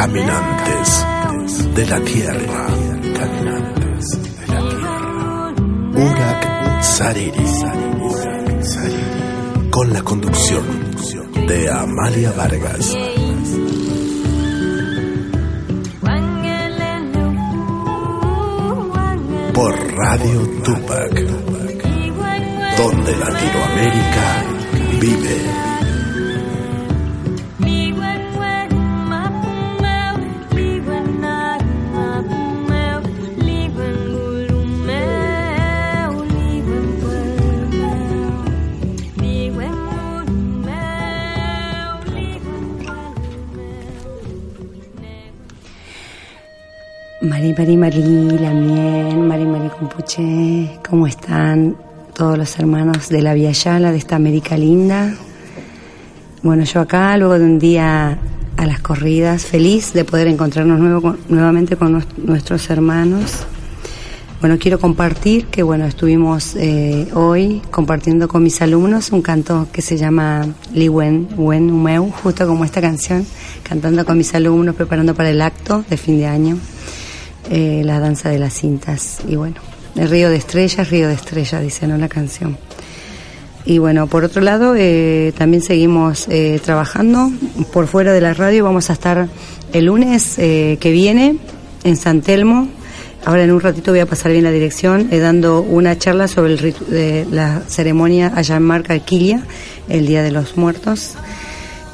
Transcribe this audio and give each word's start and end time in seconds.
Caminantes 0.00 1.06
de 1.74 1.86
la 1.86 2.00
tierra. 2.00 2.66
Caminantes 3.18 4.06
de 4.22 4.46
la 4.46 4.60
tierra. 4.70 5.52
Urak 5.94 6.82
Sariri. 6.82 7.44
Con 9.70 9.92
la 9.92 10.00
conducción 10.00 10.64
de 11.46 11.70
Amalia 11.70 12.32
Vargas. 12.32 12.96
Por 19.52 19.96
Radio 19.98 20.40
Tupac. 20.64 21.14
Donde 22.78 23.16
Latinoamérica 23.18 24.44
vive. 24.98 25.89
Mari, 47.40 47.54
Mari, 47.54 47.76
Mari, 47.78 48.38
Lamien, 48.38 49.26
Mari, 49.26 49.46
Mari 49.46 49.70
Compuche, 49.70 50.78
¿cómo 50.86 51.06
están 51.06 51.74
todos 52.12 52.36
los 52.36 52.58
hermanos 52.58 53.08
de 53.08 53.22
la 53.22 53.32
Via 53.32 53.50
Yala, 53.50 53.92
de 53.92 53.96
esta 53.96 54.16
América 54.16 54.58
linda? 54.58 55.14
Bueno, 56.42 56.64
yo 56.64 56.80
acá, 56.80 57.16
luego 57.16 57.38
de 57.38 57.46
un 57.46 57.58
día 57.58 58.18
a 58.58 58.66
las 58.66 58.80
corridas, 58.80 59.46
feliz 59.46 59.94
de 59.94 60.04
poder 60.04 60.28
encontrarnos 60.28 60.78
nuevo, 60.80 61.16
nuevamente 61.30 61.76
con 61.76 62.04
nuestros 62.18 62.68
hermanos. 62.68 63.46
Bueno, 64.42 64.58
quiero 64.58 64.78
compartir 64.78 65.46
que, 65.46 65.62
bueno, 65.62 65.86
estuvimos 65.86 66.54
eh, 66.56 67.08
hoy 67.14 67.62
compartiendo 67.70 68.28
con 68.28 68.42
mis 68.42 68.60
alumnos 68.60 69.12
un 69.12 69.22
canto 69.22 69.66
que 69.72 69.80
se 69.80 69.96
llama 69.96 70.46
Li 70.74 70.90
Wen, 70.90 71.26
Wen 71.38 71.70
Umeu, 71.70 72.10
justo 72.10 72.46
como 72.46 72.66
esta 72.66 72.82
canción, 72.82 73.24
cantando 73.62 74.04
con 74.04 74.18
mis 74.18 74.34
alumnos, 74.34 74.74
preparando 74.74 75.14
para 75.14 75.30
el 75.30 75.40
acto 75.40 75.82
de 75.88 75.96
fin 75.96 76.18
de 76.18 76.26
año. 76.26 76.58
Eh, 77.50 77.82
la 77.84 77.98
danza 77.98 78.28
de 78.28 78.38
las 78.38 78.54
cintas. 78.54 79.18
Y 79.26 79.34
bueno, 79.34 79.56
el 79.96 80.08
río 80.08 80.30
de 80.30 80.36
estrellas, 80.36 80.88
río 80.88 81.08
de 81.08 81.14
estrellas, 81.14 81.60
dice, 81.60 81.88
¿no? 81.88 81.98
La 81.98 82.08
canción. 82.08 82.56
Y 83.64 83.78
bueno, 83.78 84.06
por 84.06 84.22
otro 84.22 84.40
lado, 84.40 84.76
eh, 84.76 85.32
también 85.36 85.60
seguimos 85.60 86.28
eh, 86.28 86.60
trabajando 86.64 87.28
por 87.72 87.88
fuera 87.88 88.12
de 88.12 88.20
la 88.20 88.34
radio. 88.34 88.62
Vamos 88.62 88.88
a 88.88 88.92
estar 88.92 89.28
el 89.72 89.84
lunes 89.84 90.36
que 90.36 90.90
viene 90.92 91.38
en 91.82 91.96
San 91.96 92.20
Telmo. 92.22 92.68
Ahora 93.24 93.42
en 93.42 93.50
un 93.50 93.60
ratito 93.60 93.90
voy 93.90 94.00
a 94.00 94.06
pasar 94.06 94.30
bien 94.30 94.44
la 94.44 94.52
dirección, 94.52 95.10
dando 95.10 95.60
una 95.60 95.98
charla 95.98 96.28
sobre 96.28 96.54
el 96.54 97.26
la 97.30 97.62
ceremonia 97.66 98.32
allá 98.34 98.56
en 98.56 98.62
Marca 98.62 98.94
Alquilia, 98.94 99.42
el 99.88 100.06
Día 100.06 100.22
de 100.22 100.30
los 100.30 100.56
Muertos 100.56 101.16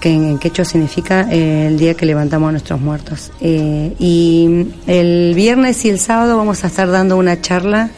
que 0.00 0.10
en 0.10 0.38
quechua 0.38 0.64
significa 0.64 1.28
eh, 1.30 1.66
el 1.68 1.78
día 1.78 1.94
que 1.94 2.06
levantamos 2.06 2.48
a 2.48 2.52
nuestros 2.52 2.80
muertos. 2.80 3.30
Eh, 3.40 3.94
y 3.98 4.66
el 4.86 5.32
viernes 5.34 5.84
y 5.84 5.90
el 5.90 5.98
sábado 5.98 6.36
vamos 6.36 6.64
a 6.64 6.66
estar 6.68 6.90
dando 6.90 7.16
una 7.16 7.40
charla 7.40 7.90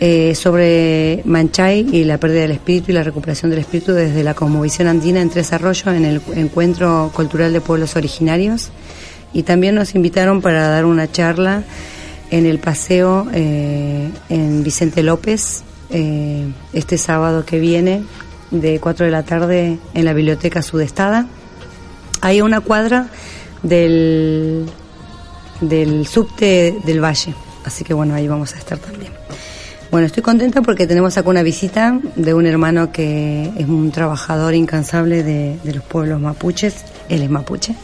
eh, 0.00 0.34
sobre 0.34 1.22
Manchay 1.24 1.88
y 1.92 2.04
la 2.04 2.18
pérdida 2.18 2.42
del 2.42 2.52
espíritu 2.52 2.90
y 2.90 2.94
la 2.94 3.02
recuperación 3.02 3.50
del 3.50 3.60
espíritu 3.60 3.92
desde 3.92 4.22
la 4.22 4.34
cosmovisión 4.34 4.88
andina 4.88 5.20
en 5.20 5.30
Tres 5.30 5.52
Arroyos 5.52 5.86
en 5.86 6.04
el 6.04 6.20
Encuentro 6.34 7.10
Cultural 7.14 7.52
de 7.52 7.60
Pueblos 7.60 7.96
Originarios. 7.96 8.70
Y 9.32 9.42
también 9.42 9.74
nos 9.74 9.94
invitaron 9.94 10.42
para 10.42 10.68
dar 10.68 10.84
una 10.84 11.10
charla 11.10 11.64
en 12.30 12.46
el 12.46 12.58
paseo 12.58 13.26
en 13.32 14.62
Vicente 14.62 15.02
López 15.02 15.64
este 15.90 16.98
sábado 16.98 17.44
que 17.44 17.58
viene 17.58 18.02
de 18.60 18.78
4 18.80 19.06
de 19.06 19.12
la 19.12 19.22
tarde 19.22 19.78
en 19.94 20.04
la 20.04 20.12
Biblioteca 20.12 20.62
Sudestada. 20.62 21.26
Hay 22.20 22.40
una 22.40 22.60
cuadra 22.60 23.08
del, 23.62 24.66
del 25.60 26.06
subte 26.06 26.76
del 26.84 27.02
Valle, 27.02 27.34
así 27.64 27.84
que 27.84 27.94
bueno, 27.94 28.14
ahí 28.14 28.28
vamos 28.28 28.54
a 28.54 28.58
estar 28.58 28.78
también. 28.78 29.12
Bueno, 29.90 30.06
estoy 30.06 30.22
contenta 30.22 30.60
porque 30.62 30.86
tenemos 30.86 31.16
acá 31.16 31.28
una 31.28 31.42
visita 31.42 32.00
de 32.16 32.34
un 32.34 32.46
hermano 32.46 32.90
que 32.90 33.52
es 33.56 33.68
un 33.68 33.92
trabajador 33.92 34.54
incansable 34.54 35.22
de, 35.22 35.56
los 35.64 35.84
pueblos 35.84 36.20
mapuches, 36.20 36.84
él 37.08 37.22
es 37.22 37.30
mapuche. 37.30 37.76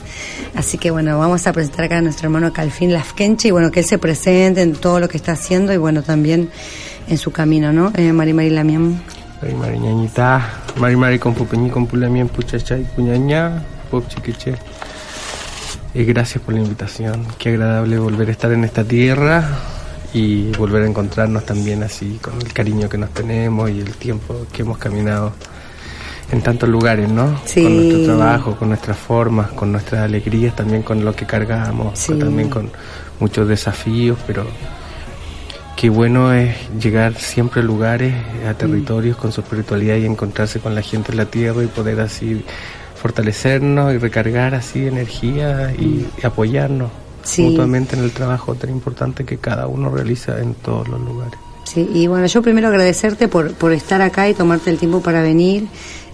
Así 0.57 0.77
que 0.77 0.91
bueno, 0.91 1.19
vamos 1.19 1.47
a 1.47 1.53
presentar 1.53 1.85
acá 1.85 1.99
a 1.99 2.01
nuestro 2.01 2.27
hermano 2.27 2.53
Calfín 2.53 2.93
Lafkenche 2.93 3.49
y 3.49 3.51
bueno, 3.53 3.71
que 3.71 3.81
él 3.81 3.87
se 3.87 3.99
presente 3.99 4.63
en 4.63 4.73
todo 4.73 4.99
lo 4.99 5.09
que 5.09 5.19
está 5.19 5.33
haciendo 5.33 5.73
y 5.73 5.77
bueno, 5.77 6.03
también 6.03 6.51
en 7.07 7.17
su 7.19 7.31
camino, 7.31 7.73
¿no? 7.73 7.93
Eh, 7.95 8.13
Mari 8.13 8.51
Lamiam. 8.51 9.01
Mari 9.43 9.55
Mari 9.55 9.79
Ñañita, 9.79 10.43
Mari 10.77 10.97
Mari 10.97 11.19
con 11.19 11.35
Pupeñi, 11.35 11.71
con 11.71 11.87
Pulamien, 11.87 12.29
Puchachay, 12.29 12.83
Puñaña, 12.95 13.63
Pop 13.91 14.07
Chiquiche. 14.09 14.55
Y 15.95 16.05
gracias 16.05 16.43
por 16.45 16.55
la 16.55 16.61
invitación. 16.61 17.27
Qué 17.39 17.49
agradable 17.51 17.99
volver 17.99 18.29
a 18.29 18.33
estar 18.33 18.53
en 18.53 18.65
esta 18.65 18.85
tierra 18.85 19.45
y 20.13 20.51
volver 20.53 20.83
a 20.83 20.87
encontrarnos 20.87 21.45
también 21.47 21.83
así, 21.83 22.19
con 22.23 22.35
el 22.41 22.53
cariño 22.53 22.89
que 22.89 22.99
nos 22.99 23.11
tenemos 23.11 23.71
y 23.71 23.81
el 23.81 23.95
tiempo 23.95 24.47
que 24.53 24.63
hemos 24.63 24.79
caminado 24.79 25.33
en 26.31 26.43
tantos 26.43 26.69
lugares, 26.69 27.09
¿no? 27.09 27.41
Sí. 27.45 27.63
Con 27.65 27.77
nuestro 27.77 28.05
trabajo, 28.17 28.57
con 28.57 28.69
nuestras 28.69 28.97
formas, 28.99 29.51
con 29.53 29.73
nuestras 29.73 30.03
alegrías, 30.03 30.55
también 30.55 30.83
con 30.83 31.05
lo 31.05 31.15
que 31.15 31.27
cargamos, 31.27 31.99
Sí. 31.99 32.15
también 32.17 32.49
con 32.51 32.71
muchos 33.19 33.49
desafíos, 33.49 34.17
pero 34.27 34.47
qué 35.81 35.89
bueno 35.89 36.35
es 36.35 36.55
llegar 36.79 37.15
siempre 37.15 37.63
a 37.63 37.65
lugares, 37.65 38.13
a 38.47 38.53
territorios 38.53 39.17
con 39.17 39.33
su 39.33 39.41
espiritualidad 39.41 39.97
y 39.97 40.05
encontrarse 40.05 40.61
con 40.61 40.75
la 40.75 40.83
gente 40.83 41.13
en 41.13 41.17
la 41.17 41.25
tierra 41.25 41.65
y 41.65 41.69
poder 41.69 42.01
así 42.01 42.45
fortalecernos 42.97 43.95
y 43.95 43.97
recargar 43.97 44.55
así 44.55 44.87
energía 44.87 45.73
y, 45.79 46.07
y 46.23 46.27
apoyarnos 46.27 46.91
Sí. 47.23 47.43
mutuamente 47.43 47.97
en 47.97 48.03
el 48.05 48.13
trabajo 48.13 48.55
tan 48.55 48.71
importante 48.71 49.25
que 49.25 49.37
cada 49.39 49.67
uno 49.69 49.91
realiza 49.91 50.41
en 50.41 50.55
todos 50.55 50.89
los 50.89 51.01
lugares. 51.01 51.39
Sí, 51.65 51.89
y 51.95 52.07
bueno, 52.07 52.27
yo 52.27 52.41
primero 52.43 52.69
agradecerte 52.69 53.29
por, 53.29 53.53
por 53.55 53.73
estar 53.73 54.01
acá 54.03 54.29
y 54.29 54.35
tomarte 54.35 54.71
el 54.71 54.79
tiempo 54.79 55.01
para 55.03 55.23
venir. 55.23 55.67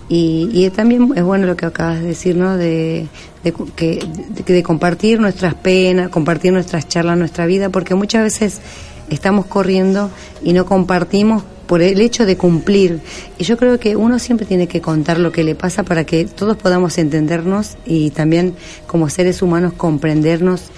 Y, 0.08 0.48
y 0.52 0.68
también 0.70 1.12
es 1.16 1.22
bueno 1.22 1.46
lo 1.46 1.56
que 1.56 1.66
acabas 1.66 2.00
de 2.00 2.08
decir, 2.08 2.36
¿no? 2.36 2.56
De, 2.56 3.06
de, 3.44 3.54
que, 3.76 4.04
de, 4.44 4.52
de 4.54 4.62
compartir 4.64 5.20
nuestras 5.20 5.54
penas, 5.54 6.08
compartir 6.10 6.52
nuestras 6.52 6.88
charlas, 6.88 7.16
nuestra 7.18 7.46
vida, 7.46 7.68
porque 7.68 7.94
muchas 7.94 8.22
veces 8.24 8.60
estamos 9.10 9.46
corriendo 9.46 10.10
y 10.42 10.52
no 10.52 10.66
compartimos 10.66 11.42
por 11.66 11.82
el 11.82 12.00
hecho 12.00 12.26
de 12.26 12.36
cumplir. 12.36 13.00
Y 13.38 13.44
yo 13.44 13.56
creo 13.56 13.78
que 13.78 13.96
uno 13.96 14.18
siempre 14.18 14.46
tiene 14.46 14.68
que 14.68 14.80
contar 14.80 15.18
lo 15.18 15.32
que 15.32 15.44
le 15.44 15.54
pasa 15.54 15.82
para 15.82 16.04
que 16.04 16.24
todos 16.24 16.56
podamos 16.56 16.96
entendernos 16.98 17.76
y 17.84 18.10
también 18.10 18.54
como 18.86 19.08
seres 19.08 19.42
humanos 19.42 19.72
comprendernos 19.74 20.70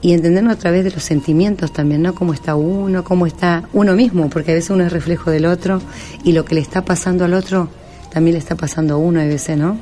y 0.00 0.12
entendernos 0.12 0.54
a 0.54 0.58
través 0.58 0.84
de 0.84 0.92
los 0.92 1.02
sentimientos 1.02 1.72
también, 1.72 2.02
¿no? 2.02 2.14
Cómo 2.14 2.32
está 2.32 2.54
uno, 2.54 3.02
cómo 3.02 3.26
está 3.26 3.68
uno 3.72 3.94
mismo, 3.94 4.30
porque 4.30 4.52
a 4.52 4.54
veces 4.54 4.70
uno 4.70 4.84
es 4.84 4.92
reflejo 4.92 5.30
del 5.30 5.46
otro 5.46 5.80
y 6.22 6.32
lo 6.32 6.44
que 6.44 6.54
le 6.54 6.60
está 6.60 6.82
pasando 6.82 7.24
al 7.24 7.34
otro 7.34 7.68
también 8.10 8.34
le 8.34 8.38
está 8.38 8.54
pasando 8.54 8.94
a 8.94 8.96
uno 8.96 9.20
a 9.20 9.24
veces, 9.24 9.56
¿no? 9.56 9.76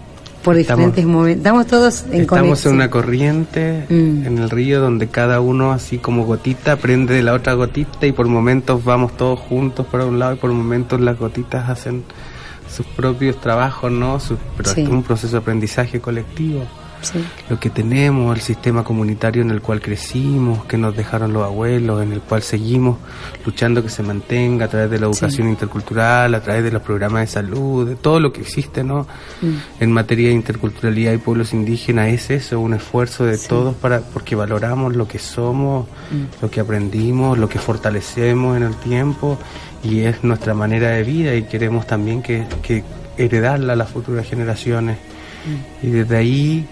Por 0.47 0.57
diferentes 0.57 1.05
momentos. 1.05 1.39
Estamos 1.39 1.67
todos 1.67 2.05
en 2.13 2.21
Estamos 2.23 2.29
conexión. 2.47 2.73
en 2.75 2.77
una 2.77 2.89
corriente 2.91 3.85
Mm. 3.91 4.27
en 4.27 4.39
el 4.39 4.49
río 4.49 4.81
donde 4.81 5.09
cada 5.09 5.41
uno, 5.41 5.73
así 5.73 5.99
como 5.99 6.25
gotita, 6.25 6.77
prende 6.77 7.15
de 7.15 7.23
la 7.25 7.35
otra 7.35 7.55
gotita 7.55 8.07
y 8.07 8.13
por 8.13 8.29
momentos 8.29 8.85
vamos 8.85 9.17
todos 9.17 9.41
juntos 9.41 9.87
para 9.91 10.07
un 10.07 10.21
lado 10.21 10.35
y 10.35 10.37
por 10.37 10.53
momentos 10.53 11.01
las 11.01 11.19
gotitas 11.19 11.69
hacen 11.69 12.05
sus 12.73 12.87
propios 12.87 13.41
trabajos, 13.41 13.91
¿no? 13.91 14.21
Sus- 14.21 14.39
pero 14.57 14.71
Sí. 14.71 14.83
es 14.83 14.89
un 14.89 15.03
proceso 15.03 15.33
de 15.33 15.39
aprendizaje 15.39 16.01
colectivo. 16.01 16.63
Sí. 17.12 17.25
Lo 17.49 17.58
que 17.61 17.70
tenemos, 17.70 18.35
el 18.35 18.43
sistema 18.43 18.85
comunitario 18.85 19.43
en 19.43 19.50
el 19.50 19.61
cual 19.61 19.81
crecimos, 19.81 20.64
que 20.64 20.76
nos 20.79 20.97
dejaron 20.97 21.32
los 21.32 21.44
abuelos, 21.44 22.03
en 22.03 22.12
el 22.12 22.20
cual 22.20 22.43
seguimos 22.43 22.99
luchando 23.44 23.82
que 23.82 23.88
se 23.88 24.03
mantenga 24.03 24.67
a 24.67 24.69
través 24.69 24.91
de 24.91 24.99
la 24.99 25.06
educación 25.06 25.49
intercultural, 25.49 26.35
a 26.35 26.41
través 26.41 26.64
de 26.64 26.70
los 26.70 26.82
programas 26.82 27.23
de 27.23 27.26
salud, 27.26 27.88
de 27.88 27.97
todo 27.97 28.20
lo 28.20 28.32
que 28.32 28.41
existe, 28.41 28.82
¿no? 28.85 29.06
Mm. 29.43 29.55
En 29.81 29.93
materia 29.93 30.29
de 30.29 30.35
interculturalidad 30.35 31.12
y 31.12 31.19
pueblos 31.19 31.53
indígenas 31.53 32.08
es 32.08 32.31
eso, 32.31 32.61
un 32.61 32.75
esfuerzo 32.75 33.25
de 33.25 33.38
todos 33.38 33.75
para 33.75 34.00
porque 34.00 34.35
valoramos 34.35 34.97
lo 34.97 35.06
que 35.06 35.19
somos, 35.19 35.87
Mm. 36.11 36.43
lo 36.43 36.50
que 36.50 36.61
aprendimos, 36.61 37.38
lo 37.38 37.49
que 37.49 37.59
fortalecemos 37.59 38.56
en 38.56 38.62
el 38.62 38.75
tiempo 38.76 39.38
y 39.82 40.00
es 40.00 40.23
nuestra 40.25 40.55
manera 40.55 40.91
de 40.91 41.02
vida 41.02 41.35
y 41.35 41.44
queremos 41.44 41.87
también 41.87 42.23
que, 42.23 42.44
que 42.62 42.85
heredarla 43.17 43.73
a 43.75 43.76
las 43.76 43.91
futuras 43.91 44.26
generaciones. 44.26 44.99
Mm. 45.82 45.87
Y 45.87 45.91
desde 45.91 46.17
ahí 46.17 46.67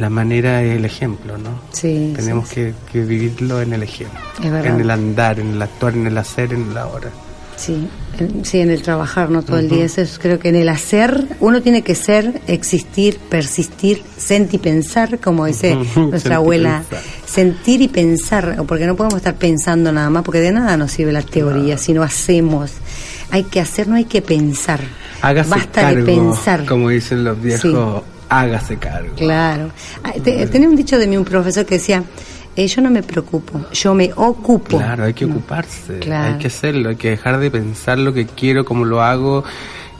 la 0.00 0.10
manera 0.10 0.62
es 0.62 0.76
el 0.76 0.84
ejemplo, 0.84 1.36
¿no? 1.38 1.60
Sí, 1.72 2.12
Tenemos 2.16 2.48
sí, 2.48 2.54
que, 2.56 2.74
que 2.90 3.00
vivirlo 3.04 3.60
en 3.60 3.72
el 3.72 3.82
ejemplo, 3.82 4.18
Es 4.42 4.50
verdad. 4.50 4.74
en 4.74 4.80
el 4.80 4.90
andar, 4.90 5.40
en 5.40 5.50
el 5.52 5.62
actuar, 5.62 5.94
en 5.94 6.06
el 6.06 6.16
hacer, 6.18 6.52
en 6.52 6.72
la 6.74 6.86
hora. 6.86 7.10
Sí, 7.56 7.86
en- 8.18 8.42
sí, 8.46 8.60
en 8.60 8.70
el 8.70 8.80
trabajar, 8.80 9.28
¿no? 9.30 9.42
Todo 9.42 9.58
el 9.58 9.68
día. 9.68 9.84
Eso 9.84 10.00
es, 10.00 10.18
creo 10.18 10.38
que 10.38 10.48
en 10.48 10.56
el 10.56 10.70
hacer, 10.70 11.26
uno 11.40 11.60
tiene 11.60 11.82
que 11.82 11.94
ser, 11.94 12.40
existir, 12.46 13.18
persistir, 13.28 14.02
sentir 14.16 14.54
y 14.54 14.62
pensar, 14.62 15.18
como 15.20 15.44
dice 15.44 15.76
nuestra 15.96 16.36
abuela. 16.36 16.84
pensar. 16.88 17.04
Sentir 17.26 17.82
y 17.82 17.88
pensar, 17.88 18.64
porque 18.66 18.86
no 18.86 18.96
podemos 18.96 19.18
estar 19.18 19.34
pensando 19.34 19.92
nada 19.92 20.08
más, 20.08 20.22
porque 20.22 20.40
de 20.40 20.52
nada 20.52 20.76
nos 20.78 20.90
sirve 20.92 21.12
la 21.12 21.20
teoría, 21.22 21.76
si 21.76 21.92
no 21.92 22.02
hacemos. 22.02 22.70
Hay 23.30 23.44
que 23.44 23.60
hacer, 23.60 23.88
no 23.88 23.96
hay 23.96 24.06
que 24.06 24.22
pensar. 24.22 24.80
Hágase 25.20 25.50
Basta 25.50 25.82
cargo, 25.82 25.98
de 25.98 26.04
pensar. 26.04 26.64
como 26.64 26.88
dicen 26.88 27.24
los 27.24 27.40
viejos, 27.42 28.02
hágase 28.30 28.76
cargo. 28.78 29.14
Claro. 29.16 29.70
Ah, 30.02 30.12
te- 30.22 30.46
Tenía 30.46 30.68
un 30.68 30.76
dicho 30.76 30.98
de 30.98 31.06
mí, 31.06 31.16
un 31.16 31.24
profesor 31.24 31.66
que 31.66 31.74
decía, 31.74 32.02
eh, 32.56 32.66
yo 32.66 32.80
no 32.82 32.90
me 32.90 33.02
preocupo, 33.02 33.66
yo 33.72 33.94
me 33.94 34.10
ocupo. 34.16 34.78
Claro, 34.78 35.04
hay 35.04 35.12
que 35.14 35.26
No. 35.26 35.32
ocuparse, 35.34 35.98
Claro. 35.98 36.32
hay 36.34 36.38
que 36.38 36.46
hacerlo, 36.48 36.88
hay 36.90 36.96
que 36.96 37.10
dejar 37.10 37.38
de 37.38 37.50
pensar 37.50 37.98
lo 37.98 38.12
que 38.14 38.26
quiero, 38.26 38.64
cómo 38.64 38.84
lo 38.84 39.02
hago, 39.02 39.44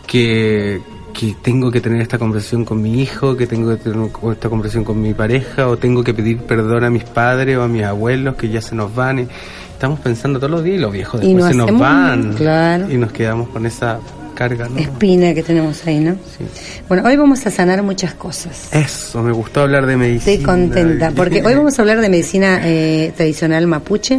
que, 0.06 0.80
que 1.12 1.34
tengo 1.42 1.70
que 1.70 1.80
tener 1.80 2.00
esta 2.00 2.18
conversación 2.18 2.64
con 2.64 2.80
mi 2.82 3.00
hijo, 3.02 3.36
que 3.36 3.46
tengo 3.46 3.70
que 3.76 3.76
tener 3.90 4.08
esta 4.32 4.48
conversación 4.48 4.84
con 4.84 5.00
mi 5.00 5.12
pareja, 5.14 5.68
o 5.68 5.76
tengo 5.76 6.02
que 6.04 6.14
pedir 6.14 6.38
perdón 6.38 6.84
a 6.84 6.90
mis 6.90 7.04
padres 7.04 7.56
o 7.58 7.62
a 7.62 7.68
mis 7.68 7.82
abuelos 7.84 8.34
que 8.36 8.48
ya 8.48 8.60
se 8.60 8.74
nos 8.74 8.94
van. 8.94 9.20
Y 9.20 9.26
estamos 9.72 10.00
pensando 10.00 10.38
todos 10.38 10.50
los 10.50 10.64
días 10.64 10.76
y 10.76 10.80
los 10.80 10.92
viejos 10.92 11.20
después 11.20 11.46
se 11.46 11.54
nos 11.54 11.78
van. 11.78 12.34
claro. 12.34 12.90
Y 12.90 12.96
nos 12.96 13.12
quedamos 13.12 13.48
con 13.48 13.66
esa 13.66 13.98
carga, 14.40 14.70
¿no? 14.70 14.78
Espina 14.78 15.34
que 15.34 15.42
tenemos 15.42 15.86
ahí, 15.86 16.00
¿no? 16.00 16.14
Sí. 16.14 16.46
Bueno, 16.88 17.02
hoy 17.06 17.14
vamos 17.14 17.44
a 17.44 17.50
sanar 17.50 17.82
muchas 17.82 18.14
cosas. 18.14 18.72
Eso, 18.72 19.22
me 19.22 19.32
gustó 19.32 19.60
hablar 19.60 19.84
de 19.84 19.98
medicina. 19.98 20.32
Estoy 20.32 20.46
contenta, 20.46 21.10
porque 21.10 21.42
hoy 21.44 21.52
vamos 21.52 21.78
a 21.78 21.82
hablar 21.82 22.00
de 22.00 22.08
medicina 22.08 22.62
eh, 22.64 23.12
tradicional 23.14 23.66
mapuche. 23.66 24.18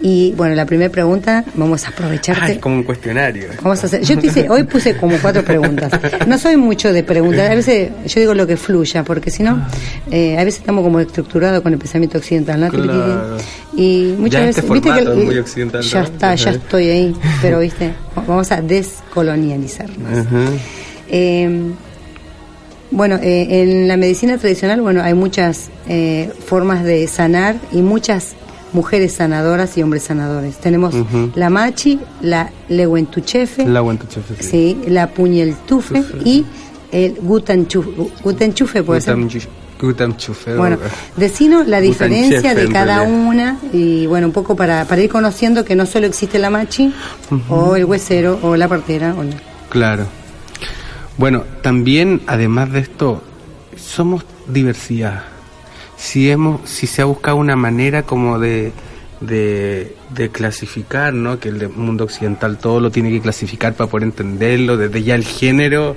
Y 0.00 0.32
bueno, 0.36 0.56
la 0.56 0.66
primera 0.66 0.90
pregunta, 0.90 1.44
vamos 1.54 1.84
a 1.84 1.90
aprovecharte. 1.90 2.54
es 2.54 2.58
como 2.58 2.74
un 2.76 2.82
cuestionario. 2.82 3.46
Vamos 3.62 3.80
a 3.84 3.86
hacer, 3.86 4.02
yo 4.02 4.18
te 4.18 4.26
hice, 4.26 4.48
hoy 4.50 4.64
puse 4.64 4.96
como 4.96 5.16
cuatro 5.18 5.44
preguntas. 5.44 5.92
No 6.26 6.36
soy 6.36 6.56
mucho 6.56 6.92
de 6.92 7.04
preguntas, 7.04 7.48
a 7.48 7.54
veces 7.54 7.90
yo 8.06 8.20
digo 8.20 8.34
lo 8.34 8.48
que 8.48 8.56
fluya, 8.56 9.04
porque 9.04 9.30
si 9.30 9.44
no, 9.44 9.64
eh, 10.10 10.36
a 10.36 10.42
veces 10.42 10.60
estamos 10.60 10.82
como 10.82 10.98
estructurados 10.98 11.62
con 11.62 11.72
el 11.72 11.78
pensamiento 11.78 12.18
occidental, 12.18 12.60
¿no? 12.60 12.70
Claro. 12.70 13.36
Y 13.76 14.16
muchas 14.18 14.40
Ya 14.40 14.46
veces, 14.46 14.64
este 14.64 14.66
formato 14.66 15.12
es 15.12 15.24
muy 15.24 15.38
occidental, 15.38 15.82
ya 15.82 16.00
¿no? 16.00 16.04
está, 16.06 16.34
ya 16.34 16.50
estoy 16.62 16.88
ahí, 16.88 17.14
pero 17.40 17.60
viste, 17.60 17.92
vamos 18.26 18.50
a 18.50 18.60
descolonializarnos. 19.10 20.18
Ajá. 20.26 20.44
Eh, 21.08 21.72
bueno, 22.92 23.16
eh, 23.22 23.62
en 23.62 23.88
la 23.88 23.96
medicina 23.96 24.38
tradicional, 24.38 24.80
bueno, 24.80 25.02
hay 25.02 25.14
muchas 25.14 25.70
eh, 25.88 26.30
formas 26.46 26.84
de 26.84 27.06
sanar 27.06 27.56
y 27.72 27.82
muchas 27.82 28.34
mujeres 28.72 29.12
sanadoras 29.14 29.76
y 29.78 29.82
hombres 29.82 30.04
sanadores. 30.04 30.56
Tenemos 30.58 30.94
la 31.34 31.50
machi, 31.50 31.98
la 32.20 32.50
leguentuchefe, 32.68 33.66
La 33.66 33.80
sí. 34.40 34.48
sí, 34.48 34.78
la 34.88 35.08
puñeltufe 35.08 36.02
Tufe. 36.02 36.18
y 36.24 36.44
el 36.92 37.14
gutanchufe, 37.20 37.90
gutanchufe 38.22 38.82
puede 38.82 39.00
ser. 39.00 39.16
Gutam- 39.80 40.12
Gutamchufe. 40.12 40.56
Bueno, 40.56 40.78
decino 41.16 41.64
la 41.64 41.80
diferencia 41.80 42.54
de 42.54 42.68
cada 42.68 43.02
una 43.02 43.58
y 43.72 44.06
bueno, 44.06 44.26
un 44.26 44.32
poco 44.32 44.54
para, 44.56 44.84
para 44.84 45.00
ir 45.02 45.10
conociendo 45.10 45.64
que 45.64 45.74
no 45.74 45.86
solo 45.86 46.06
existe 46.06 46.38
la 46.38 46.50
machi 46.50 46.92
o 47.48 47.76
el 47.76 47.84
huesero 47.84 48.38
o 48.42 48.56
la 48.56 48.68
partera 48.68 49.14
o 49.18 49.22
la- 49.22 49.36
Claro. 49.70 50.06
Bueno, 51.16 51.44
también, 51.62 52.22
además 52.26 52.72
de 52.72 52.80
esto, 52.80 53.22
somos 53.76 54.24
diversidad. 54.48 55.22
Si, 55.96 56.30
hemos, 56.30 56.68
si 56.68 56.86
se 56.86 57.02
ha 57.02 57.04
buscado 57.04 57.36
una 57.36 57.56
manera 57.56 58.04
como 58.04 58.38
de, 58.38 58.72
de, 59.20 59.94
de 60.14 60.28
clasificar, 60.30 61.12
¿no? 61.12 61.38
Que 61.38 61.50
el 61.50 61.68
mundo 61.68 62.04
occidental 62.04 62.56
todo 62.56 62.80
lo 62.80 62.90
tiene 62.90 63.10
que 63.10 63.20
clasificar 63.20 63.74
para 63.74 63.90
poder 63.90 64.04
entenderlo, 64.04 64.78
desde 64.78 65.02
ya 65.02 65.14
el 65.14 65.24
género, 65.24 65.94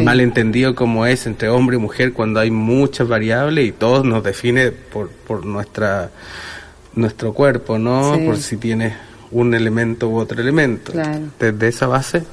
Sí. 0.00 0.04
mal 0.04 0.20
entendido 0.20 0.74
como 0.74 1.06
es 1.06 1.26
entre 1.26 1.48
hombre 1.48 1.76
y 1.76 1.78
mujer, 1.80 2.12
cuando 2.12 2.40
hay 2.40 2.50
muchas 2.50 3.06
variables 3.08 3.66
y 3.68 3.72
todo 3.72 4.02
nos 4.04 4.22
define 4.24 4.70
por, 4.72 5.08
por 5.10 5.46
nuestra 5.46 6.10
nuestro 6.94 7.32
cuerpo, 7.32 7.78
¿no? 7.78 8.14
Sí. 8.16 8.22
Por 8.26 8.36
si 8.36 8.56
tiene 8.56 8.94
un 9.30 9.54
elemento 9.54 10.08
u 10.08 10.16
otro 10.16 10.40
elemento. 10.40 10.90
Claro. 10.92 11.20
Desde 11.38 11.68
esa 11.68 11.86
base, 11.86 12.24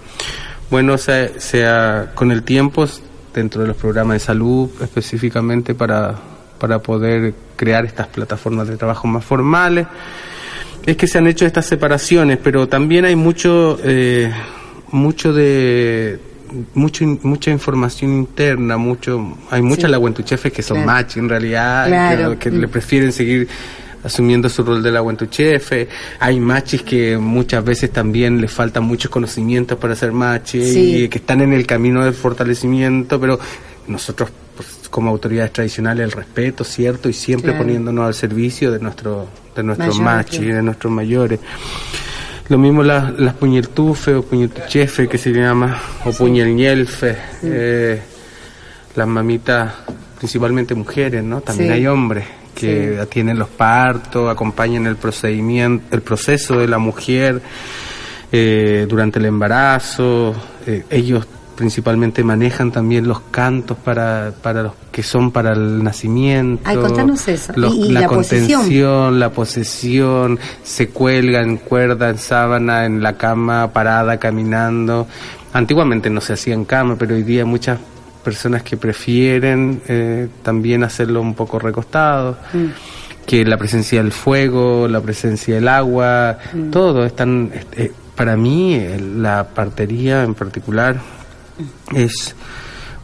bueno, 0.71 0.97
se, 0.97 1.39
se 1.39 1.65
ha- 1.65 2.11
con 2.15 2.31
el 2.31 2.41
tiempo, 2.43 2.87
dentro 3.33 3.61
de 3.61 3.67
los 3.67 3.77
programas 3.77 4.15
de 4.15 4.19
salud, 4.19 4.69
específicamente 4.81 5.75
para, 5.75 6.15
para 6.59 6.79
poder 6.79 7.35
crear 7.55 7.85
estas 7.85 8.07
plataformas 8.07 8.67
de 8.67 8.77
trabajo 8.77 9.07
más 9.07 9.23
formales, 9.23 9.85
es 10.87 10.97
que 10.97 11.05
se 11.05 11.19
han 11.19 11.27
hecho 11.27 11.45
estas 11.45 11.65
separaciones, 11.67 12.39
pero 12.43 12.67
también 12.67 13.05
hay 13.05 13.15
mucho, 13.15 13.77
eh, 13.83 14.31
mucho 14.91 15.33
de 15.33 16.17
mucho 16.73 17.05
mucha 17.23 17.51
información 17.51 18.11
interna, 18.13 18.77
mucho 18.77 19.37
hay 19.49 19.61
muchas 19.61 19.85
Sí. 19.85 19.91
laguentuchefes 19.91 20.51
que 20.53 20.61
son 20.63 20.77
Claro. 20.77 20.91
machos 20.91 21.17
en 21.17 21.29
realidad, 21.29 21.87
Claro. 21.87 22.31
que, 22.31 22.37
que 22.49 22.51
Mm. 22.51 22.61
le 22.61 22.67
prefieren 22.67 23.11
seguir 23.11 23.47
asumiendo 24.03 24.47
su 24.47 24.63
rol 24.63 24.81
de 24.81 24.91
la 24.91 25.01
chefe. 25.29 25.87
Hay 26.19 26.39
machis 26.39 26.81
que 26.83 27.17
muchas 27.17 27.63
veces 27.65 27.91
también 27.91 28.39
les 28.39 28.51
faltan 28.51 28.83
muchos 28.83 29.11
conocimientos 29.11 29.77
para 29.77 29.95
ser 29.95 30.11
machis 30.13 30.73
Sí. 30.73 31.03
y 31.03 31.09
que 31.09 31.17
están 31.17 31.41
en 31.41 31.51
el 31.53 31.65
camino 31.65 32.03
del 32.05 32.13
fortalecimiento, 32.13 33.19
pero 33.19 33.39
nosotros 33.87 34.29
pues, 34.55 34.87
como 34.89 35.11
autoridades 35.11 35.53
tradicionales 35.53 36.05
el 36.05 36.11
respeto, 36.11 36.63
cierto, 36.63 37.09
y 37.09 37.13
siempre 37.13 37.51
Claro. 37.51 37.65
poniéndonos 37.65 38.07
al 38.07 38.13
servicio 38.13 38.71
de 38.71 38.79
nuestro 38.79 39.27
de 39.55 39.63
nuestros 39.63 39.99
machis, 39.99 40.41
de 40.53 40.61
nuestros 40.61 40.93
mayores. 40.93 41.39
Lo 42.49 42.57
mismo 42.57 42.81
las, 42.81 43.17
las 43.19 43.33
puñeltufe 43.33 44.15
o 44.15 44.21
puñeltuchefe 44.23 45.07
que 45.09 45.17
se 45.17 45.31
llama, 45.31 45.77
o 46.05 46.11
puñelñelfe, 46.13 47.17
eh, 47.43 48.01
las 48.95 49.07
mamitas, 49.07 49.73
principalmente 50.17 50.73
mujeres, 50.73 51.23
¿no? 51.23 51.41
También 51.41 51.69
Sí. 51.69 51.73
hay 51.75 51.87
hombres 51.87 52.25
que 52.55 52.93
Sí. 52.95 52.99
atienden 53.01 53.37
los 53.37 53.49
partos, 53.49 54.31
acompañan 54.31 54.87
el 54.87 54.95
procedimiento, 54.95 55.93
el 55.95 56.01
proceso 56.01 56.57
de 56.59 56.67
la 56.67 56.77
mujer 56.77 57.41
eh, 58.31 58.85
durante 58.89 59.19
el 59.19 59.25
embarazo. 59.25 60.35
eh, 60.65 60.83
ellos 60.89 61.25
principalmente 61.57 62.23
manejan 62.23 62.71
también 62.71 63.07
los 63.07 63.19
cantos 63.31 63.77
para, 63.77 64.31
para 64.41 64.63
los 64.63 64.73
que 64.91 65.03
son 65.03 65.31
para 65.31 65.51
el 65.53 65.83
nacimiento. 65.83 66.61
Ay, 66.63 66.77
contanos 66.77 67.27
eso. 67.27 67.51
Los- 67.55 67.75
Y- 67.75 67.87
y 67.87 67.91
la, 67.91 68.01
la 68.01 68.07
contención, 68.07 69.19
la 69.19 69.29
posesión, 69.31 70.39
se 70.63 70.89
cuelga 70.89 71.41
en 71.41 71.57
cuerda, 71.57 72.09
en 72.09 72.17
sábana, 72.19 72.85
en 72.85 73.01
la 73.03 73.17
cama, 73.17 73.73
parada, 73.73 74.17
caminando. 74.17 75.07
Antiguamente 75.51 76.09
no 76.09 76.21
se 76.21 76.33
hacía 76.33 76.53
en 76.53 76.63
cama, 76.65 76.95
pero 76.97 77.15
hoy 77.15 77.23
día 77.23 77.43
muchas 77.45 77.79
personas 78.23 78.61
que 78.63 78.77
prefieren 78.77 79.81
eh, 79.87 80.27
también 80.43 80.83
hacerlo 80.83 81.21
un 81.21 81.33
poco 81.33 81.59
recostado. 81.59 82.37
Que 83.25 83.43
la 83.43 83.57
presencia 83.57 84.01
del 84.01 84.11
fuego, 84.13 84.87
la 84.87 85.01
presencia 85.01 85.55
del 85.55 85.67
agua, 85.67 86.37
todo 86.71 87.03
es 87.05 87.15
tan... 87.15 87.51
eh, 87.73 87.91
para 88.15 88.35
mí, 88.35 88.73
eh, 88.75 88.99
la 88.99 89.47
partería 89.49 90.23
en 90.23 90.33
particular 90.33 90.97
es 91.95 92.35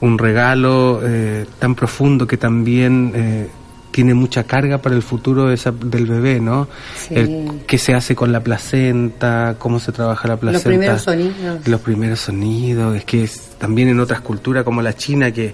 un 0.01 0.17
regalo 0.17 1.01
eh, 1.03 1.45
tan 1.59 1.75
profundo 1.75 2.27
que 2.27 2.37
también 2.37 3.11
eh, 3.15 3.47
tiene 3.91 4.13
mucha 4.13 4.43
carga 4.43 4.79
para 4.79 4.95
el 4.95 5.01
futuro 5.03 5.47
de 5.47 5.53
esa- 5.55 5.71
del 5.71 6.05
bebé, 6.07 6.39
¿no? 6.39 6.67
Sí. 6.97 7.13
El, 7.15 7.61
¿Qué 7.67 7.77
se 7.77 7.93
hace 7.93 8.15
con 8.15 8.31
la 8.31 8.41
placenta? 8.43 9.55
¿Cómo 9.59 9.79
se 9.79 9.91
trabaja 9.91 10.27
la 10.27 10.37
placenta? 10.37 10.69
primeros 10.69 11.01
sonidos. 11.03 11.67
Los 11.67 11.81
primeros 11.81 12.19
sonidos. 12.19 12.95
Es 12.97 13.05
que 13.05 13.23
es, 13.23 13.51
también 13.59 13.89
en 13.89 13.99
otras 13.99 14.21
culturas 14.21 14.63
como 14.63 14.81
la 14.81 14.93
China 14.95 15.31
que 15.31 15.53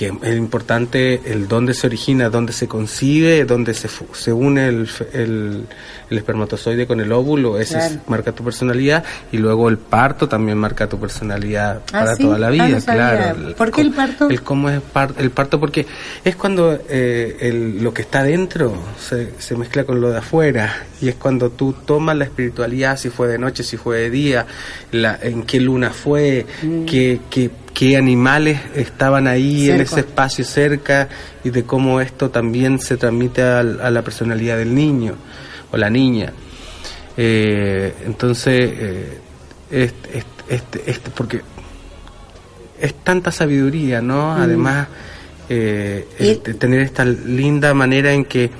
que 0.00 0.10
es 0.22 0.36
importante 0.38 1.20
el 1.26 1.46
dónde 1.46 1.74
se 1.74 1.86
origina, 1.86 2.30
dónde 2.30 2.54
se 2.54 2.66
concibe, 2.66 3.44
dónde 3.44 3.74
se, 3.74 3.86
se 4.14 4.32
une 4.32 4.66
el, 4.66 4.88
el, 5.12 5.66
el 6.08 6.16
espermatozoide 6.18 6.86
con 6.86 7.00
el 7.00 7.12
óvulo, 7.12 7.58
ese 7.58 7.76
es- 7.76 7.98
marca 8.08 8.32
tu 8.32 8.42
personalidad, 8.42 9.04
y 9.30 9.36
luego 9.36 9.68
el 9.68 9.76
parto 9.76 10.26
también 10.26 10.56
marca 10.56 10.88
tu 10.88 10.98
personalidad 10.98 11.82
Ah, 11.88 12.00
para 12.00 12.16
¿sí? 12.16 12.22
toda 12.22 12.38
la 12.38 12.46
Ah, 12.46 12.50
vida, 12.50 12.80
claro. 12.80 13.54
¿Por 13.56 13.70
qué 13.70 13.82
el 13.82 13.90
parto? 13.92 14.30
El 14.30 14.40
cómo 14.40 14.70
es 14.70 14.80
par- 14.80 15.12
el 15.18 15.30
parto, 15.32 15.60
porque 15.60 15.84
es 16.24 16.34
cuando 16.34 16.78
eh, 16.88 17.36
el- 17.40 17.82
lo 17.84 17.92
que 17.92 18.00
está 18.00 18.22
dentro 18.22 18.72
se, 18.98 19.34
se 19.38 19.54
mezcla 19.54 19.84
con 19.84 20.00
lo 20.00 20.10
de 20.10 20.16
afuera, 20.18 20.84
y 21.02 21.08
es 21.08 21.16
cuando 21.16 21.50
tú 21.50 21.74
tomas 21.84 22.16
la 22.16 22.24
espiritualidad, 22.24 22.96
si 22.96 23.10
fue 23.10 23.28
de 23.28 23.36
noche, 23.38 23.62
si 23.64 23.76
fue 23.76 23.98
de 23.98 24.10
día, 24.10 24.46
la, 24.92 25.18
en 25.20 25.42
qué 25.42 25.60
luna 25.60 25.90
fue, 25.90 26.46
Mm. 26.62 26.84
qué, 26.86 27.20
qué, 27.28 27.50
qué 27.74 27.96
animales 27.96 28.60
estaban 28.74 29.26
ahí 29.26 29.70
en 29.70 29.80
ese 29.80 30.00
espacio 30.00 30.44
cerca, 30.44 31.08
y 31.44 31.50
de 31.50 31.64
cómo 31.64 32.00
esto 32.00 32.30
también 32.30 32.78
se 32.80 32.96
transmite 32.96 33.42
al- 33.42 33.80
a, 33.80 33.90
la 33.90 34.02
personalidad 34.02 34.56
del 34.58 34.74
niño 34.74 35.14
o 35.72 35.76
la 35.76 35.88
niña. 35.90 36.32
Eh, 37.16 37.94
entonces, 38.06 38.58
eh, 38.60 39.18
este, 39.70 40.18
este, 40.18 40.44
este, 40.54 40.90
este- 40.90 41.10
porque 41.10 41.40
es 42.80 42.94
tanta 43.04 43.30
sabiduría, 43.30 44.00
¿no? 44.00 44.32
Además, 44.32 44.88
eh, 45.48 46.06
de 46.44 46.54
tener 46.54 46.80
esta 46.80 47.04
linda 47.04 47.74
manera 47.74 48.12
en 48.12 48.24
que 48.24 48.50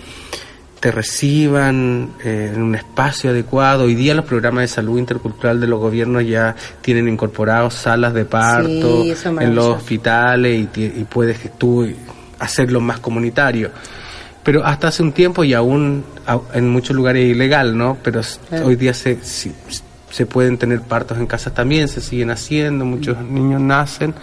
te 0.80 0.90
reciban 0.90 2.12
eh, 2.24 2.52
en 2.54 2.62
un 2.62 2.74
espacio 2.74 3.30
adecuado. 3.30 3.84
Hoy 3.84 3.94
día 3.94 4.14
los 4.14 4.24
programas 4.24 4.62
de 4.62 4.68
salud 4.68 4.98
intercultural 4.98 5.60
de 5.60 5.66
los 5.66 5.78
gobiernos 5.78 6.26
ya 6.26 6.56
tienen 6.80 7.06
incorporados 7.06 7.74
salas 7.74 8.14
de 8.14 8.24
parto 8.24 9.04
Sí, 9.04 9.12
en 9.40 9.54
los 9.54 9.66
hospitales 9.76 10.68
y, 10.76 10.80
y 10.84 11.04
puedes 11.08 11.38
tú 11.58 11.86
hacerlo 12.38 12.80
más 12.80 12.98
comunitario. 12.98 13.70
Pero 14.42 14.64
hasta 14.64 14.88
hace 14.88 15.02
un 15.02 15.12
tiempo 15.12 15.44
y 15.44 15.52
aún 15.52 16.02
en 16.54 16.68
muchos 16.70 16.96
lugares 16.96 17.26
es 17.26 17.36
ilegal, 17.36 17.76
¿no? 17.76 17.98
Pero 18.02 18.22
Claro. 18.48 18.66
hoy 18.66 18.76
día 18.76 18.94
se, 18.94 19.18
si- 19.22 19.52
se 20.10 20.24
pueden 20.24 20.56
tener 20.56 20.80
partos 20.80 21.18
en 21.18 21.26
casas 21.26 21.52
también, 21.52 21.88
se 21.88 22.00
siguen 22.00 22.30
haciendo, 22.30 22.86
muchos 22.86 23.20
niños 23.22 23.60
nacen 23.60 24.14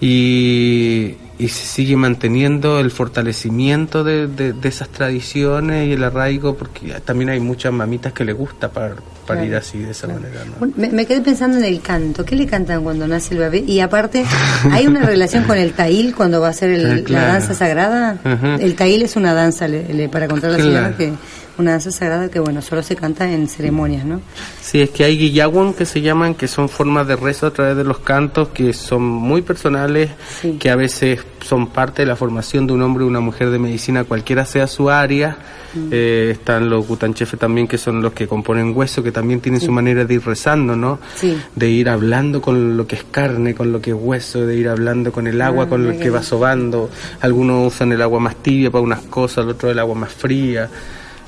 y, 0.00 1.14
y 1.36 1.48
se 1.48 1.66
sigue 1.66 1.96
manteniendo 1.96 2.78
el 2.78 2.90
fortalecimiento 2.90 4.04
de, 4.04 4.26
de- 4.28 4.52
de 4.52 4.68
esas 4.68 4.88
tradiciones 4.88 5.88
y 5.88 5.92
el 5.92 6.04
arraigo, 6.04 6.54
porque 6.56 6.94
también 7.04 7.30
hay 7.30 7.40
muchas 7.40 7.72
mamitas 7.72 8.12
que 8.12 8.24
les 8.24 8.36
gusta 8.36 8.70
para, 8.70 8.94
para 9.26 9.40
Claro, 9.40 9.44
ir 9.44 9.56
así 9.56 9.78
de 9.78 9.90
esa 9.90 10.06
manera, 10.06 10.42
¿no? 10.60 10.70
Me, 10.76 10.88
me 10.90 11.06
quedé 11.06 11.20
pensando 11.22 11.58
en 11.58 11.64
el 11.64 11.80
canto. 11.80 12.24
¿Qué 12.24 12.36
le 12.36 12.46
cantan 12.46 12.82
cuando 12.84 13.08
nace 13.08 13.34
el 13.34 13.40
bebé? 13.40 13.64
Y 13.66 13.80
aparte, 13.80 14.24
¿hay 14.70 14.86
una 14.86 15.00
relación 15.00 15.44
con 15.44 15.58
el 15.58 15.72
taíl 15.72 16.14
cuando 16.14 16.40
va 16.40 16.48
a 16.50 16.52
ser 16.52 16.70
el- 16.70 17.04
la 17.08 17.26
danza 17.26 17.54
sagrada? 17.54 18.18
El 18.60 18.74
taíl 18.76 19.02
es 19.02 19.16
una 19.16 19.34
danza, 19.34 19.66
le- 19.66 19.92
le- 19.92 20.08
para 20.08 20.28
contar 20.28 20.50
a 20.50 20.52
la 20.58 20.58
señora 20.62 20.96
que 20.96 21.12
una 21.58 21.72
danza 21.72 21.90
sagrada 21.90 22.30
que, 22.30 22.40
bueno, 22.40 22.60
solo 22.62 22.82
se 22.82 22.96
canta 22.96 23.30
en 23.30 23.48
ceremonias, 23.48 24.04
¿no? 24.04 24.20
Sí, 24.60 24.80
es 24.80 24.90
que 24.90 25.04
hay 25.04 25.16
guillawan 25.16 25.72
que 25.74 25.84
se 25.86 26.00
llaman, 26.00 26.34
que 26.34 26.48
son 26.48 26.68
formas 26.68 27.06
de 27.06 27.16
rezo 27.16 27.46
a 27.46 27.52
través 27.52 27.76
de 27.76 27.84
los 27.84 27.98
cantos, 27.98 28.48
que 28.48 28.72
son 28.72 29.02
muy 29.02 29.42
personales, 29.42 30.10
Sí. 30.40 30.56
que 30.58 30.70
a 30.70 30.76
veces 30.76 31.20
son 31.44 31.68
parte 31.68 32.02
de 32.02 32.06
la 32.06 32.16
formación 32.16 32.66
de 32.66 32.72
un 32.72 32.82
hombre 32.82 33.04
o 33.04 33.06
una 33.06 33.20
mujer 33.20 33.50
de 33.50 33.58
medicina, 33.58 34.04
cualquiera 34.04 34.44
sea 34.46 34.66
su 34.66 34.90
área. 34.90 35.36
Mm. 35.74 35.88
Eh, 35.90 36.28
están 36.32 36.70
los 36.70 36.86
gutanchefes 36.86 37.38
también, 37.38 37.66
que 37.66 37.78
son 37.78 38.00
los 38.00 38.12
que 38.12 38.26
componen 38.28 38.72
hueso, 38.76 39.02
que 39.02 39.10
también 39.12 39.40
tienen 39.40 39.60
su 39.60 39.72
manera 39.72 40.04
de 40.04 40.14
ir 40.14 40.24
rezando, 40.24 40.76
¿no? 40.76 40.98
Sí. 41.16 41.36
De 41.54 41.68
ir 41.68 41.88
hablando 41.88 42.40
con 42.40 42.76
lo 42.76 42.86
que 42.86 42.96
es 42.96 43.04
carne, 43.10 43.54
con 43.54 43.72
lo 43.72 43.80
que 43.80 43.90
es 43.90 43.96
hueso, 43.98 44.46
de 44.46 44.56
ir 44.56 44.68
hablando 44.68 45.10
con 45.12 45.26
el 45.26 45.40
agua, 45.42 45.64
Ah, 45.64 45.68
con 45.68 45.86
lo 45.86 45.98
que 45.98 46.10
va 46.10 46.22
sobando. 46.22 46.90
Algunos 47.20 47.74
usan 47.74 47.92
el 47.92 48.02
agua 48.02 48.20
más 48.20 48.36
tibia 48.36 48.70
para 48.70 48.82
unas 48.82 49.00
cosas, 49.02 49.44
el 49.44 49.50
otro 49.50 49.70
el 49.70 49.78
agua 49.78 49.94
más 49.96 50.12
fría. 50.12 50.68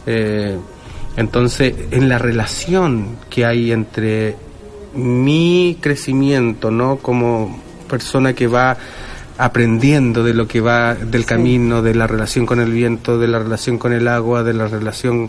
Eh, 0.06 0.56
entonces, 1.16 1.75
en 1.90 2.08
la 2.08 2.18
relación 2.18 3.16
que 3.30 3.44
hay 3.44 3.72
entre 3.72 4.36
mi 4.94 5.76
crecimiento, 5.80 6.70
¿no? 6.70 6.96
Como 6.96 7.62
persona 7.88 8.32
que 8.34 8.46
va 8.46 8.76
aprendiendo 9.38 10.25
de 10.25 10.32
lo 10.34 10.46
que 10.48 10.60
va 10.60 10.94
del 10.94 11.25
camino, 11.26 11.82
de 11.82 11.94
la 11.94 12.06
relación 12.06 12.46
con 12.46 12.60
el 12.60 12.70
viento, 12.72 13.18
de 13.18 13.28
la 13.28 13.38
relación 13.38 13.78
con 13.78 13.92
el 13.92 14.08
agua, 14.08 14.42
de 14.42 14.54
la 14.54 14.66
relación 14.68 15.28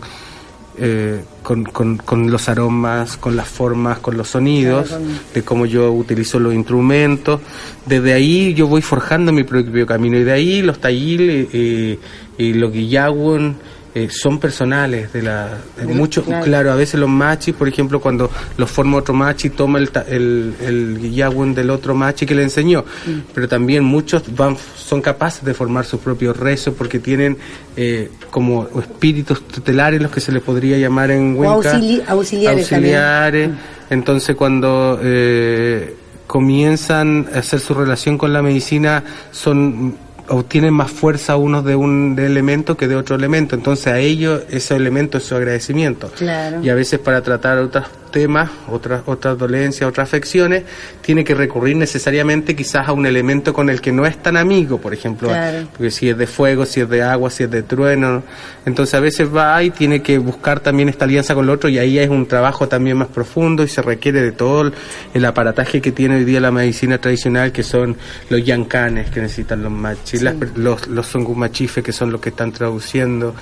eh, 0.80 1.22
con, 1.42 1.64
con- 1.64 1.96
con 1.98 2.30
los 2.30 2.48
aromas, 2.48 3.16
con 3.16 3.34
las 3.36 3.48
formas, 3.48 3.98
con 3.98 4.16
los 4.16 4.28
sonidos, 4.28 4.96
de 5.34 5.42
cómo 5.42 5.66
yo 5.66 5.90
utilizo 5.92 6.38
los 6.38 6.54
instrumentos. 6.54 7.40
Desde 7.84 8.12
ahí 8.12 8.54
yo 8.54 8.66
voy 8.68 8.80
forjando 8.80 9.32
mi 9.32 9.42
propio 9.44 9.84
camino 9.86 10.16
y 10.16 10.24
de 10.24 10.32
ahí 10.32 10.62
los 10.62 10.78
tayil 10.80 11.48
y, 11.52 11.98
y 12.38 12.52
los 12.54 12.72
guillawon 12.72 13.56
eh, 13.94 14.08
son 14.10 14.38
personales 14.38 15.12
de 15.12 15.22
la 15.22 15.48
de 15.76 15.86
De- 15.86 15.94
mucho 15.94 16.22
claro. 16.22 16.44
claro. 16.44 16.72
a 16.72 16.74
veces 16.76 17.00
los 17.00 17.08
machis 17.08 17.54
por 17.54 17.66
ejemplo 17.68 18.00
cuando 18.00 18.30
los 18.56 18.70
forma 18.70 18.98
otro 18.98 19.14
machi 19.14 19.50
toma 19.50 19.78
el 19.78 19.90
el, 20.08 20.54
el 20.60 21.54
del 21.54 21.70
otro 21.70 21.94
machi 21.94 22.26
que 22.26 22.34
le 22.34 22.42
enseñó 22.42 22.84
Mm. 23.06 23.18
pero 23.34 23.48
también 23.48 23.82
muchos 23.84 24.22
van 24.36 24.56
son 24.76 25.00
capaces 25.00 25.44
de 25.44 25.54
formar 25.54 25.84
sus 25.84 26.00
propios 26.00 26.36
rezos 26.36 26.74
porque 26.76 26.98
tienen 26.98 27.36
eh, 27.76 28.10
como 28.30 28.68
espíritus 28.78 29.46
tutelares 29.48 30.00
los 30.02 30.10
que 30.10 30.20
se 30.20 30.32
les 30.32 30.42
podría 30.42 30.76
llamar 30.78 31.10
en 31.10 31.34
Huenca 31.36 31.74
auxili- 31.78 32.02
auxiliares 32.06 32.70
auxiliares. 32.72 33.50
entonces 33.90 34.36
cuando 34.36 34.98
eh, 35.02 35.94
comienzan 36.26 37.26
a 37.34 37.38
hacer 37.38 37.58
su 37.60 37.74
relación 37.74 38.18
con 38.18 38.32
la 38.32 38.42
medicina 38.42 39.02
son 39.32 39.96
obtienen 40.28 40.74
más 40.74 40.90
fuerza 40.90 41.36
unos 41.36 41.64
de 41.64 41.74
un 41.76 42.14
de 42.16 42.26
elemento 42.26 42.76
que 42.76 42.88
de 42.88 42.96
otro 42.96 43.16
elemento 43.16 43.54
entonces 43.56 43.86
a 43.88 43.98
ellos 43.98 44.42
ese 44.50 44.76
elemento 44.76 45.18
es 45.18 45.24
su 45.24 45.34
agradecimiento 45.34 46.10
Claro. 46.16 46.60
y 46.62 46.68
a 46.68 46.74
veces 46.74 46.98
para 46.98 47.22
tratar 47.22 47.58
otros 47.58 47.84
temas, 48.18 48.50
otras 48.68 49.02
otras 49.06 49.38
dolencias, 49.38 49.88
otras 49.88 50.08
afecciones, 50.08 50.64
tiene 51.02 51.22
que 51.22 51.34
recurrir 51.34 51.76
necesariamente 51.76 52.56
quizás 52.56 52.88
a 52.88 52.92
un 52.92 53.06
elemento 53.06 53.52
con 53.52 53.70
el 53.70 53.80
que 53.80 53.92
no 53.92 54.04
es 54.06 54.16
tan 54.20 54.36
amigo, 54.36 54.78
por 54.80 54.92
ejemplo, 54.92 55.28
Claro. 55.28 55.68
porque 55.72 55.90
si 55.92 56.08
es 56.08 56.18
de 56.18 56.26
fuego, 56.26 56.66
si 56.66 56.80
es 56.80 56.88
de 56.88 57.00
agua, 57.02 57.30
si 57.30 57.44
es 57.44 57.50
de 57.50 57.62
trueno, 57.62 58.24
entonces 58.66 58.94
a 58.94 59.00
veces 59.00 59.28
va 59.34 59.62
y 59.62 59.70
tiene 59.70 60.02
que 60.02 60.18
buscar 60.18 60.58
también 60.58 60.88
esta 60.88 61.04
alianza 61.04 61.34
con 61.36 61.44
el 61.44 61.50
otro 61.50 61.68
y 61.68 61.78
ahí 61.78 61.96
es 61.98 62.08
un 62.10 62.26
trabajo 62.26 62.66
también 62.66 62.96
más 62.96 63.08
profundo 63.08 63.62
y 63.62 63.68
se 63.68 63.82
requiere 63.82 64.20
de 64.20 64.32
todo 64.32 64.72
el, 65.14 65.24
aparataje 65.24 65.80
que 65.80 65.92
tiene 65.92 66.16
hoy 66.16 66.24
día 66.24 66.40
la 66.40 66.50
medicina 66.50 66.98
tradicional, 66.98 67.52
que 67.52 67.62
son 67.62 67.96
los 68.30 68.44
yancanes 68.44 69.10
que 69.10 69.20
necesitan 69.20 69.62
los 69.62 69.70
machis, 69.70 70.22
las 70.22 70.34
per- 70.34 70.56
los, 70.58 70.88
los 70.88 71.06
songumachife 71.06 71.82
que 71.82 71.92
son 71.92 72.10
los 72.10 72.20
que 72.20 72.30
están 72.30 72.50
traduciendo 72.50 73.34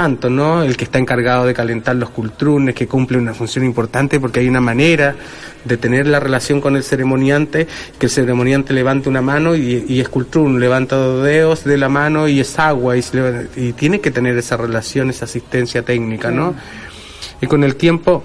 tanto, 0.00 0.30
¿no? 0.30 0.62
El 0.62 0.78
que 0.78 0.84
está 0.84 0.98
encargado 0.98 1.44
de 1.44 1.52
calentar 1.52 1.94
los 1.94 2.08
cultrunes, 2.08 2.74
que 2.74 2.88
cumple 2.88 3.18
una 3.18 3.34
función 3.34 3.66
importante 3.66 4.18
porque 4.18 4.40
hay 4.40 4.48
una 4.48 4.62
manera 4.62 5.14
de 5.62 5.76
tener 5.76 6.06
la 6.06 6.18
relación 6.18 6.62
con 6.62 6.74
el 6.74 6.82
ceremoniante, 6.82 7.66
que 7.98 8.06
el 8.06 8.10
ceremoniante 8.10 8.72
levante 8.72 9.10
una 9.10 9.20
mano 9.20 9.54
y, 9.54 9.84
y 9.86 10.00
es 10.00 10.08
cultrún, 10.08 10.58
levanta 10.58 10.96
dos 10.96 11.22
dedos 11.22 11.64
de 11.64 11.76
la 11.76 11.90
mano 11.90 12.28
y 12.28 12.40
es 12.40 12.58
agua 12.58 12.96
y, 12.96 13.02
se 13.02 13.48
y 13.56 13.74
tiene 13.74 14.00
que 14.00 14.10
tener 14.10 14.38
esa 14.38 14.56
relación, 14.56 15.10
esa 15.10 15.26
asistencia 15.26 15.82
técnica, 15.82 16.30
¿no? 16.30 16.54
Y 17.42 17.46
con 17.46 17.62
el 17.62 17.76
tiempo, 17.76 18.24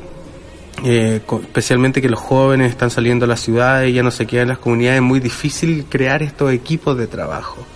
eh, 0.86 1.20
especialmente 1.42 2.02
que 2.02 2.08
los 2.08 2.22
jóvenes 2.22 2.72
están 2.72 2.90
saliendo 2.90 3.26
a 3.26 3.28
las 3.28 3.42
ciudades 3.42 3.90
y 3.90 3.94
ya 3.96 4.02
no 4.02 4.12
se 4.12 4.26
quedan 4.26 4.44
en 4.44 4.50
las 4.52 4.60
comunidades, 4.60 5.00
es 5.00 5.06
muy 5.06 5.20
difícil 5.20 5.88
crear 5.90 6.24
estos 6.24 6.54
equipos 6.54 6.98
de 6.98 7.08
trabajo. 7.08 7.68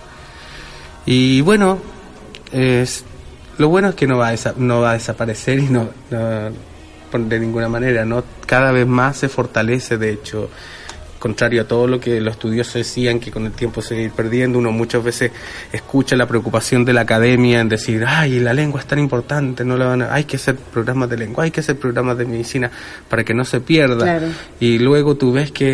Y 1.04 1.42
bueno, 1.42 1.78
es, 2.50 3.04
lo 3.60 3.68
bueno 3.68 3.90
es 3.90 3.94
que 3.94 4.06
no 4.06 4.18
va 4.18 4.28
a, 4.28 4.32
desa- 4.34 4.56
no 4.56 4.80
va 4.80 4.90
a 4.90 4.94
desaparecer 4.94 5.58
y 5.60 5.68
no, 5.68 5.90
no- 6.10 6.50
de 7.28 7.38
ninguna 7.40 7.68
manera, 7.68 8.04
¿no? 8.04 8.22
Cada 8.46 8.70
vez 8.72 8.86
más 8.86 9.16
se 9.16 9.28
fortalece, 9.28 9.98
de 9.98 10.10
hecho, 10.12 10.48
contrario 11.18 11.62
a 11.62 11.64
todo 11.66 11.86
lo 11.86 11.98
que 12.00 12.20
los 12.20 12.34
estudiosos 12.34 12.74
decían 12.74 13.18
que 13.20 13.30
con 13.30 13.44
el 13.44 13.52
tiempo 13.52 13.82
se 13.82 13.94
va 13.94 14.00
a 14.00 14.04
ir 14.04 14.10
perdiendo, 14.12 14.58
uno 14.58 14.70
muchas 14.72 15.02
veces 15.04 15.32
escucha 15.72 16.16
la 16.16 16.26
preocupación 16.26 16.84
de 16.84 16.92
la 16.94 17.02
academia 17.02 17.60
en 17.60 17.68
decir, 17.68 18.04
ay, 18.06 18.38
la 18.40 18.54
lengua 18.54 18.80
es 18.80 18.86
tan 18.86 18.98
importante, 19.00 19.64
no 19.64 19.76
la 19.76 19.86
van 19.86 20.02
a, 20.02 20.14
hay 20.14 20.24
que 20.24 20.36
hacer 20.36 20.56
programas 20.56 21.10
de 21.10 21.16
lengua, 21.18 21.44
hay 21.44 21.50
que 21.50 21.60
hacer 21.60 21.76
programas 21.76 22.16
de 22.16 22.24
medicina 22.24 22.70
para 23.08 23.22
que 23.24 23.34
no 23.34 23.44
se 23.44 23.60
pierda. 23.60 24.04
Y 24.60 24.78
luego 24.78 25.16
tú 25.16 25.32
ves 25.32 25.50
que 25.52 25.66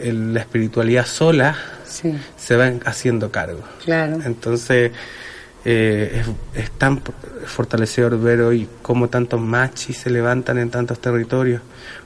eh, 0.00 0.12
la 0.12 0.40
espiritualidad 0.40 1.06
sola 1.06 1.56
se 2.36 2.56
va 2.56 2.72
haciendo 2.84 3.30
cargo. 3.30 3.60
Claro. 3.84 4.18
Entonces, 4.24 4.90
eh, 5.68 6.22
es, 6.54 6.70
tan 6.70 7.02
fortalecedor 7.44 8.20
ver 8.20 8.40
hoy 8.40 8.68
cómo 8.82 9.08
tantos 9.08 9.40
machis 9.40 9.96
se 9.96 10.10
levantan 10.10 10.58
en 10.58 10.70
tantos 10.70 11.00
territorios 11.00 11.60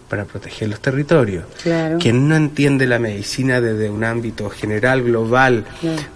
para 0.09 0.25
proteger 0.25 0.71
los 0.71 0.81
territorios. 0.81 1.45
Claro. 1.63 1.99
Quien 1.99 2.27
no 2.27 2.37
entiende 2.37 2.87
la 2.87 2.99
medicina 2.99 3.61
desde 3.61 3.91
un 3.91 4.03
ámbito 4.03 4.49
general, 4.49 5.03
global, 5.03 5.67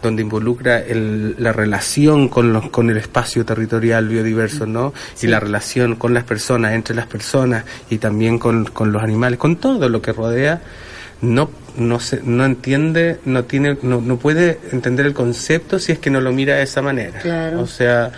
donde 0.02 0.22
involucra 0.22 0.82
la 0.88 1.52
relación 1.52 2.28
con, 2.28 2.50
los, 2.54 2.70
con 2.70 2.88
el 2.88 2.96
espacio 2.96 3.44
territorial 3.44 4.08
biodiverso, 4.08 4.64
¿no? 4.64 4.94
Y 5.20 5.26
la 5.26 5.38
relación 5.38 5.96
con 5.96 6.14
las 6.14 6.24
personas, 6.24 6.72
entre 6.72 6.96
las 6.96 7.06
personas 7.06 7.64
y 7.90 7.98
también 7.98 8.38
con, 8.38 8.64
con 8.64 8.90
los 8.90 9.02
animales, 9.02 9.38
con 9.38 9.56
todo 9.56 9.90
lo 9.90 10.00
que 10.00 10.14
rodea, 10.14 10.62
no 11.20 11.50
no 11.76 12.00
se, 12.00 12.21
no 12.23 12.45
entiende, 12.45 13.19
no 13.25 13.45
tiene, 13.45 13.78
no, 13.83 14.00
no 14.00 14.16
puede 14.16 14.61
entender 14.73 15.07
el 15.07 15.14
concepto 15.14 15.78
si 15.78 15.93
es 15.93 15.99
que 15.99 16.11
no 16.11 16.21
lo 16.21 16.33
mira 16.33 16.57
de 16.57 16.62
esa 16.62 16.83
manera. 16.83 17.21
Claro. 17.21 17.61
O 17.61 17.66
sea, 17.66 18.12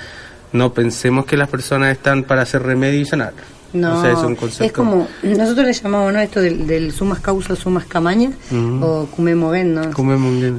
no 0.53 0.73
pensemos 0.73 1.27
que 1.27 1.37
las 1.37 1.49
personas 1.49 1.93
están 1.93 2.25
para 2.25 2.43
hacer 2.43 2.63
remedio 2.63 3.01
y 3.01 3.05
sanar. 3.05 3.33
No, 3.73 4.05
es, 4.05 4.73
como, 4.73 5.07
nosotros 5.23 5.67
le 5.67 5.73
llamamos 5.73 6.13
¿no? 6.13 6.21
esto 6.21 6.41
del, 6.41 6.67
del 6.67 6.93
sumas 6.93 7.21
causa, 7.21 7.55
sumas 7.57 7.85
camaña, 7.85 8.31
o 8.81 9.07
kumemogen, 9.07 9.75
¿no? 9.75 9.83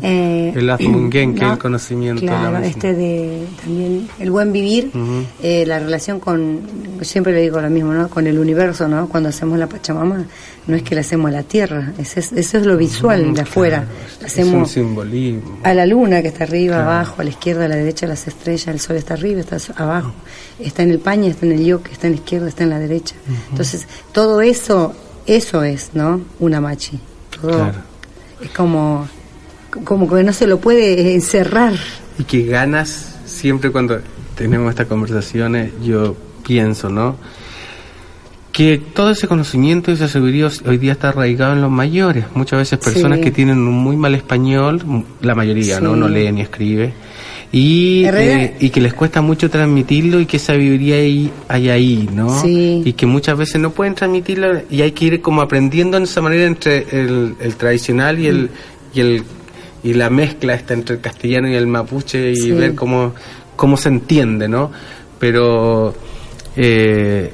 Eh, 0.01 0.53
el 0.55 0.69
azmungen, 0.69 1.33
que 1.33 1.45
es 1.45 1.51
el 1.51 1.57
conocimiento. 1.57 2.21
Claro, 2.21 2.57
este 2.59 2.93
de 2.93 3.45
también 3.63 4.07
el 4.19 4.31
buen 4.31 4.51
vivir, 4.51 4.91
eh, 5.41 5.65
la 5.65 5.79
relación 5.79 6.19
con, 6.19 6.61
siempre 7.01 7.33
le 7.33 7.41
digo 7.41 7.59
lo 7.61 7.69
mismo, 7.69 7.93
¿no? 7.93 8.09
Con 8.09 8.27
el 8.27 8.37
universo, 8.37 8.87
¿no? 8.87 9.07
Cuando 9.07 9.29
hacemos 9.29 9.57
la 9.57 9.67
Pachamama, 9.67 10.25
no 10.67 10.75
es 10.75 10.83
que 10.83 10.95
la 10.95 11.01
hacemos 11.01 11.29
a 11.29 11.31
la 11.31 11.43
tierra, 11.43 11.93
eso 11.97 12.19
es, 12.19 12.33
eso 12.33 12.57
es 12.57 12.65
lo 12.65 12.77
visual 12.77 13.33
de 13.33 13.41
afuera. 13.41 13.85
hacemos 14.23 14.53
un 14.53 14.67
simbolismo. 14.67 15.59
A 15.63 15.73
la 15.73 15.85
luna 15.85 16.21
que 16.21 16.27
está 16.27 16.43
arriba, 16.43 16.83
abajo, 16.83 17.21
a 17.21 17.23
la 17.23 17.29
izquierda, 17.29 17.65
a 17.65 17.67
la 17.69 17.77
derecha, 17.77 18.05
las 18.05 18.27
estrellas, 18.27 18.67
el 18.67 18.79
sol 18.79 18.97
está 18.97 19.13
arriba, 19.13 19.39
está 19.39 19.57
abajo, 19.75 20.11
está 20.59 20.83
en 20.83 20.91
el 20.91 20.99
paño, 20.99 21.27
está 21.27 21.45
en 21.45 21.53
el 21.53 21.65
yoke, 21.65 21.91
está 21.91 22.07
en 22.07 22.13
la 22.13 22.19
izquierda, 22.19 22.47
está 22.49 22.63
en 22.63 22.69
la 22.69 22.79
derecha. 22.79 22.96
Entonces, 23.49 23.87
todo 24.11 24.41
eso, 24.41 24.93
eso 25.25 25.63
es, 25.63 25.91
¿no? 25.93 26.21
Una 26.39 26.61
machi. 26.61 26.99
Todo 27.41 27.71
es 28.41 28.51
como, 28.51 29.07
como 29.83 30.09
que 30.09 30.23
no 30.23 30.33
se 30.33 30.47
lo 30.47 30.59
puede 30.59 31.13
encerrar. 31.13 31.73
Y 32.19 32.23
que 32.23 32.43
ganas 32.45 33.15
siempre 33.25 33.71
cuando 33.71 33.99
tenemos 34.35 34.69
estas 34.69 34.87
conversaciones, 34.87 35.71
yo 35.83 36.15
pienso, 36.45 36.89
¿no? 36.89 37.15
que 38.57 38.79
todo 38.79 39.11
ese 39.11 39.27
conocimiento 39.27 39.91
y 39.91 39.93
esa 39.93 40.07
sabiduría 40.07 40.49
hoy 40.65 40.79
día 40.79 40.93
está 40.93 41.09
arraigado 41.09 41.53
en 41.53 41.61
los 41.61 41.69
mayores. 41.69 42.25
Muchas 42.33 42.57
veces 42.57 42.79
personas 42.79 43.19
que 43.19 43.29
tienen 43.29 43.59
un 43.59 43.75
muy 43.75 43.95
mal 43.95 44.15
español, 44.15 44.81
la 45.21 45.35
mayoría, 45.35 45.79
¿no? 45.79 45.95
No 45.95 46.07
lee 46.07 46.31
ni 46.31 46.41
escribe. 46.41 46.91
Y, 47.51 48.03
eh, 48.05 48.55
y 48.59 48.69
que 48.71 48.81
les 48.81 48.93
cuesta 48.93 49.21
mucho 49.21 49.49
transmitirlo 49.49 50.19
y 50.19 50.25
que 50.25 50.37
sabiduría 50.37 50.95
hay, 50.95 51.31
hay 51.47 51.69
ahí, 51.69 52.09
¿no? 52.13 52.45
Y 52.45 52.91
que 52.93 53.05
muchas 53.05 53.37
veces 53.37 53.61
no 53.61 53.71
pueden 53.71 53.95
transmitirlo 53.95 54.61
y 54.69 54.81
hay 54.81 54.91
que 54.91 55.05
ir 55.05 55.21
como 55.21 55.41
aprendiendo 55.41 55.95
en 55.95 56.03
esa 56.03 56.21
manera 56.21 56.45
entre 56.45 56.85
el, 56.91 57.35
tradicional 57.57 58.19
y 58.19 58.27
el, 58.27 58.49
y 58.93 58.99
el 58.99 59.23
y 59.83 59.93
la 59.93 60.09
mezcla 60.09 60.53
está 60.55 60.73
entre 60.73 60.95
el 60.95 61.01
castellano 61.01 61.47
y 61.47 61.55
el 61.55 61.67
mapuche 61.67 62.33
y 62.33 62.51
ver 62.51 62.75
cómo, 62.75 63.13
cómo 63.55 63.77
se 63.77 63.87
entiende, 63.89 64.49
¿no? 64.49 64.71
Pero 65.19 65.93
eh, 66.57 67.33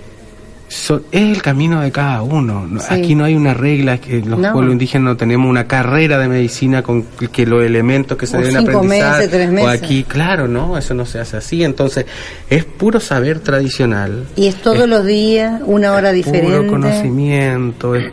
es 0.73 1.01
el 1.11 1.41
camino 1.41 1.81
de 1.81 1.91
cada 1.91 2.21
uno. 2.21 2.67
Aquí 2.89 3.15
no 3.15 3.25
hay 3.25 3.35
una 3.35 3.53
regla, 3.53 3.99
que 3.99 4.21
los 4.21 4.39
pueblos 4.39 4.71
indígenas 4.71 5.05
no 5.05 5.17
tenemos 5.17 5.49
una 5.49 5.67
carrera 5.67 6.17
de 6.17 6.27
medicina 6.27 6.81
con 6.81 7.03
que 7.31 7.45
los 7.45 7.63
elementos 7.63 8.17
que 8.17 8.25
se 8.27 8.37
deben 8.37 8.57
aprender. 8.57 9.63
O 9.63 9.67
aquí, 9.67 10.03
claro, 10.03 10.47
no, 10.47 10.77
eso 10.77 10.93
no 10.93 11.05
se 11.05 11.19
hace 11.19 11.37
así. 11.37 11.63
Entonces, 11.63 12.05
es 12.49 12.65
puro 12.65 12.99
saber 12.99 13.39
tradicional. 13.39 14.25
Y 14.35 14.47
es 14.47 14.55
todos 14.55 14.87
los 14.87 15.05
días, 15.05 15.61
una 15.65 15.93
hora 15.93 16.11
diferente. 16.11 16.47
Puro 16.47 16.67
conocimiento. 16.67 17.95
Es, 17.95 18.11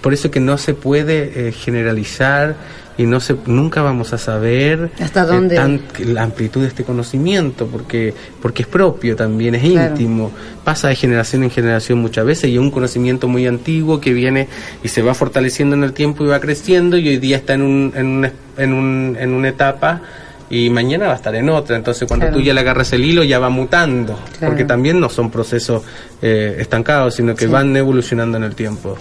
por 0.00 0.12
eso 0.12 0.30
que 0.30 0.40
no 0.40 0.58
se 0.58 0.74
puede 0.74 1.48
eh, 1.48 1.52
generalizar 1.52 2.56
y 3.00 3.06
no 3.06 3.18
se, 3.18 3.34
nunca 3.46 3.80
vamos 3.80 4.12
a 4.12 4.18
saber 4.18 4.90
hasta 5.00 5.24
dónde 5.24 5.56
la 6.04 6.22
amplitud 6.22 6.60
de 6.60 6.68
este 6.68 6.84
conocimiento 6.84 7.66
porque 7.66 8.12
porque 8.42 8.62
es 8.62 8.68
propio 8.68 9.16
también 9.16 9.54
es 9.54 9.64
íntimo. 9.64 10.30
Pasa 10.64 10.88
de 10.88 10.96
generación 10.96 11.42
en 11.42 11.50
generación 11.50 11.98
muchas 11.98 12.26
veces 12.26 12.50
y 12.50 12.54
es 12.54 12.60
un 12.60 12.70
conocimiento 12.70 13.26
muy 13.26 13.46
antiguo 13.46 14.02
que 14.02 14.12
viene 14.12 14.48
y 14.84 14.88
se 14.88 15.00
va 15.00 15.14
fortaleciendo 15.14 15.74
en 15.76 15.82
el 15.82 15.94
tiempo 15.94 16.24
y 16.24 16.26
va 16.26 16.40
creciendo 16.40 16.98
y 16.98 17.08
hoy 17.08 17.16
día 17.16 17.38
está 17.38 17.54
en 17.54 17.62
un, 17.62 17.92
en 17.96 18.06
un, 18.06 18.30
en, 18.58 18.72
un, 18.74 19.16
en 19.18 19.32
una 19.32 19.48
etapa 19.48 20.02
y 20.50 20.68
mañana 20.68 21.06
va 21.06 21.12
a 21.12 21.16
estar 21.16 21.34
en 21.34 21.48
otra. 21.48 21.76
Entonces, 21.76 22.06
cuando 22.06 22.28
tú 22.30 22.40
ya 22.40 22.52
le 22.52 22.60
agarras 22.60 22.92
el 22.92 23.04
hilo, 23.04 23.22
ya 23.22 23.38
va 23.38 23.48
mutando, 23.48 24.18
porque 24.40 24.64
también 24.64 24.98
no 24.98 25.08
son 25.08 25.30
procesos 25.30 25.84
eh, 26.20 26.56
estancados, 26.58 27.14
sino 27.14 27.36
que 27.36 27.46
van 27.46 27.74
evolucionando 27.76 28.36
en 28.36 28.42
el 28.42 28.54
tiempo. 28.56 28.98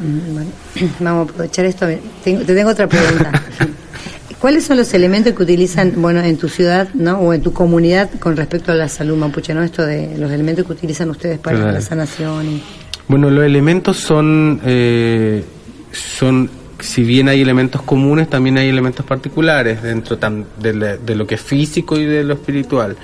Mm, 0.00 1.00
vamos 1.04 1.28
a 1.28 1.32
aprovechar 1.32 1.64
esto. 1.64 1.86
te 1.86 2.36
tengo 2.36 2.70
otra 2.70 2.88
pregunta. 2.88 3.32
¿Cuáles 4.40 4.64
son 4.64 4.76
los 4.76 4.92
elementos 4.92 5.32
que 5.32 5.42
utilizan, 5.42 5.94
bueno, 5.96 6.20
en 6.20 6.36
tu 6.36 6.48
ciudad, 6.48 6.88
¿no? 6.92 7.18
O 7.18 7.32
en 7.32 7.42
tu 7.42 7.52
comunidad 7.52 8.10
con 8.18 8.36
respecto 8.36 8.70
a 8.70 8.74
la 8.74 8.88
salud 8.88 9.16
mapuche, 9.16 9.54
¿no? 9.54 9.62
Esto 9.62 9.84
de 9.84 10.16
los 10.18 10.30
elementos 10.30 10.66
que 10.66 10.72
utilizan 10.72 11.08
ustedes 11.10 11.38
para 11.38 11.72
la 11.72 11.80
sanación. 11.80 12.60
Bueno, 13.08 13.30
los 13.30 13.44
elementos 13.44 13.96
son, 13.96 14.60
eh, 14.64 15.42
son, 15.90 16.50
si 16.80 17.02
bien 17.02 17.28
hay 17.28 17.40
elementos 17.40 17.80
comunes, 17.82 18.28
también 18.28 18.58
hay 18.58 18.68
elementos 18.68 19.06
particulares 19.06 19.82
dentro 19.82 20.16
de, 20.16 20.98
de 20.98 21.14
lo 21.14 21.26
que 21.26 21.36
es 21.36 21.40
físico 21.40 21.96
y 21.96 22.04
de 22.04 22.22
lo 22.22 22.34
espiritual 22.34 22.96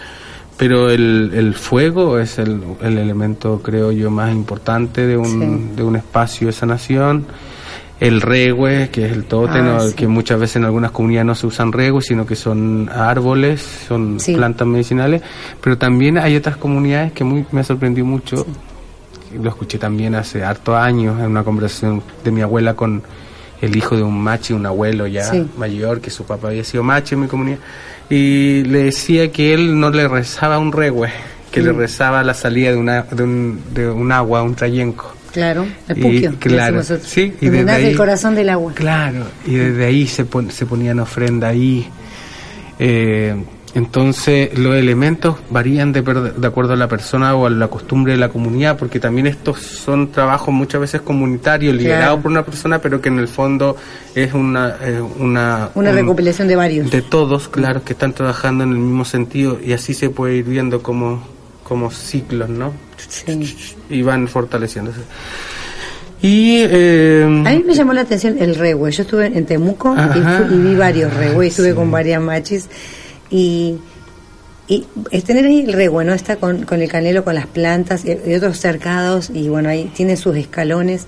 pero 0.57 0.91
el, 0.91 1.33
el 1.35 1.55
fuego 1.55 2.19
es 2.19 2.39
el, 2.39 2.61
el, 2.83 2.99
elemento, 2.99 3.61
creo 3.63 3.93
yo, 3.93 4.11
más 4.11 4.33
importante 4.33 5.07
de 5.07 5.17
un, 5.17 5.75
de 5.75 5.83
un 5.83 5.97
espacio 5.97 6.49
de 6.49 6.53
sanación. 6.53 7.27
El 8.01 8.21
regue, 8.21 8.91
que 8.91 9.07
es 9.07 9.13
el 9.13 9.25
tótem, 9.25 9.65
ah, 9.65 9.87
que 9.95 10.09
muchas 10.09 10.41
veces 10.41 10.57
en 10.57 10.65
algunas 10.65 10.91
comunidades 10.91 11.27
no 11.27 11.35
se 11.37 11.47
usan 11.47 11.71
regues, 11.71 12.07
sino 12.07 12.27
que 12.27 12.35
son 12.35 12.91
árboles, 12.93 13.63
son 13.87 14.19
plantas 14.19 14.67
medicinales. 14.67 15.23
Pero 15.61 15.79
también 15.79 16.19
hay 16.19 16.35
otras 16.35 16.57
comunidades 16.57 17.13
que 17.13 17.23
muy, 17.23 17.47
me 17.53 17.63
sorprendió 17.63 18.05
mucho, 18.05 18.45
lo 19.41 19.49
escuché 19.49 19.79
también 19.79 20.17
hace 20.17 20.43
harto 20.43 20.77
años 20.77 21.21
en 21.21 21.27
una 21.27 21.45
conversación 21.45 22.03
de 22.25 22.31
mi 22.33 22.41
abuela 22.41 22.75
con 22.75 23.03
el 23.61 23.77
hijo 23.77 23.97
de 23.97 24.03
un 24.03 24.21
machi, 24.21 24.53
un 24.53 24.67
abuelo 24.67 25.07
ya 25.07 25.31
mayor, 25.57 26.01
que 26.01 26.11
su 26.11 26.25
papá 26.25 26.49
había 26.49 26.65
sido 26.65 26.83
machi 26.83 27.15
en 27.15 27.21
mi 27.21 27.29
comunidad 27.29 27.59
y 28.13 28.63
le 28.65 28.85
decía 28.85 29.33
que 29.33 29.55
él 29.55 29.81
no 29.81 29.89
le 29.89 30.07
rezaba 30.07 30.59
un 30.59 30.71
regue, 30.71 31.09
que 31.51 31.63
le 31.63 31.73
mm. 31.73 31.79
rezaba 31.79 32.23
la 32.23 32.35
salida 32.35 32.71
de, 32.71 32.77
una, 32.77 33.03
de, 33.05 33.23
un, 33.23 33.63
de 33.73 33.89
un 33.89 34.13
agua, 34.13 34.43
un 34.43 34.55
trayenco. 34.55 35.17
Claro, 35.33 35.67
el 35.89 35.97
puquio. 35.97 36.35
claro, 36.39 36.83
sí, 36.83 37.33
y 37.41 37.49
desde 37.49 37.89
el 37.89 37.97
corazón 37.97 38.35
del 38.35 38.51
agua. 38.51 38.75
Claro, 38.75 39.25
y 39.47 39.55
desde 39.55 39.87
ahí 39.87 40.07
se, 40.07 40.27
se 40.51 40.67
ponían 40.67 41.01
ofrenda 41.01 41.49
ahí. 41.49 41.89
Eh, 42.79 43.35
entonces, 43.75 44.59
los 44.59 44.77
elementos 44.77 45.37
varían 45.49 45.93
de, 45.93 46.03
de, 46.03 46.47
acuerdo 46.47 46.75
a 46.75 46.77
la 46.77 46.89
persona 46.89 47.35
o 47.35 47.47
a 47.47 47.51
la 47.51 47.69
costumbre 47.69 48.13
de 48.13 48.19
la 48.19 48.29
comunidad, 48.29 48.77
porque 48.77 49.01
también 49.01 49.27
estos 49.27 49.61
son 49.61 50.11
trabajos 50.11 50.53
muchas 50.53 50.83
veces 50.83 51.01
comunitarios, 51.01 51.75
liderados 51.75 52.21
por 52.21 52.31
una 52.31 52.45
persona, 52.45 52.81
pero 52.81 53.01
que 53.01 53.09
en 53.09 53.19
el 53.19 53.29
fondo 53.29 53.77
es 54.15 54.35
una... 54.35 54.77
una, 55.19 55.71
una 55.75 55.93
recopilación 55.93 56.49
de 56.49 56.57
varios. 56.57 56.91
De 56.91 57.01
todos, 57.01 57.49
claro, 57.49 57.83
que 57.83 57.95
están 57.95 58.13
trabajando 58.13 58.65
en 58.65 58.73
el 58.73 58.79
mismo 58.79 59.07
sentido 59.07 59.59
y 59.65 59.73
así 59.73 59.95
se 59.95 60.11
puede 60.11 60.37
ir 60.37 60.45
viendo 60.45 60.83
como, 60.83 61.27
como 61.65 61.91
ciclos, 61.91 62.51
¿no? 62.51 62.75
Sí. 63.09 63.57
Y 63.89 64.03
van 64.03 64.29
fortaleciéndose. 64.29 65.01
Y, 66.21 66.59
eh, 66.59 67.25
a 67.25 67.51
mí 67.51 67.65
me 67.67 67.75
llamó 67.75 67.95
la 67.95 68.03
atención 68.03 68.37
el 68.39 68.55
regue. 68.55 68.91
Yo 68.93 69.03
estuve 69.03 69.27
en 69.27 69.47
Temuco 69.47 69.97
y, 70.15 70.57
vi 70.57 70.77
varios 70.77 71.13
regue, 71.15 71.47
estuve 71.47 71.75
con 71.75 71.91
varias 71.91 72.21
machis 72.23 72.69
y, 73.33 73.79
y 74.69 74.87
es 75.11 75.25
tener 75.25 75.47
ahí 75.47 75.61
el 75.61 75.73
re 75.73 75.89
bueno 75.89 76.13
Está 76.13 76.37
con, 76.37 76.65
con 76.65 76.81
el 76.83 76.89
canelo, 76.89 77.25
con 77.25 77.35
las 77.35 77.47
plantas 77.47 78.05
y, 78.05 78.35
otros 78.35 78.59
cercados, 78.61 79.31
y 79.35 79.49
bueno, 79.49 79.71
ahí 79.71 79.91
tiene 79.97 80.17
sus 80.17 80.37
escalones. 80.37 81.07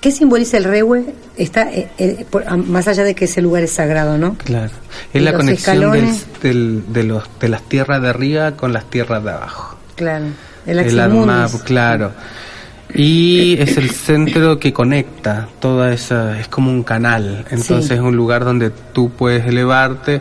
¿Qué 0.00 0.10
simboliza 0.10 0.58
el 0.58 0.64
regue? 0.64 1.14
Está 1.36 1.72
eh, 1.72 1.88
eh, 1.98 2.26
más 2.66 2.86
allá 2.88 3.04
de 3.04 3.14
que 3.14 3.24
ese 3.24 3.40
lugar 3.40 3.62
es 3.62 3.72
sagrado, 3.72 4.18
¿no? 4.18 4.34
Claro. 4.34 4.70
Es 5.12 5.22
la 5.22 5.32
conexión 5.32 5.92
del, 6.42 6.84
de, 6.92 7.04
los, 7.04 7.24
de 7.40 7.48
las 7.48 7.62
tierras 7.62 8.02
de 8.02 8.08
arriba 8.10 8.52
con 8.52 8.72
las 8.74 8.84
tierras 8.90 9.24
de 9.24 9.30
abajo. 9.30 9.78
Claro. 9.96 10.26
El, 10.66 10.78
el 10.78 11.00
alma, 11.00 11.48
claro. 11.64 12.12
Y 12.94 13.56
es 13.58 13.76
el 13.76 13.90
centro 13.90 14.58
que 14.60 14.72
conecta 14.72 15.48
toda 15.58 15.92
esa, 15.92 16.38
es 16.38 16.48
como 16.48 16.70
un 16.70 16.82
canal, 16.84 17.44
entonces 17.50 17.88
Sí. 17.88 17.94
es 17.94 18.00
un 18.00 18.14
lugar 18.14 18.44
donde 18.44 18.70
tú 18.70 19.10
puedes 19.10 19.46
elevarte. 19.46 20.20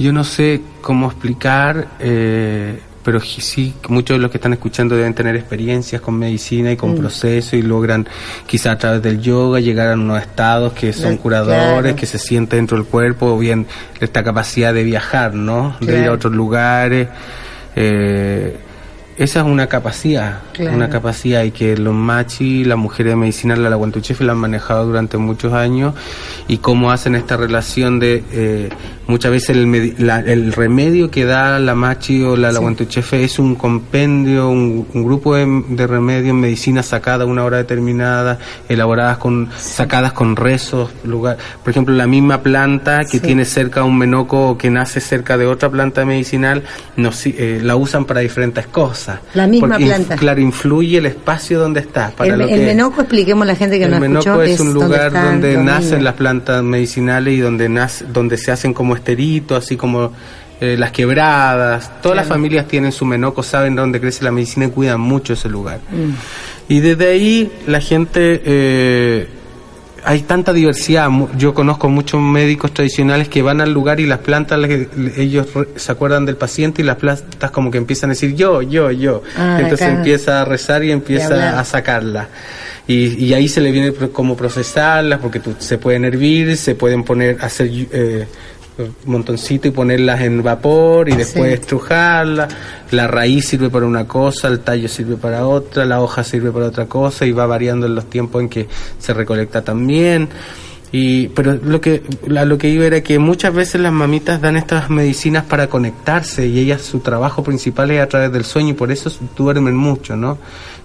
Yo 0.00 0.14
no 0.14 0.24
sé 0.24 0.62
cómo 0.80 1.08
explicar, 1.08 1.88
eh, 2.00 2.80
pero 3.04 3.20
sí, 3.20 3.74
muchos 3.90 4.16
de 4.16 4.22
los 4.22 4.30
que 4.30 4.38
están 4.38 4.54
escuchando 4.54 4.96
deben 4.96 5.12
tener 5.12 5.36
experiencias 5.36 6.00
con 6.00 6.18
medicina 6.18 6.72
y 6.72 6.76
con 6.76 6.94
proceso 6.96 7.54
y 7.54 7.60
logran 7.60 8.08
quizá 8.46 8.72
a 8.72 8.78
través 8.78 9.02
del 9.02 9.20
yoga 9.20 9.60
llegar 9.60 9.88
a 9.88 9.94
unos 9.94 10.22
estados 10.22 10.72
que 10.72 10.94
son 10.94 11.18
curadores, 11.18 11.94
que 11.96 12.06
se 12.06 12.18
siente 12.18 12.56
dentro 12.56 12.78
del 12.78 12.86
cuerpo, 12.86 13.26
o 13.26 13.38
bien 13.38 13.66
esta 14.00 14.24
capacidad 14.24 14.72
de 14.72 14.84
viajar, 14.84 15.34
¿no? 15.34 15.76
De 15.80 16.00
ir 16.00 16.08
a 16.08 16.12
otros 16.12 16.32
lugares. 16.32 17.08
Eh, 17.76 18.56
esa 19.24 19.40
es 19.40 19.46
una 19.46 19.66
capacidad, 19.66 20.38
Claro. 20.52 20.76
una 20.76 20.88
capacidad 20.90 21.42
y 21.44 21.50
que 21.50 21.76
los 21.76 21.94
machi, 21.94 22.64
las 22.64 22.76
mujeres 22.78 23.12
de 23.12 23.16
medicina, 23.16 23.56
la 23.56 23.74
Guantuchefe 23.76 24.24
la 24.24 24.32
han 24.32 24.38
manejado 24.38 24.86
durante 24.86 25.16
muchos 25.18 25.52
años 25.52 25.94
y 26.48 26.58
cómo 26.58 26.90
hacen 26.90 27.14
esta 27.14 27.36
relación 27.36 27.98
de 27.98 28.22
eh, 28.32 28.68
muchas 29.06 29.30
veces 29.30 29.50
el, 29.56 29.94
la- 29.98 30.20
el 30.20 30.52
remedio 30.52 31.10
que 31.10 31.24
da 31.24 31.58
la 31.58 31.74
machi 31.74 32.22
o 32.22 32.36
la, 32.36 32.52
la 32.52 32.60
Guantuchefe 32.60 33.24
es 33.24 33.38
un 33.38 33.54
compendio, 33.54 34.48
un, 34.50 34.86
un 34.92 35.04
grupo 35.04 35.34
de, 35.34 35.64
de 35.68 35.86
remedios, 35.86 36.34
medicinas 36.34 36.86
sacadas 36.86 37.22
a 37.26 37.30
una 37.30 37.44
hora 37.44 37.56
determinada, 37.58 38.38
elaboradas 38.68 39.18
con, 39.18 39.48
sacadas 39.58 40.12
con 40.12 40.36
rezos, 40.36 40.90
lugar, 41.04 41.36
por 41.62 41.70
ejemplo 41.70 41.94
la 41.94 42.06
misma 42.06 42.42
planta 42.42 43.00
que 43.00 43.18
Sí. 43.18 43.20
tiene 43.20 43.44
cerca 43.44 43.82
un 43.84 43.98
menoco 43.98 44.50
o 44.50 44.58
que 44.58 44.70
nace 44.70 45.00
cerca 45.00 45.36
de 45.36 45.46
otra 45.46 45.68
planta 45.70 46.04
medicinal, 46.04 46.62
no, 46.96 47.12
si- 47.12 47.34
eh, 47.38 47.60
la 47.62 47.76
usan 47.76 48.04
para 48.04 48.20
diferentes 48.20 48.66
cosas. 48.66 49.09
La 49.34 49.46
misma 49.46 49.68
Porque 49.68 49.84
inf- 49.84 49.88
planta. 49.88 50.16
claro, 50.16 50.40
influye 50.40 50.98
el 50.98 51.06
espacio 51.06 51.58
donde 51.58 51.80
está. 51.80 52.10
Para 52.10 52.32
el, 52.32 52.38
lo 52.38 52.44
el 52.48 52.50
que, 52.60 52.66
menoco, 52.66 53.00
expliquemos 53.00 53.42
a 53.42 53.46
la 53.46 53.54
gente 53.56 53.78
que 53.78 53.84
el 53.84 53.90
no 53.90 54.00
menoco 54.00 54.42
escuchó, 54.42 54.42
es 54.42 54.60
un 54.60 54.74
donde 54.74 54.86
lugar 54.86 55.12
donde 55.12 55.56
nacen 55.58 56.04
las 56.04 56.14
plantas 56.14 56.62
medicinales 56.62 57.34
y 57.34 57.38
donde 57.38 57.68
nace, 57.68 58.04
donde 58.12 58.36
se 58.36 58.50
hacen 58.52 58.72
como 58.74 58.94
esteritos, 58.94 59.64
así 59.64 59.76
como 59.76 60.12
eh, 60.60 60.76
las 60.78 60.92
quebradas. 60.92 61.90
Todas 62.02 62.16
las 62.16 62.26
familias 62.26 62.66
tienen 62.68 62.92
su 62.92 63.04
menoco, 63.06 63.42
saben 63.42 63.74
dónde 63.74 64.00
crece 64.00 64.24
la 64.24 64.30
medicina 64.30 64.66
y 64.66 64.68
cuidan 64.70 65.00
mucho 65.00 65.32
ese 65.32 65.48
lugar. 65.48 65.78
Mm. 65.90 66.12
Y 66.72 66.80
desde 66.80 67.08
ahí 67.08 67.50
la 67.66 67.80
gente 67.80 68.42
eh, 68.44 69.28
hay 70.04 70.20
tanta 70.22 70.52
diversidad. 70.52 71.08
Yo 71.36 71.54
conozco 71.54 71.88
muchos 71.88 72.20
médicos 72.20 72.72
tradicionales 72.72 73.28
que 73.28 73.42
van 73.42 73.60
al 73.60 73.72
lugar 73.72 74.00
y 74.00 74.06
las 74.06 74.18
plantas, 74.20 74.58
ellos 75.16 75.52
re- 75.54 75.68
se 75.76 75.92
acuerdan 75.92 76.26
del 76.26 76.36
paciente 76.36 76.82
y 76.82 76.84
las 76.84 76.96
plantas 76.96 77.50
como 77.50 77.70
que 77.70 77.78
empiezan 77.78 78.10
a 78.10 78.12
decir 78.14 78.34
yo, 78.34 78.62
yo, 78.62 78.90
yo. 78.90 79.22
Ah, 79.36 79.58
Entonces 79.60 79.88
empieza 79.88 80.40
a 80.42 80.44
rezar 80.44 80.84
y 80.84 80.90
empieza 80.92 81.58
a 81.58 81.64
sacarla. 81.64 82.28
Y, 82.86 83.24
y 83.24 83.34
ahí 83.34 83.48
se 83.48 83.60
le 83.60 83.70
viene 83.70 83.92
cómo 84.12 84.36
procesarlas, 84.36 85.20
porque 85.20 85.40
se 85.58 85.78
pueden 85.78 86.04
hervir, 86.04 86.56
se 86.56 86.74
pueden 86.74 87.04
poner, 87.04 87.36
hacer 87.40 87.70
eh, 87.92 88.26
un 88.84 88.94
montoncito 89.06 89.68
y 89.68 89.70
ponerlas 89.70 90.20
en 90.20 90.42
vapor 90.42 91.08
y 91.08 91.16
después 91.16 91.48
Sí. 91.48 91.54
estrujarlas. 91.54 92.54
La 92.90 93.06
raíz 93.06 93.46
sirve 93.48 93.70
para 93.70 93.86
una 93.86 94.06
cosa, 94.06 94.48
el 94.48 94.60
tallo 94.60 94.88
sirve 94.88 95.16
para 95.16 95.46
otra, 95.46 95.84
la 95.84 96.00
hoja 96.00 96.24
sirve 96.24 96.50
para 96.50 96.66
otra 96.66 96.86
cosa 96.86 97.26
y 97.26 97.32
va 97.32 97.46
variando 97.46 97.86
en 97.86 97.94
los 97.94 98.08
tiempos 98.10 98.42
en 98.42 98.48
que 98.48 98.68
se 98.98 99.14
recolecta 99.14 99.62
también. 99.62 100.28
Y, 100.92 101.28
pero 101.28 101.54
lo 101.54 101.80
que, 101.80 102.02
a 102.36 102.44
lo 102.44 102.58
que 102.58 102.68
iba 102.68 102.84
era 102.84 103.00
que 103.00 103.20
muchas 103.20 103.54
veces 103.54 103.80
las 103.80 103.92
mamitas 103.92 104.40
dan 104.40 104.56
estas 104.56 104.90
medicinas 104.90 105.44
para 105.44 105.68
conectarse 105.68 106.48
y 106.48 106.58
ellas 106.58 106.82
su 106.82 106.98
trabajo 106.98 107.44
principal 107.44 107.92
es 107.92 108.00
a 108.02 108.08
través 108.08 108.32
del 108.32 108.44
sueño 108.44 108.70
y 108.70 108.72
por 108.72 108.90
eso 108.90 109.08
duermen 109.36 109.76
mucho, 109.76 110.16
¿no? 110.16 110.38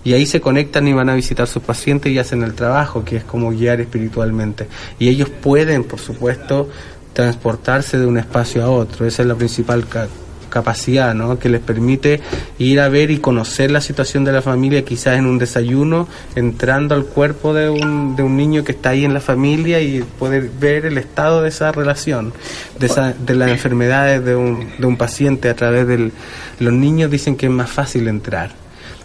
Y 0.04 0.14
ahí 0.14 0.28
se 0.28 0.40
conectan 0.40 0.88
y 0.88 0.94
van 0.94 1.10
a 1.10 1.16
visitar 1.16 1.46
a 1.46 1.48
sus 1.48 1.64
pacientes 1.64 2.12
y 2.12 2.20
hacen 2.20 2.44
el 2.44 2.54
trabajo, 2.54 3.04
que 3.04 3.16
es 3.16 3.24
como 3.24 3.50
guiar 3.50 3.82
espiritualmente. 3.82 4.68
Y 5.00 5.08
ellos 5.10 5.30
pueden, 5.30 5.84
por 5.86 6.00
supuesto, 6.00 6.70
transportarse 7.16 7.98
de 7.98 8.06
un 8.06 8.18
espacio 8.20 8.64
a 8.64 8.70
otro. 8.70 9.08
Esa 9.08 9.24
es 9.24 9.28
la 9.28 9.34
principal 9.36 9.88
ca- 9.88 10.08
capacidad, 10.50 11.14
¿no? 11.16 11.38
Que 11.40 11.50
les 11.50 11.60
permite 11.60 12.22
ir 12.60 12.80
a 12.80 12.88
ver 12.88 13.10
y 13.12 13.18
conocer 13.18 13.72
la 13.72 13.82
situación 13.82 14.24
de 14.24 14.32
la 14.32 14.42
familia, 14.42 14.86
quizás 14.86 15.18
en 15.18 15.26
un 15.26 15.38
desayuno, 15.38 16.08
entrando 16.36 16.94
al 16.96 17.06
cuerpo 17.06 17.54
de 17.54 17.70
un, 17.70 18.16
de 18.16 18.24
un 18.24 18.38
niño 18.38 18.64
que 18.64 18.72
está 18.74 18.92
ahí 18.92 19.04
en 19.04 19.14
la 19.14 19.20
familia 19.20 19.82
y 19.82 20.02
poder 20.20 20.50
ver 20.60 20.86
el 20.86 20.98
estado 20.98 21.42
de 21.42 21.50
esa 21.50 21.72
relación, 21.74 22.32
de, 22.80 22.86
esa, 22.86 23.12
de 23.14 23.36
las 23.36 23.50
enfermedades 23.50 24.24
de 24.24 24.36
un, 24.36 24.70
de 24.78 24.86
un 24.86 24.96
paciente 24.98 25.50
a 25.50 25.56
través 25.56 25.88
del... 25.88 26.12
Los 26.60 26.72
niños 26.74 27.12
dicen 27.12 27.36
que 27.36 27.48
es 27.48 27.52
más 27.52 27.70
fácil 27.70 28.08
entrar. 28.08 28.52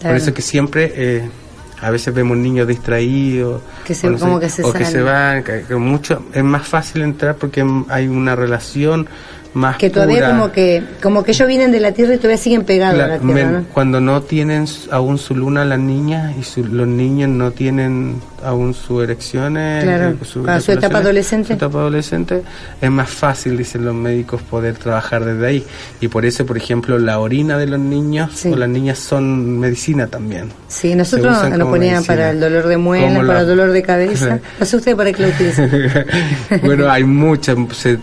Por 0.02 0.14
eso 0.16 0.32
que 0.34 0.42
siempre... 0.42 0.92
eh, 0.94 1.30
a 1.82 1.90
veces 1.90 2.12
vemos 2.14 2.36
niños 2.36 2.66
distraídos, 2.68 3.62
Que 3.84 3.94
se- 3.94 4.06
o 4.08 4.10
no 4.10 4.18
como 4.18 4.40
que 4.40 4.48
se 4.50 4.62
o 4.62 4.72
que 4.72 4.84
se 4.84 5.00
van, 5.02 5.42
que 5.42 5.74
mucho 5.76 6.22
es 6.32 6.44
más 6.44 6.66
fácil 6.66 7.02
entrar 7.02 7.36
porque 7.36 7.64
hay 7.88 8.06
una 8.08 8.36
relación 8.36 9.06
más 9.54 9.76
Que 9.78 9.90
todavía 9.90 10.16
pura. 10.16 10.28
como 10.30 10.52
que 10.52 10.82
como 11.02 11.22
que 11.24 11.32
ellos 11.32 11.48
vienen 11.48 11.72
de 11.72 11.80
la 11.80 11.92
tierra 11.92 12.14
y 12.14 12.16
todavía 12.18 12.36
siguen 12.36 12.64
pegados 12.64 12.98
La- 12.98 13.04
a 13.04 13.08
la 13.08 13.18
tierra. 13.18 13.62
Cuando 13.72 14.00
no 14.00 14.22
tienen 14.22 14.64
aún 14.90 15.18
su 15.18 15.34
luna 15.34 15.64
las 15.64 15.78
niñas 15.78 16.34
y 16.38 16.44
su- 16.44 16.64
los 16.64 16.86
niños 16.86 17.28
no 17.30 17.50
tienen 17.50 18.20
aún 18.42 18.72
sus 18.72 19.02
erecciones, 19.02 19.84
Claro, 19.84 20.10
eh, 20.10 20.60
su 20.60 20.72
etapa 20.72 20.98
adolescente. 20.98 21.48
su 21.48 21.52
etapa 21.54 21.78
adolescente, 21.80 22.42
es 22.80 22.90
más 22.90 23.10
fácil, 23.10 23.56
dicen 23.58 23.84
los 23.84 23.94
médicos, 23.94 24.40
poder 24.40 24.76
trabajar 24.76 25.24
desde 25.26 25.46
ahí. 25.46 25.64
Y 26.00 26.08
por 26.08 26.24
eso, 26.24 26.46
por 26.46 26.56
ejemplo, 26.56 26.98
la 26.98 27.18
orina 27.18 27.58
de 27.58 27.66
los 27.66 27.78
niños 27.80 28.30
Sí. 28.34 28.48
o 28.50 28.56
las 28.56 28.68
niñas 28.68 28.98
son 28.98 29.58
medicina 29.58 30.06
también. 30.06 30.48
Sí, 30.68 30.94
nosotros 30.94 31.32
nos 31.50 31.68
ponían 31.68 31.94
medicina. 31.96 32.02
para 32.06 32.30
el 32.30 32.40
dolor 32.40 32.66
de 32.66 32.76
muelas, 32.78 33.08
Como 33.12 33.20
para 33.26 33.34
la- 33.34 33.40
el 33.40 33.46
dolor 33.48 33.72
de 33.72 33.82
cabeza. 33.82 34.38
No 34.60 34.64
sé 34.64 34.76
usted 34.76 34.96
para 34.96 35.12
qué 35.12 35.22
lo 35.24 35.28
utiliza. 35.28 35.68
bueno, 36.62 36.88
hay 36.90 37.04
muchas, 37.04 37.56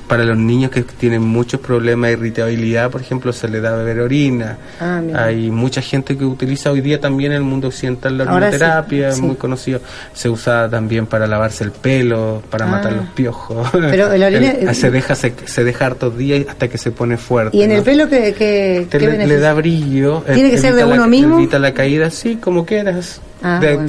para 0.07 0.23
los 0.23 0.37
niños 0.37 0.69
que 0.71 0.83
tienen 0.83 1.23
muchos 1.37 1.59
problemas 1.61 2.09
de 2.09 2.13
irritabilidad, 2.17 2.89
por 2.89 3.01
ejemplo, 3.01 3.31
se 3.31 3.47
les 3.47 3.61
da 3.61 3.73
a 3.73 3.77
beber 3.77 3.99
orina. 3.99 4.57
Ah, 4.81 5.01
hay 5.15 5.49
mucha 5.51 5.81
gente 5.81 6.17
que 6.17 6.25
utiliza 6.25 6.71
hoy 6.71 6.81
día 6.81 6.99
también 6.99 7.31
en 7.31 7.37
el 7.37 7.43
mundo 7.43 7.67
occidental 7.67 8.17
la 8.17 8.23
sí, 8.25 8.29
orinoterapia, 8.31 9.09
es 9.09 9.15
sí. 9.15 9.21
muy 9.21 9.35
conocido. 9.35 9.79
Se 10.13 10.29
usa 10.29 10.67
también 10.69 11.05
para 11.05 11.27
lavarse 11.27 11.63
el 11.63 11.71
pelo, 11.71 12.41
para 12.49 12.65
Ah. 12.65 12.69
matar 12.69 12.93
los 12.93 13.05
piojos. 13.09 13.69
Pero 13.71 14.15
la 14.17 14.27
orina- 14.31 14.51
El- 14.51 14.75
se 14.75 14.89
deja 14.91 15.13
se, 15.15 15.33
se 15.45 15.63
deja 15.63 15.85
hartos 15.85 16.17
días 16.17 16.45
hasta 16.49 16.67
que 16.67 16.77
se 16.77 16.91
pone 16.91 17.17
fuerte. 17.17 17.55
¿Y 17.55 17.61
en 17.61 17.71
el 17.71 17.83
pelo 17.83 18.09
qué 18.09 18.87
le, 18.91 19.27
le 19.27 19.37
da 19.39 19.53
brillo. 19.53 20.23
¿Tiene 20.33 20.49
que 20.51 20.57
ser 20.57 20.73
de 20.73 20.81
evita 20.81 20.95
la- 20.95 21.01
uno 21.01 21.07
mismo? 21.07 21.37
Evita 21.37 21.59
la 21.59 21.73
caída, 21.73 22.09
sí, 22.09 22.37
como 22.41 22.65
quieras. 22.65 23.21
Ah, 23.43 23.59
De- 23.59 23.75
bueno. 23.75 23.87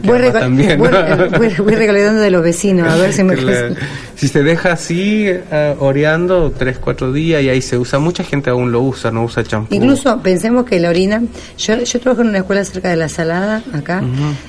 Que 0.00 0.08
Voy, 0.08 0.32
también. 0.32 0.78
voy- 0.78 0.88
¿no? 0.90 1.38
voy- 1.38 1.54
voy 1.58 1.74
recolectando 1.74 2.20
de 2.20 2.30
los 2.30 2.42
vecinos, 2.42 2.90
a 2.90 2.96
ver 2.96 3.12
si 3.12 3.22
me 3.22 3.34
Claro. 3.34 3.74
Si 4.16 4.28
se 4.28 4.42
deja 4.42 4.72
así, 4.72 5.24
eh, 5.28 5.76
oreando, 5.78 6.50
tres, 6.56 6.78
cuatro 6.78 7.12
días, 7.12 7.42
y 7.42 7.48
ahí 7.50 7.60
se 7.62 7.76
usa. 7.78 7.98
Mucha 7.98 8.24
gente 8.24 8.50
aún 8.50 8.72
lo 8.72 8.80
usa, 8.80 9.10
no 9.10 9.24
usa 9.24 9.44
champú. 9.44 9.74
Incluso 9.74 10.20
pensemos 10.22 10.64
que 10.64 10.80
la 10.80 10.88
orina, 10.90 11.22
yo, 11.58 11.76
yo 11.82 12.00
trabajo 12.00 12.22
en 12.22 12.28
una 12.28 12.38
escuela 12.38 12.64
cerca 12.64 12.88
de 12.88 12.96
la 12.96 13.08
Salada, 13.08 13.62
acá, 13.74 14.02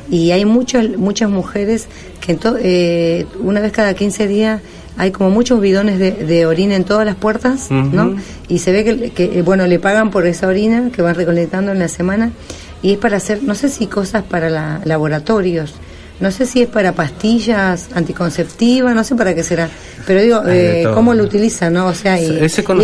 y 0.10 0.32
hay 0.32 0.46
muchas 0.46 0.88
muchas 0.98 1.30
mujeres 1.30 1.88
que 2.22 2.34
to- 2.36 2.58
eh, 2.60 3.26
una 3.42 3.60
vez 3.60 3.72
cada 3.72 3.94
15 3.94 4.28
días 4.28 4.62
hay 4.98 5.12
como 5.12 5.30
muchos 5.30 5.62
bidones 5.62 5.98
de, 6.00 6.12
de 6.12 6.46
orina 6.46 6.76
en 6.76 6.84
todas 6.84 7.06
las 7.06 7.16
puertas, 7.16 7.70
¿no? 7.72 8.16
Y 8.48 8.60
se 8.60 8.72
ve 8.72 8.84
que, 8.84 9.12
que, 9.12 9.42
bueno, 9.44 9.66
le 9.68 9.80
pagan 9.80 10.10
por 10.12 10.26
esa 10.26 10.48
orina 10.48 10.90
que 10.94 11.02
van 11.02 11.16
recolectando 11.16 11.72
en 11.72 11.80
la 11.80 11.88
semana, 11.88 12.32
y 12.82 12.94
es 12.94 12.98
para 12.98 13.18
hacer, 13.18 13.44
no 13.44 13.56
sé 13.56 13.70
si 13.70 13.88
cosas 13.88 14.24
para 14.24 14.50
la, 14.50 14.82
laboratorios, 14.86 15.76
no 16.20 16.32
sé 16.32 16.46
si 16.46 16.62
es 16.62 16.68
para 16.68 16.94
pastillas 16.94 17.90
anticonceptivas, 17.94 18.94
no 18.94 19.04
sé 19.04 19.16
para 19.16 19.34
qué 19.34 19.44
será, 19.44 19.70
pero 20.06 20.22
digo, 20.22 20.42
eh, 20.48 20.82
todo. 20.84 20.96
cómo 20.96 21.14
lo 21.14 21.24
utilizan, 21.24 21.74
¿no? 21.74 21.88
O 21.88 21.94
sea, 21.94 22.20
y, 22.22 22.28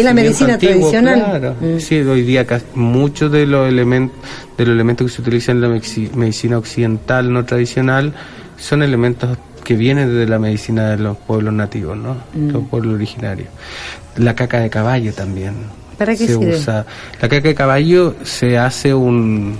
la 0.03 0.13
medicina 0.13 0.53
antiguo, 0.53 0.75
tradicional. 0.75 1.23
Claro. 1.23 1.55
Mm. 1.59 1.79
Sí, 1.79 1.99
hoy 1.99 2.21
día 2.21 2.45
muchos 2.75 3.31
de 3.31 3.45
los 3.45 3.67
elementos 3.67 4.17
de 4.57 4.65
los 4.65 4.73
elementos 4.73 5.07
que 5.07 5.15
se 5.15 5.21
utilizan 5.21 5.57
en 5.57 5.61
la 5.61 5.81
medicina 6.15 6.57
occidental 6.57 7.31
no 7.31 7.43
tradicional 7.43 8.13
son 8.57 8.83
elementos 8.83 9.37
que 9.65 9.75
vienen 9.75 10.15
de 10.15 10.27
la 10.27 10.39
medicina 10.39 10.91
de 10.91 10.97
los 10.97 11.17
pueblos 11.17 11.53
nativos, 11.53 11.97
¿no? 11.97 12.15
Mm. 12.33 12.51
Los 12.51 12.63
pueblos 12.69 12.95
originarios. 12.95 13.49
La 14.15 14.33
caca 14.33 14.59
de 14.59 14.69
caballo 14.69 15.11
también. 15.11 15.55
¿Para 15.97 16.13
qué 16.13 16.27
se 16.27 16.37
sirve? 16.37 16.55
usa. 16.55 16.85
La 17.21 17.27
caca 17.27 17.49
de 17.49 17.55
caballo 17.55 18.15
se 18.23 18.57
hace 18.57 18.93
un 18.93 19.57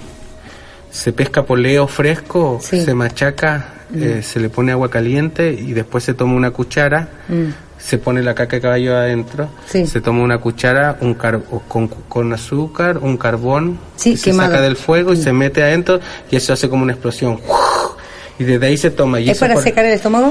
se 0.96 1.12
pesca 1.12 1.44
poleo 1.44 1.88
fresco, 1.88 2.60
Sí. 2.62 2.84
se 2.86 2.94
machaca, 2.94 3.74
eh, 3.94 4.22
se 4.24 4.40
le 4.40 4.50
pone 4.50 4.72
agua 4.72 4.90
caliente 4.90 5.52
y 5.52 5.74
después 5.74 6.04
se 6.06 6.14
toma 6.14 6.36
una 6.36 6.52
cuchara 6.52 7.10
Mm. 7.28 7.50
se 7.78 7.98
pone 7.98 8.24
la 8.24 8.34
caca 8.34 8.56
de 8.56 8.62
caballo 8.62 8.96
adentro, 8.96 9.50
Sí. 9.68 9.86
se 9.86 10.00
toma 10.02 10.24
una 10.24 10.38
cuchara 10.40 10.98
un 11.02 11.14
car- 11.16 11.42
con, 11.68 11.88
con 11.90 12.32
azúcar, 12.34 12.98
un 13.00 13.18
carbón, 13.18 13.78
Sí, 13.98 14.16
se 14.16 14.32
saca 14.34 14.62
del 14.62 14.76
fuego 14.78 15.12
y 15.14 15.18
se 15.18 15.34
mete 15.34 15.62
adentro 15.62 16.00
y 16.32 16.36
eso 16.38 16.54
hace 16.54 16.70
como 16.70 16.84
una 16.84 16.94
explosión. 16.94 17.40
Y 18.40 18.44
desde 18.44 18.66
ahí 18.68 18.76
se 18.78 18.90
toma. 18.92 19.20
Y 19.22 19.30
¿Es 19.30 19.38
eso 19.38 19.48
para 19.48 19.62
secar 19.62 19.86
el 19.86 19.94
estómago? 19.94 20.30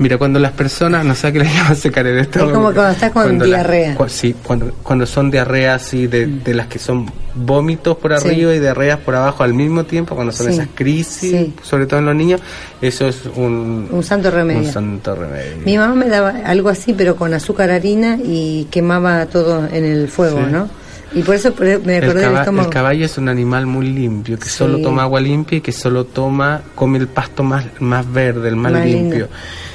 Mira, 0.00 0.16
cuando 0.18 0.38
las 0.40 0.52
personas, 0.52 1.04
no 1.04 1.14
sé 1.14 1.30
qué 1.32 1.40
le 1.40 1.44
llaman 1.54 1.76
secar 1.76 2.06
el 2.06 2.18
estómago. 2.18 2.50
Es 2.50 2.54
como 2.56 2.72
cuando 2.72 2.90
estás 2.92 3.10
con 3.12 3.38
diarrea. 3.38 3.94
cu- 3.94 4.08
sí, 4.08 4.34
cuando, 4.42 4.72
cuando 4.82 5.04
son 5.06 5.30
diarreas 5.30 5.82
así, 5.82 6.06
de, 6.06 6.26
de 6.26 6.54
las 6.54 6.66
que 6.68 6.78
son 6.78 7.06
vómitos 7.34 7.96
por 7.98 8.18
Sí. 8.18 8.26
arriba 8.28 8.54
y 8.54 8.58
diarreas 8.60 8.98
por 8.98 9.14
abajo 9.14 9.42
al 9.44 9.52
mismo 9.54 9.84
tiempo, 9.84 10.14
cuando 10.14 10.32
son 10.32 10.46
Sí. 10.48 10.54
esas 10.54 10.68
crisis, 10.74 11.30
Sí. 11.30 11.54
sobre 11.62 11.86
todo 11.86 12.00
en 12.00 12.06
los 12.06 12.16
niños, 12.16 12.40
eso 12.80 13.06
es 13.08 13.20
un, 13.36 13.88
Un 13.90 14.02
santo 14.02 14.30
remedio. 14.30 14.60
un 14.60 14.72
santo 14.72 15.14
remedio. 15.14 15.58
Mi 15.64 15.76
mamá 15.76 15.94
me 15.94 16.08
daba 16.08 16.30
algo 16.46 16.70
así, 16.70 16.92
pero 16.94 17.14
con 17.14 17.32
azúcar, 17.34 17.70
harina 17.70 18.18
y 18.24 18.66
quemaba 18.70 19.26
todo 19.26 19.68
en 19.70 19.84
el 19.84 20.08
fuego. 20.08 20.40
¿no? 20.40 20.68
Y 21.12 21.22
por 21.22 21.34
eso 21.34 21.52
me 21.58 21.72
El, 21.98 22.04
acordé 22.04 22.20
del 22.20 22.32
caba- 22.44 22.62
el 22.62 22.68
caballo 22.68 23.04
es 23.04 23.18
un 23.18 23.28
animal 23.28 23.66
muy 23.66 23.88
limpio, 23.90 24.38
que 24.38 24.44
Sí. 24.48 24.56
solo 24.58 24.78
toma 24.80 25.02
agua 25.02 25.20
limpia 25.20 25.58
y 25.58 25.60
que 25.60 25.72
solo 25.72 26.04
toma, 26.04 26.62
come 26.76 26.98
el 26.98 27.08
pasto 27.08 27.42
más, 27.42 27.64
más 27.80 28.10
verde, 28.12 28.48
el 28.48 28.56
más, 28.56 28.72
Más 28.72 28.84
limpio. 28.86 29.10
lindo. 29.26 29.28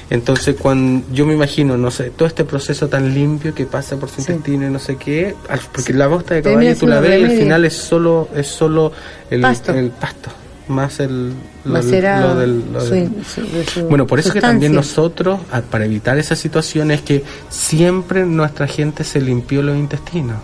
Entonces, 0.10 0.56
cuando 0.58 1.04
yo 1.12 1.26
me 1.26 1.34
imagino, 1.34 1.78
no 1.78 1.89
sé, 1.91 2.12
todo 2.12 2.28
este 2.28 2.45
proceso 2.45 2.88
tan 2.88 3.13
limpio 3.13 3.54
que 3.56 3.65
pasa 3.65 3.98
por 3.98 4.08
su 4.10 4.21
Sí. 4.21 4.32
intestino 4.32 4.67
y 4.67 4.69
no 4.69 4.80
sé 4.80 4.98
qué, 4.98 5.36
porque 5.74 5.93
la 5.93 6.08
bosta 6.08 6.36
de 6.36 6.41
caballo 6.43 6.76
tú 6.78 6.88
la 6.88 7.00
ves 7.00 7.19
y 7.19 7.24
al 7.26 7.32
final 7.32 7.65
es 7.65 7.74
solo, 7.74 8.30
es 8.36 8.48
solo 8.48 8.91
el 9.32 9.41
Pasto. 9.41 9.74
el 9.74 9.89
pasto, 9.89 10.30
más 10.67 11.00
el 11.00 11.34
lo, 11.65 11.74
Macerado, 11.74 12.36
lo 12.36 12.39
del- 12.39 12.63
lo 12.71 12.82
su- 12.82 12.91
del- 12.93 13.12
su- 13.26 13.41
de 13.52 13.65
su 13.65 13.86
bueno, 13.88 14.06
por 14.06 14.19
eso 14.19 14.32
que 14.32 14.39
también 14.41 14.74
nosotros, 14.74 15.39
para 15.71 15.86
evitar 15.86 16.17
esa 16.19 16.36
situación, 16.36 16.91
es 16.91 17.02
que 17.02 17.24
siempre 17.50 18.26
nuestra 18.26 18.67
gente 18.67 19.04
se 19.04 19.19
limpió 19.19 19.63
los 19.63 19.76
intestinos. 19.76 20.38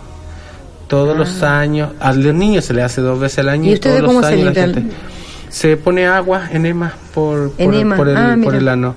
Todos 0.92 1.16
los 1.16 1.42
años, 1.42 1.90
a 2.00 2.12
los 2.12 2.34
niños 2.34 2.66
se 2.66 2.74
le 2.74 2.82
hace 2.82 3.00
dos 3.00 3.18
veces 3.18 3.38
al 3.38 3.48
año. 3.48 3.70
¿Y 3.70 3.74
ustedes 3.74 3.96
todos 4.00 4.08
cómo 4.08 4.20
los 4.20 4.28
se 4.28 4.34
años 4.34 4.54
la 4.54 4.60
gente- 4.62 4.82
se 5.48 5.76
pone 5.78 6.06
agua, 6.06 6.48
enema, 6.52 6.92
por, 7.14 7.50
por, 7.52 7.60
Enema, 7.74 7.96
por 7.96 8.08
el, 8.08 8.16
ah, 8.18 8.36
por 8.42 8.54
el 8.54 8.68
ano. 8.68 8.94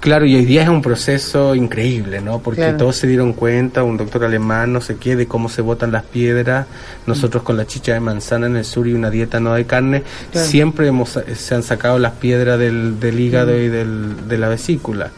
Claro, 0.00 0.26
y 0.26 0.34
hoy 0.34 0.44
día 0.44 0.62
es 0.64 0.68
un 0.68 0.82
proceso 0.82 1.54
increíble, 1.54 2.20
¿no? 2.20 2.40
Porque 2.40 2.60
Claro. 2.62 2.76
todos 2.76 2.96
se 2.96 3.06
dieron 3.06 3.32
cuenta, 3.32 3.82
un 3.82 3.96
doctor 3.96 4.24
alemán, 4.24 4.72
no 4.74 4.80
sé 4.82 4.96
qué, 4.96 5.16
de 5.16 5.26
cómo 5.26 5.48
se 5.48 5.62
botan 5.62 5.90
las 5.92 6.02
piedras. 6.02 6.66
Nosotros 7.06 7.42
con 7.44 7.56
la 7.56 7.66
chicha 7.66 7.94
de 7.94 8.00
manzana 8.00 8.46
en 8.46 8.56
el 8.56 8.64
sur 8.64 8.86
y 8.88 8.92
una 8.94 9.08
dieta 9.10 9.38
no 9.40 9.54
de 9.54 9.64
carne, 9.64 10.02
Claro. 10.32 10.46
siempre 10.46 10.86
hemos, 10.88 11.18
se 11.34 11.54
han 11.54 11.62
sacado 11.62 11.98
las 11.98 12.12
piedras 12.12 12.58
del, 12.58 12.98
del 13.00 13.20
hígado 13.20 13.56
y 13.58 13.68
del, 13.68 14.28
de 14.28 14.38
la 14.38 14.48
vesícula. 14.48 15.10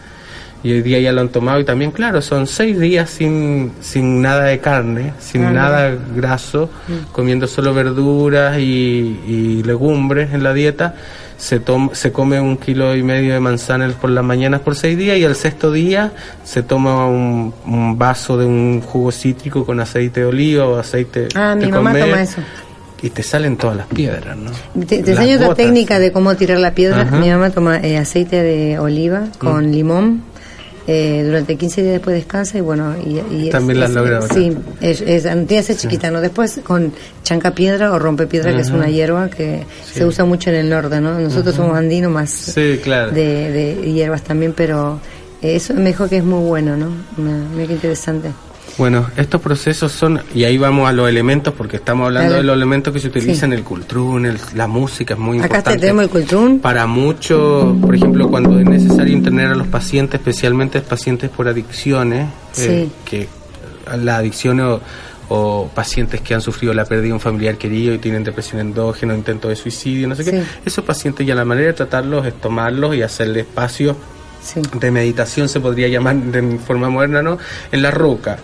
Y 0.64 0.72
hoy 0.72 0.81
día 0.83 0.98
ya 0.98 1.12
lo 1.12 1.20
han 1.20 1.29
tomado 1.29 1.61
y 1.61 1.64
también, 1.64 1.90
claro, 1.90 2.22
son 2.22 2.46
seis 2.46 2.81
días 2.81 3.11
sin, 3.11 3.70
sin 3.83 4.22
nada 4.22 4.44
de 4.44 4.61
carne, 4.61 5.12
sin 5.20 5.44
Ah, 5.44 5.50
nada 5.53 5.94
graso, 6.16 6.70
comiendo 7.12 7.46
solo 7.46 7.74
verduras 7.74 8.59
y, 8.59 9.20
y 9.29 9.62
legumbres 9.62 10.33
en 10.33 10.42
la 10.42 10.55
dieta. 10.55 10.94
Se, 11.37 11.61
toma, 11.61 11.94
se 11.94 12.12
come 12.12 12.40
un 12.40 12.57
kilo 12.57 12.96
y 12.96 13.03
medio 13.03 13.35
de 13.35 13.40
manzanas 13.40 13.92
por 13.94 14.09
las 14.09 14.24
mañanas 14.24 14.62
por 14.62 14.74
seis 14.74 14.96
días 14.96 15.18
y 15.18 15.24
al 15.24 15.35
sexto 15.37 15.70
día 15.70 16.12
se 16.44 16.62
toma 16.62 17.07
un, 17.09 17.53
un 17.66 17.98
vaso 17.98 18.38
de 18.38 18.46
un 18.46 18.81
jugo 18.81 19.12
cítrico 19.12 19.66
con 19.66 19.81
aceite 19.81 20.20
de 20.20 20.27
oliva 20.27 20.64
o 20.66 20.79
aceite 20.79 21.29
Ah, 21.35 21.55
mi 21.55 21.66
de 21.66 21.72
mamá 21.72 21.90
comer, 21.90 22.05
toma 22.05 22.22
eso. 22.22 22.40
Y 23.03 23.11
te 23.11 23.22
salen 23.22 23.59
todas 23.59 23.77
las 23.77 23.87
piedras, 23.88 24.35
¿no? 24.35 24.50
Te, 24.87 25.00
enseño 25.00 25.37
otra 25.37 25.55
técnica 25.55 25.98
de 25.98 26.11
cómo 26.11 26.35
tirar 26.37 26.59
la 26.59 26.72
piedra. 26.72 27.03
Ajá. 27.03 27.18
Mi 27.18 27.29
mamá 27.29 27.50
toma 27.50 27.77
eh, 27.81 27.98
aceite 27.98 28.42
de 28.42 28.79
oliva 28.79 29.24
con 29.37 29.70
limón. 29.70 30.22
Eh, 30.87 31.23
durante 31.25 31.57
15 31.57 31.83
días 31.83 31.92
después 31.94 32.14
descansa 32.16 32.59
y 32.59 32.61
bueno 32.61 32.94
y, 33.05 33.18
y 33.47 33.51
También 33.51 33.81
la 33.81 33.87
has 33.87 33.92
logrado, 33.92 34.29
sí 34.35 34.55
es, 34.81 35.01
es, 35.01 35.23
tiene 35.23 35.47
que 35.47 35.62
ser 35.62 35.77
chiquita 35.77 36.11
no 36.11 36.20
después 36.20 36.61
con 36.62 36.92
chanca 37.23 37.53
piedra 37.53 37.92
o 37.92 37.99
rompe 37.99 38.27
piedra 38.27 38.53
que 38.55 38.61
es 38.61 38.70
una 38.70 38.88
hierba 38.88 39.29
que 39.31 39.64
Sí. 39.87 40.01
se 40.01 40.05
usa 40.07 40.25
mucho 40.25 40.51
en 40.51 40.57
el 40.57 40.68
norte 40.68 41.01
no 41.01 41.18
nosotros 41.18 41.55
somos 41.55 41.77
andinos 41.77 42.12
más 42.12 42.31
Sí, 42.31 42.81
claro. 42.83 43.12
de, 43.12 43.51
de 43.51 43.92
hierbas 43.92 44.23
también 44.23 44.53
pero 44.55 45.01
eso 45.40 45.73
me 45.75 45.87
dijo 45.87 46.09
que 46.09 46.18
es 46.18 46.25
muy 46.25 46.47
bueno 46.47 46.77
no 46.77 46.88
Mira, 47.16 47.37
mira 47.55 47.66
qué 47.68 47.73
interesante 47.75 48.31
Bueno, 48.76 49.06
estos 49.16 49.40
procesos 49.40 49.92
son, 49.92 50.20
y 50.34 50.42
ahí 50.44 50.58
vamos 50.58 50.88
a 50.88 50.92
los 50.92 51.08
elementos, 51.08 51.54
porque 51.56 51.76
estamos 51.76 52.06
hablando 52.06 52.34
de 52.34 52.42
los 52.42 52.56
elementos 52.56 52.92
que 52.92 52.98
se 52.98 53.06
utilizan, 53.06 53.50
Sí. 53.50 53.56
el 53.56 53.62
cultrún, 53.62 54.26
el- 54.26 54.38
la 54.54 54.66
música 54.66 55.14
es 55.14 55.20
muy 55.20 55.38
acá 55.38 55.46
importante. 55.46 55.76
te 55.76 55.80
tenemos 55.80 56.02
el 56.04 56.10
cultrún 56.10 56.58
Para 56.58 56.87
muchos, 56.87 57.76
por 57.80 57.94
ejemplo, 57.94 58.28
cuando 58.28 58.58
es 58.58 58.64
necesario 58.66 59.12
internar 59.16 59.52
a 59.52 59.54
los 59.54 59.68
pacientes, 59.68 60.18
especialmente 60.18 60.80
pacientes 60.80 61.30
por 61.30 61.46
adicciones, 61.46 62.26
eh, 62.58 62.88
que 63.04 63.28
la 63.96 64.16
adicción 64.16 64.58
o, 64.60 64.80
o 65.28 65.70
pacientes 65.72 66.20
que 66.20 66.34
han 66.34 66.40
sufrido 66.40 66.74
la 66.74 66.84
pérdida 66.84 67.06
de 67.08 67.12
un 67.12 67.20
familiar 67.20 67.56
querido 67.56 67.94
y 67.94 67.98
tienen 67.98 68.24
depresión 68.24 68.60
endógena, 68.60 69.14
intento 69.14 69.48
de 69.48 69.54
suicidio, 69.56 70.08
no 70.08 70.16
sé 70.16 70.24
qué, 70.24 70.42
esos 70.66 70.84
pacientes 70.84 71.24
ya 71.24 71.37
la 71.37 71.44
manera 71.44 71.68
de 71.68 71.72
tratarlos 71.74 72.26
es 72.26 72.34
tomarlos 72.40 72.94
y 72.96 73.02
hacerle 73.02 73.40
espacio 73.40 73.96
sí 74.42 74.60
de 74.78 74.90
meditación 74.90 75.48
se 75.48 75.58
podría 75.60 75.88
llamar 75.88 76.16
de 76.16 76.58
forma 76.58 76.90
moderna, 76.90 77.22
¿no? 77.22 77.38
En 77.72 77.80
la 77.80 77.90
roca. 77.90 78.37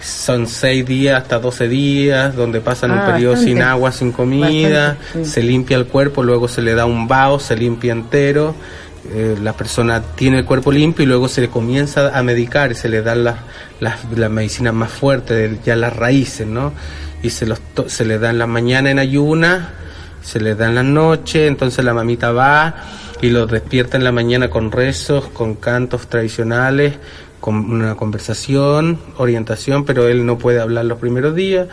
Son 0.00 0.46
seis 0.46 0.84
días 0.86 1.22
hasta 1.22 1.38
12 1.38 1.68
días, 1.68 2.36
donde 2.36 2.60
pasan 2.60 2.90
un 2.92 2.98
Ah, 2.98 3.06
periodo 3.06 3.32
bastante. 3.32 3.52
sin 3.54 3.62
agua, 3.62 3.92
sin 3.92 4.12
comida, 4.12 4.88
Bastante, 4.98 5.24
sí. 5.24 5.30
se 5.30 5.42
limpia 5.42 5.76
el 5.76 5.86
cuerpo, 5.86 6.22
luego 6.22 6.48
se 6.48 6.62
le 6.62 6.74
da 6.74 6.84
un 6.86 7.08
vaho, 7.08 7.38
se 7.40 7.56
limpia 7.56 7.92
entero, 7.92 8.54
eh, 9.12 9.36
la 9.42 9.52
persona 9.54 10.02
tiene 10.14 10.38
el 10.40 10.44
cuerpo 10.44 10.70
limpio 10.70 11.04
y 11.04 11.06
luego 11.06 11.28
se 11.28 11.40
le 11.40 11.48
comienza 11.48 12.16
a 12.16 12.22
medicar, 12.22 12.74
se 12.74 12.88
le 12.88 13.02
dan 13.02 13.24
las, 13.24 13.36
las, 13.80 14.04
las 14.16 14.30
medicinas 14.30 14.74
más 14.74 14.90
fuertes, 14.90 15.58
ya 15.64 15.76
las 15.76 15.94
raíces, 15.96 16.46
¿no? 16.46 16.72
Y 17.22 17.30
se, 17.30 17.46
los 17.46 17.58
to- 17.74 17.88
se 17.88 18.04
le 18.04 18.18
da 18.18 18.30
en 18.30 18.38
la 18.38 18.46
mañana 18.46 18.90
en 18.90 18.98
ayuna, 18.98 19.70
se 20.22 20.40
le 20.40 20.54
da 20.54 20.68
en 20.68 20.74
la 20.74 20.82
noche, 20.82 21.46
entonces 21.46 21.84
la 21.84 21.94
mamita 21.94 22.32
va 22.32 22.74
y 23.22 23.30
los 23.30 23.50
despierta 23.50 23.96
en 23.96 24.04
la 24.04 24.12
mañana 24.12 24.50
con 24.50 24.70
rezos, 24.70 25.26
con 25.28 25.54
cantos 25.54 26.06
tradicionales, 26.08 26.94
una 27.54 27.94
conversación, 27.94 28.98
orientación, 29.18 29.84
pero 29.84 30.08
él 30.08 30.26
no 30.26 30.38
puede 30.38 30.60
hablar 30.60 30.84
los 30.86 30.98
primeros 30.98 31.34
días 31.34 31.68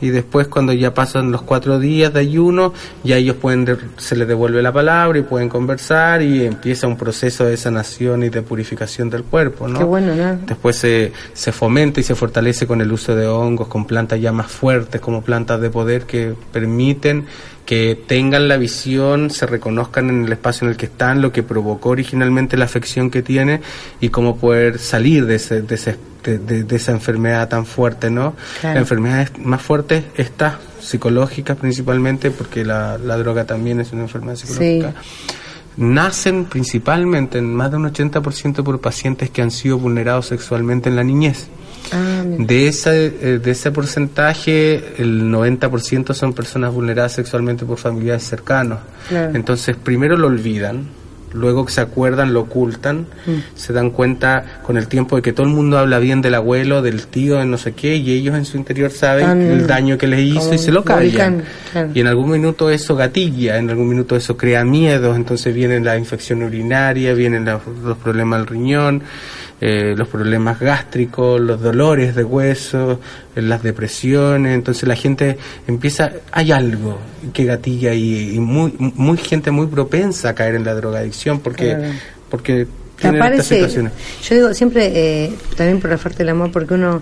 y 0.00 0.08
después 0.10 0.48
cuando 0.48 0.72
ya 0.72 0.92
pasan 0.92 1.30
los 1.30 1.40
cuatro 1.42 1.78
días 1.78 2.12
de 2.12 2.20
ayuno, 2.20 2.74
ya 3.04 3.16
ellos 3.16 3.36
pueden, 3.36 3.64
de- 3.64 3.78
se 3.96 4.16
les 4.16 4.28
devuelve 4.28 4.60
la 4.60 4.72
palabra 4.72 5.18
y 5.18 5.22
pueden 5.22 5.48
conversar 5.48 6.20
y 6.20 6.44
empieza 6.44 6.86
un 6.88 6.96
proceso 6.98 7.44
de 7.46 7.56
sanación 7.56 8.22
y 8.24 8.28
de 8.28 8.42
purificación 8.42 9.08
del 9.08 9.22
cuerpo, 9.22 9.66
¿no? 9.68 9.78
qué 9.78 9.84
bueno 9.84 10.14
no 10.14 10.40
Después 10.46 10.76
se, 10.76 11.12
se 11.32 11.52
fomenta 11.52 12.00
y 12.00 12.02
se 12.02 12.14
fortalece 12.14 12.66
con 12.66 12.80
el 12.82 12.92
uso 12.92 13.14
de 13.14 13.26
hongos, 13.28 13.68
con 13.68 13.86
plantas 13.86 14.20
ya 14.20 14.32
más 14.32 14.50
fuertes, 14.50 15.00
como 15.00 15.22
plantas 15.22 15.60
de 15.60 15.70
poder 15.70 16.02
que 16.02 16.34
permiten 16.52 17.24
que 17.66 17.98
tengan 18.06 18.46
la 18.48 18.56
visión, 18.58 19.30
se 19.30 19.46
reconozcan 19.46 20.10
en 20.10 20.24
el 20.26 20.32
espacio 20.32 20.66
en 20.66 20.72
el 20.72 20.76
que 20.76 20.86
están, 20.86 21.22
lo 21.22 21.32
que 21.32 21.42
provocó 21.42 21.90
originalmente 21.90 22.56
la 22.58 22.66
afección 22.66 23.10
que 23.10 23.22
tiene 23.22 23.60
y 24.00 24.10
cómo 24.10 24.36
poder 24.36 24.78
salir 24.78 25.24
de, 25.26 25.36
ese, 25.36 25.62
de, 25.62 25.74
ese- 25.74 25.96
de- 26.24 26.76
esa 26.76 26.92
enfermedad 26.92 27.48
tan 27.48 27.64
fuerte, 27.64 28.10
¿no? 28.10 28.34
Claro. 28.60 28.74
La 28.74 28.80
enfermedad 28.80 29.22
es- 29.22 29.38
más 29.38 29.62
fuerte 29.62 30.04
está 30.16 30.58
psicológica 30.80 31.54
principalmente, 31.54 32.30
porque 32.30 32.64
la, 32.64 32.98
la 32.98 33.16
droga 33.16 33.46
también 33.46 33.80
es 33.80 33.92
una 33.92 34.02
enfermedad 34.02 34.36
psicológica 34.36 34.94
nacen 35.76 36.44
principalmente 36.44 37.38
en 37.38 37.52
más 37.54 37.70
de 37.70 37.76
un 37.78 37.84
80% 37.92 38.62
por 38.62 38.80
pacientes 38.80 39.30
que 39.30 39.42
han 39.42 39.50
sido 39.50 39.78
vulnerados 39.78 40.26
sexualmente 40.26 40.88
en 40.88 40.96
la 40.96 41.02
niñez. 41.02 41.48
Ah. 41.94 42.24
De 42.38 42.68
ese, 42.68 43.06
eh, 43.06 43.38
de 43.42 43.50
ese 43.50 43.70
porcentaje, 43.70 45.00
el 45.02 45.22
90% 45.30 46.14
son 46.14 46.32
personas 46.32 46.72
vulneradas 46.72 47.12
sexualmente 47.12 47.64
por 47.64 47.78
familiares 47.78 48.22
cercanos. 48.24 48.78
Claro. 49.08 49.34
Entonces, 49.34 49.76
primero 49.76 50.16
lo 50.16 50.26
olvidan, 50.28 50.86
luego 51.32 51.66
que 51.66 51.72
se 51.72 51.80
acuerdan, 51.80 52.32
lo 52.32 52.42
ocultan, 52.42 53.06
Mm. 53.26 53.32
se 53.56 53.72
dan 53.72 53.90
cuenta 53.90 54.60
con 54.62 54.76
el 54.76 54.86
tiempo 54.86 55.16
de 55.16 55.22
que 55.22 55.32
todo 55.32 55.46
el 55.46 55.52
mundo 55.52 55.78
habla 55.78 55.98
bien 55.98 56.22
del 56.22 56.34
abuelo, 56.36 56.80
del 56.80 57.08
tío, 57.08 57.38
de 57.38 57.44
no 57.44 57.58
sé 57.58 57.72
qué, 57.72 57.96
y 57.96 58.12
ellos 58.12 58.36
en 58.36 58.44
su 58.44 58.56
interior 58.56 58.90
saben 58.92 59.26
Tan- 59.26 59.40
el 59.42 59.66
daño 59.66 59.98
que 59.98 60.06
les 60.06 60.20
hizo 60.20 60.54
y 60.54 60.58
se 60.58 60.70
lo 60.70 60.84
callan. 60.84 61.42
claro. 61.72 61.90
Y 61.92 61.98
en 62.00 62.06
algún 62.06 62.30
minuto 62.30 62.70
eso 62.70 62.94
gatilla, 62.94 63.58
en 63.58 63.68
algún 63.68 63.88
minuto 63.88 64.14
eso 64.14 64.36
crea 64.36 64.64
miedos, 64.64 65.16
entonces 65.16 65.52
viene 65.52 65.80
la 65.80 65.98
infección 65.98 66.42
urinaria, 66.44 67.14
vienen 67.14 67.44
la- 67.46 67.60
los 67.84 67.98
problemas 67.98 68.38
del 68.38 68.46
riñón, 68.46 69.02
eh, 69.60 69.94
los 69.96 70.08
problemas 70.08 70.58
gástricos, 70.60 71.40
los 71.40 71.60
dolores 71.60 72.14
de 72.14 72.24
hueso, 72.24 73.00
eh, 73.34 73.42
las 73.42 73.62
depresiones, 73.62 74.54
entonces 74.54 74.86
la 74.88 74.96
gente 74.96 75.38
empieza, 75.66 76.10
hay 76.32 76.52
algo 76.52 76.98
que 77.32 77.44
gatilla 77.44 77.94
y, 77.94 78.34
y 78.34 78.38
muy, 78.40 78.74
muy 78.78 79.16
gente 79.16 79.50
muy 79.50 79.66
propensa 79.66 80.30
a 80.30 80.34
caer 80.34 80.54
en 80.56 80.64
la 80.64 80.74
drogadicción 80.74 81.40
porque, 81.40 81.74
Claro. 81.76 81.92
porque 82.30 82.66
tienen 82.98 83.16
estas 83.16 83.26
aparece, 83.30 83.54
situaciones. 83.56 83.92
yo 84.28 84.34
digo 84.36 84.54
siempre, 84.54 84.92
eh, 85.24 85.32
también 85.56 85.80
por 85.80 85.90
la 85.90 85.98
falta 85.98 86.18
del 86.18 86.28
amor, 86.30 86.50
porque 86.52 86.74
uno 86.74 87.00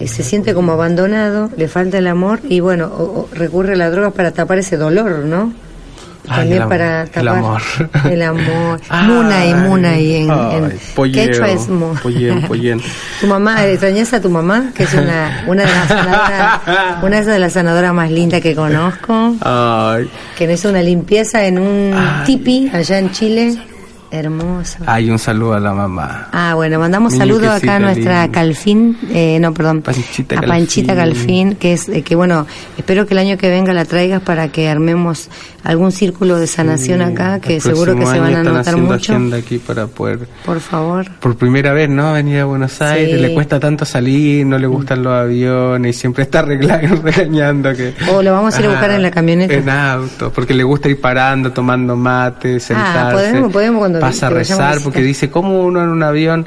eh, 0.00 0.06
se 0.08 0.22
siente 0.22 0.54
como 0.54 0.72
abandonado, 0.72 1.50
le 1.56 1.66
falta 1.68 1.98
el 1.98 2.06
amor 2.06 2.40
y 2.48 2.60
bueno, 2.60 2.86
o- 2.86 3.20
o 3.22 3.28
recurre 3.34 3.72
a 3.72 3.76
la 3.76 3.90
droga 3.90 4.10
para 4.12 4.30
tapar 4.30 4.58
ese 4.58 4.76
dolor, 4.76 5.24
¿no? 5.24 5.52
También 6.28 6.56
el 6.56 6.62
am- 6.62 6.68
para 6.68 7.02
el 7.02 7.08
tapar 7.10 7.28
amor. 7.36 7.62
el 8.10 8.22
amor. 8.22 8.80
Ay, 8.88 9.06
Munay, 9.08 9.54
Munay 9.54 10.14
en, 10.16 10.30
en 10.30 10.64
ay, 10.66 10.78
polleo, 10.94 11.24
quechua 11.26 11.50
es 11.50 11.68
pollén. 12.46 12.80
Tu 13.20 13.26
mamá, 13.26 13.64
¿eh, 13.64 13.72
¿extrañas 13.72 14.12
a 14.12 14.20
tu 14.20 14.30
mamá? 14.30 14.70
Que 14.74 14.84
es 14.84 14.94
una, 14.94 15.44
una 15.46 15.62
de 15.64 15.68
las 15.72 15.88
sanadoras, 15.88 16.60
una 17.02 17.20
de 17.22 17.38
las 17.38 17.52
sanadoras 17.52 17.94
más 17.94 18.10
lindas 18.10 18.40
que 18.40 18.54
conozco. 18.54 19.34
Que 20.36 20.46
me 20.46 20.52
hizo 20.54 20.68
una 20.68 20.82
limpieza 20.82 21.44
en 21.46 21.58
un 21.58 21.94
tipi 22.24 22.70
allá 22.72 22.98
en 22.98 23.10
Chile. 23.10 23.58
Hermoso. 24.10 24.78
Hay 24.86 25.10
un 25.10 25.18
saludo 25.18 25.54
a 25.54 25.60
la 25.60 25.72
mamá. 25.74 26.28
Ah, 26.32 26.54
bueno, 26.54 26.78
mandamos 26.78 27.12
Mi 27.12 27.18
saludos 27.18 27.48
acá 27.48 27.76
a 27.76 27.78
nuestra 27.78 28.22
linda. 28.22 28.28
Calfín, 28.32 28.96
eh, 29.10 29.38
no, 29.40 29.52
perdón, 29.52 29.82
Panchita 29.82 30.38
a 30.38 30.42
Panchita 30.42 30.94
Calfín. 30.94 31.56
Que 31.56 31.74
es, 31.74 31.88
eh, 31.88 32.02
que 32.02 32.14
bueno, 32.14 32.46
espero 32.76 33.06
que 33.06 33.14
el 33.14 33.18
año 33.18 33.36
que 33.36 33.48
venga 33.50 33.72
la 33.74 33.84
traigas 33.84 34.22
para 34.22 34.48
que 34.48 34.68
armemos 34.68 35.28
algún 35.64 35.92
círculo 35.92 36.38
de 36.38 36.46
sanación 36.46 37.02
acá, 37.02 37.40
que 37.40 37.60
seguro 37.60 37.94
que 37.96 38.06
se 38.06 38.18
van 38.18 38.34
a 38.36 38.42
notar 38.42 38.76
mucho. 38.78 39.14
aquí 39.36 39.58
para 39.58 39.86
poder 39.86 40.20
Por 40.46 40.60
favor. 40.60 41.06
por 41.20 41.36
primera 41.36 41.72
vez, 41.72 41.90
¿no? 41.90 42.12
Venir 42.14 42.40
a 42.40 42.44
Buenos 42.46 42.80
Aires, 42.80 43.16
Sí. 43.16 43.20
le 43.22 43.34
cuesta 43.34 43.60
tanto 43.60 43.84
salir, 43.84 44.46
no 44.46 44.56
le 44.58 44.66
gustan 44.66 45.02
los 45.02 45.12
aviones 45.12 45.96
y 45.96 45.98
siempre 45.98 46.22
está 46.24 46.42
regañando 46.42 47.74
que... 47.74 47.92
O 48.10 48.22
lo 48.22 48.32
vamos 48.32 48.54
a 48.56 48.60
ir 48.60 48.66
a 48.66 48.70
buscar 48.70 48.90
en 48.92 49.02
la 49.02 49.10
camioneta. 49.10 49.52
En 49.52 49.68
auto, 49.68 50.32
porque 50.32 50.54
le 50.54 50.62
gusta 50.64 50.88
ir 50.88 51.00
parando, 51.00 51.52
tomando 51.52 51.94
mate, 51.96 52.58
sentarse. 52.60 52.98
Ah, 52.98 53.10
podemos- 53.12 53.52
podemos 53.52 53.78
cuando 53.80 53.97
pasa 54.00 54.26
a 54.26 54.30
rezar, 54.30 54.78
porque 54.82 55.02
dice, 55.02 55.30
¿cómo 55.30 55.62
uno 55.64 55.82
en 55.82 55.88
un 55.88 56.02
avión 56.02 56.46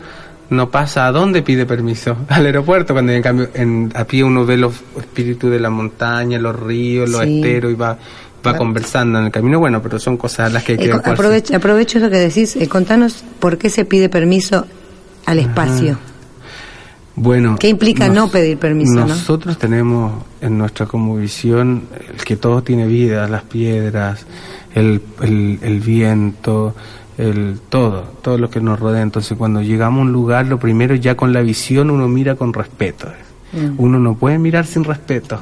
no 0.49 0.69
pasa 0.69 1.07
a 1.07 1.11
dónde 1.11 1.41
pide 1.41 1.65
permiso? 1.65 2.17
Al 2.29 2.45
aeropuerto, 2.45 2.93
cuando 2.93 3.11
en 3.11 3.21
cambio 3.21 3.49
en, 3.53 3.91
a 3.95 4.03
pie 4.05 4.23
uno 4.23 4.45
ve 4.45 4.57
los 4.57 4.73
espíritus 4.99 5.49
de 5.51 5.59
la 5.59 5.69
montaña, 5.69 6.37
los 6.39 6.59
ríos, 6.59 7.09
los 7.09 7.21
Sí. 7.21 7.37
esteros 7.37 7.71
y 7.71 7.75
va, 7.75 7.97
va 8.45 8.55
conversando 8.57 9.19
en 9.19 9.25
el 9.25 9.31
camino. 9.31 9.59
Bueno, 9.59 9.81
pero 9.81 9.99
son 9.99 10.17
cosas 10.17 10.51
las 10.51 10.63
que 10.63 10.73
hay 10.73 10.77
que 10.77 10.85
Eh, 10.85 10.89
co- 10.89 10.95
adecuarse. 10.95 11.21
aprovecho, 11.21 11.55
aprovecho 11.55 11.97
eso 11.99 12.09
que 12.09 12.17
decís, 12.17 12.55
eh, 12.55 12.67
contanos 12.67 13.23
por 13.39 13.57
qué 13.57 13.69
se 13.69 13.85
pide 13.85 14.09
permiso 14.09 14.65
al 15.25 15.39
espacio. 15.39 15.97
Bueno, 17.13 17.57
¿Qué 17.59 17.67
implica 17.67 18.07
no 18.07 18.29
pedir 18.29 18.57
permiso, 18.57 18.95
no? 18.95 19.07
Nosotros 19.07 19.57
tenemos 19.57 20.23
en 20.39 20.57
nuestra 20.57 20.87
visión 21.19 21.83
el 22.09 22.23
que 22.23 22.37
todo 22.37 22.63
tiene 22.63 22.87
vida, 22.87 23.27
las 23.27 23.43
piedras, 23.43 24.25
el, 24.73 25.01
el, 25.21 25.59
el 25.61 25.79
viento, 25.81 26.73
el 27.21 27.59
todo, 27.69 28.03
todo 28.21 28.37
lo 28.37 28.49
que 28.49 28.59
nos 28.61 28.79
rodea. 28.79 29.01
Entonces, 29.01 29.37
cuando 29.37 29.61
llegamos 29.61 29.99
a 29.99 30.01
un 30.03 30.11
lugar, 30.11 30.47
lo 30.47 30.57
primero 30.59 30.95
ya 30.95 31.15
con 31.15 31.31
la 31.33 31.41
visión 31.41 31.89
uno 31.89 32.07
mira 32.07 32.35
con 32.35 32.51
respeto. 32.53 33.07
Mm. 33.53 33.75
Uno 33.77 33.99
no 33.99 34.15
puede 34.15 34.37
mirar 34.39 34.65
sin 34.65 34.83
respeto. 34.83 35.39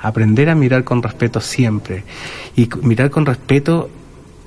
Aprender 0.00 0.48
a 0.48 0.54
mirar 0.54 0.84
con 0.84 1.02
respeto 1.02 1.40
siempre. 1.40 2.04
Y 2.54 2.68
mirar 2.82 3.10
con 3.10 3.26
respeto 3.26 3.90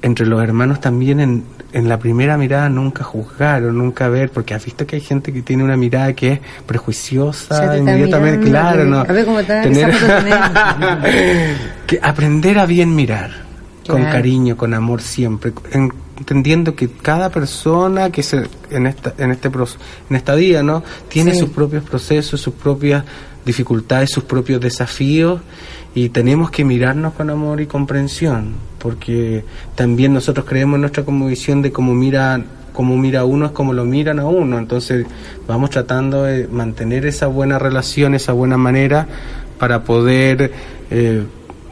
entre 0.01 0.25
los 0.25 0.41
hermanos 0.41 0.79
también 0.81 1.19
en, 1.19 1.43
en 1.73 1.87
la 1.87 1.99
primera 1.99 2.35
mirada 2.37 2.69
nunca 2.69 3.03
juzgar 3.03 3.63
o 3.65 3.71
nunca 3.71 4.07
ver, 4.07 4.31
porque 4.31 4.53
has 4.55 4.65
visto 4.65 4.87
que 4.87 4.95
hay 4.95 5.01
gente 5.01 5.31
que 5.31 5.41
tiene 5.43 5.63
una 5.63 5.77
mirada 5.77 6.13
que 6.13 6.31
es 6.33 6.39
prejuiciosa, 6.65 7.77
inmediatamente, 7.77 8.49
claro, 8.49 8.85
¿no? 8.85 8.99
a 9.01 9.03
ver 9.03 9.25
cómo 9.25 9.39
está, 9.39 9.61
Tener- 9.61 9.93
que 11.85 11.99
aprender 12.01 12.57
a 12.57 12.65
bien 12.65 12.95
mirar, 12.95 13.31
con 13.87 14.03
cariño, 14.03 14.57
con 14.57 14.73
amor 14.73 15.01
siempre, 15.01 15.53
en- 15.71 15.91
entendiendo 16.21 16.75
que 16.75 16.87
cada 16.87 17.29
persona 17.29 18.11
que 18.11 18.21
se 18.21 18.43
en 18.69 18.85
esta 18.85 19.13
en 19.17 19.31
este 19.31 19.49
en 20.09 20.15
esta 20.15 20.35
día, 20.35 20.61
¿no? 20.61 20.83
Tiene 21.09 21.33
Sí. 21.33 21.39
sus 21.39 21.49
propios 21.49 21.83
procesos, 21.83 22.39
sus 22.39 22.53
propias 22.53 23.03
dificultades, 23.43 24.11
sus 24.11 24.23
propios 24.23 24.61
desafíos 24.61 25.41
y 25.95 26.09
tenemos 26.09 26.51
que 26.51 26.63
mirarnos 26.63 27.13
con 27.13 27.29
amor 27.31 27.59
y 27.59 27.65
comprensión, 27.65 28.53
porque 28.77 29.43
también 29.75 30.13
nosotros 30.13 30.45
creemos 30.47 30.75
en 30.75 30.81
nuestra 30.81 31.03
como 31.03 31.25
visión 31.27 31.61
de 31.61 31.71
cómo 31.71 31.93
mira 31.93 32.39
como 32.71 32.95
mira 32.97 33.21
a 33.21 33.25
uno 33.25 33.47
es 33.47 33.51
como 33.51 33.73
lo 33.73 33.83
miran 33.83 34.19
a 34.19 34.25
uno, 34.25 34.57
entonces 34.57 35.05
vamos 35.47 35.71
tratando 35.71 36.23
de 36.23 36.47
mantener 36.47 37.05
esa 37.05 37.27
buena 37.27 37.59
relación, 37.59 38.13
esa 38.13 38.31
buena 38.31 38.57
manera 38.57 39.07
para 39.59 39.83
poder 39.83 40.51
eh, 40.89 41.23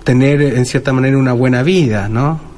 tener 0.04 0.42
en 0.42 0.66
cierta 0.66 0.92
manera 0.92 1.18
una 1.18 1.34
buena 1.34 1.64
vida, 1.64 2.10
¿no? 2.10 2.49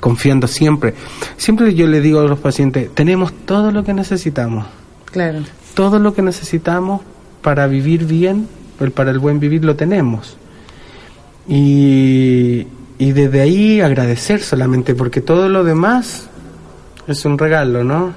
Confiando 0.00 0.46
siempre. 0.46 0.94
Siempre 1.36 1.74
yo 1.74 1.86
le 1.86 2.00
digo 2.00 2.20
a 2.20 2.24
los 2.24 2.38
pacientes, 2.38 2.94
tenemos 2.94 3.32
todo 3.46 3.72
lo 3.72 3.82
que 3.84 3.92
necesitamos 3.94 4.66
Claro. 5.06 5.40
todo 5.74 5.98
lo 5.98 6.14
que 6.14 6.22
necesitamos 6.22 7.00
para 7.42 7.66
vivir 7.66 8.04
bien, 8.04 8.46
para 8.94 9.10
el 9.10 9.18
buen 9.18 9.40
vivir 9.40 9.64
lo 9.64 9.74
tenemos. 9.74 10.36
Y, 11.48 12.66
y 12.98 13.12
desde 13.12 13.40
ahí 13.40 13.80
agradecer 13.80 14.40
solamente, 14.42 14.94
porque 14.94 15.20
todo 15.20 15.48
lo 15.48 15.64
demás 15.64 16.28
es 17.06 17.24
un 17.24 17.38
regalo, 17.38 17.84
¿no? 17.84 18.12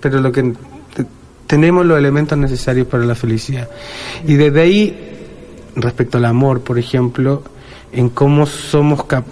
Pero 0.00 0.20
lo 0.20 0.32
que 0.32 0.42
te- 0.94 1.06
tenemos 1.46 1.86
los 1.86 1.98
elementos 1.98 2.36
necesarios 2.36 2.86
para 2.88 3.04
la 3.04 3.14
felicidad. 3.14 3.68
Y 4.26 4.34
desde 4.34 4.60
ahí, 4.60 5.14
respecto 5.76 6.18
al 6.18 6.24
amor, 6.24 6.60
por 6.62 6.78
ejemplo, 6.78 7.42
en 7.92 8.08
cómo 8.10 8.44
somos 8.46 9.04
cap- 9.04 9.24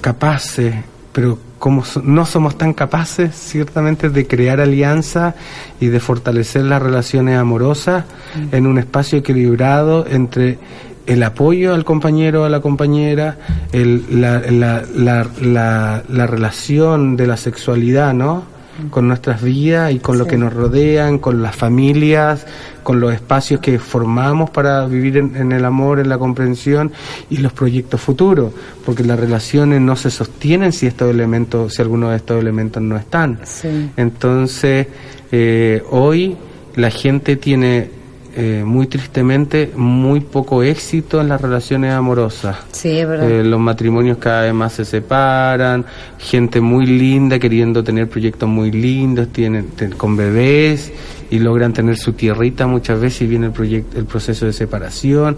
capaces, 0.00 0.74
pero 1.12 1.38
cómo 1.58 1.84
so- 1.84 2.02
no 2.04 2.24
somos 2.26 2.56
tan 2.56 2.72
capaces, 2.72 3.34
ciertamente, 3.34 4.08
de 4.10 4.26
crear 4.26 4.60
alianza 4.60 5.34
y 5.80 5.86
de 5.88 6.00
fortalecer 6.00 6.62
las 6.64 6.80
relaciones 6.80 7.36
amorosas 7.38 8.04
en 8.52 8.66
un 8.66 8.78
espacio 8.78 9.18
equilibrado 9.18 10.06
entre 10.08 10.58
el 11.06 11.22
apoyo 11.22 11.74
al 11.74 11.84
compañero 11.84 12.42
o 12.42 12.44
a 12.44 12.48
la 12.48 12.60
compañera, 12.60 13.36
el- 13.72 14.20
la, 14.20 14.38
la, 14.50 14.82
la, 14.94 15.26
la, 15.40 16.02
la 16.08 16.26
relación 16.26 17.16
de 17.16 17.26
la 17.26 17.36
sexualidad, 17.36 18.14
¿no? 18.14 18.44
Con 18.88 19.08
nuestras 19.08 19.42
vidas 19.42 19.92
y 19.92 19.98
con 19.98 20.16
lo 20.18 20.24
Sí. 20.24 20.30
que 20.30 20.36
nos 20.38 20.52
rodean, 20.52 21.18
con 21.18 21.42
las 21.42 21.54
familias, 21.56 22.46
con 22.82 23.00
los 23.00 23.12
espacios 23.12 23.60
que 23.60 23.78
formamos 23.78 24.50
para 24.50 24.86
vivir 24.86 25.18
en, 25.18 25.36
en 25.36 25.52
el 25.52 25.64
amor, 25.64 26.00
en 26.00 26.08
la 26.08 26.16
comprensión 26.18 26.90
y 27.28 27.36
los 27.38 27.52
proyectos 27.52 28.00
futuros, 28.00 28.52
porque 28.86 29.04
las 29.04 29.18
relaciones 29.20 29.80
no 29.80 29.96
se 29.96 30.10
sostienen 30.10 30.72
si 30.72 30.86
estos 30.86 31.10
elementos, 31.10 31.74
si 31.74 31.82
algunos 31.82 32.10
de 32.10 32.16
estos 32.16 32.40
elementos 32.40 32.82
no 32.82 32.96
están. 32.96 33.38
Sí. 33.44 33.90
Entonces, 33.96 34.86
eh, 35.32 35.82
hoy 35.90 36.36
la 36.76 36.90
gente 36.90 37.36
tiene 37.36 37.90
eh, 38.36 38.62
muy 38.64 38.86
tristemente 38.86 39.72
muy 39.74 40.20
poco 40.20 40.62
éxito 40.62 41.20
en 41.20 41.28
las 41.28 41.40
relaciones 41.40 41.92
amorosas. 41.92 42.56
Sí, 42.72 42.98
es 42.98 43.08
verdad. 43.08 43.30
Eh, 43.30 43.44
los 43.44 43.60
matrimonios 43.60 44.18
cada 44.18 44.42
vez 44.42 44.54
más 44.54 44.72
se 44.72 44.84
separan, 44.84 45.84
gente 46.18 46.60
muy 46.60 46.86
linda 46.86 47.38
queriendo 47.38 47.82
tener 47.82 48.08
proyectos 48.08 48.48
muy 48.48 48.70
lindos, 48.70 49.28
tienen 49.28 49.68
con 49.96 50.16
bebés 50.16 50.92
y 51.30 51.38
logran 51.38 51.72
tener 51.72 51.96
su 51.96 52.12
tierrita 52.12 52.66
muchas 52.66 53.00
veces 53.00 53.22
y 53.22 53.26
viene 53.26 53.46
el 53.46 53.52
proyecto, 53.52 53.98
el 53.98 54.04
proceso 54.04 54.46
de 54.46 54.52
separación 54.52 55.36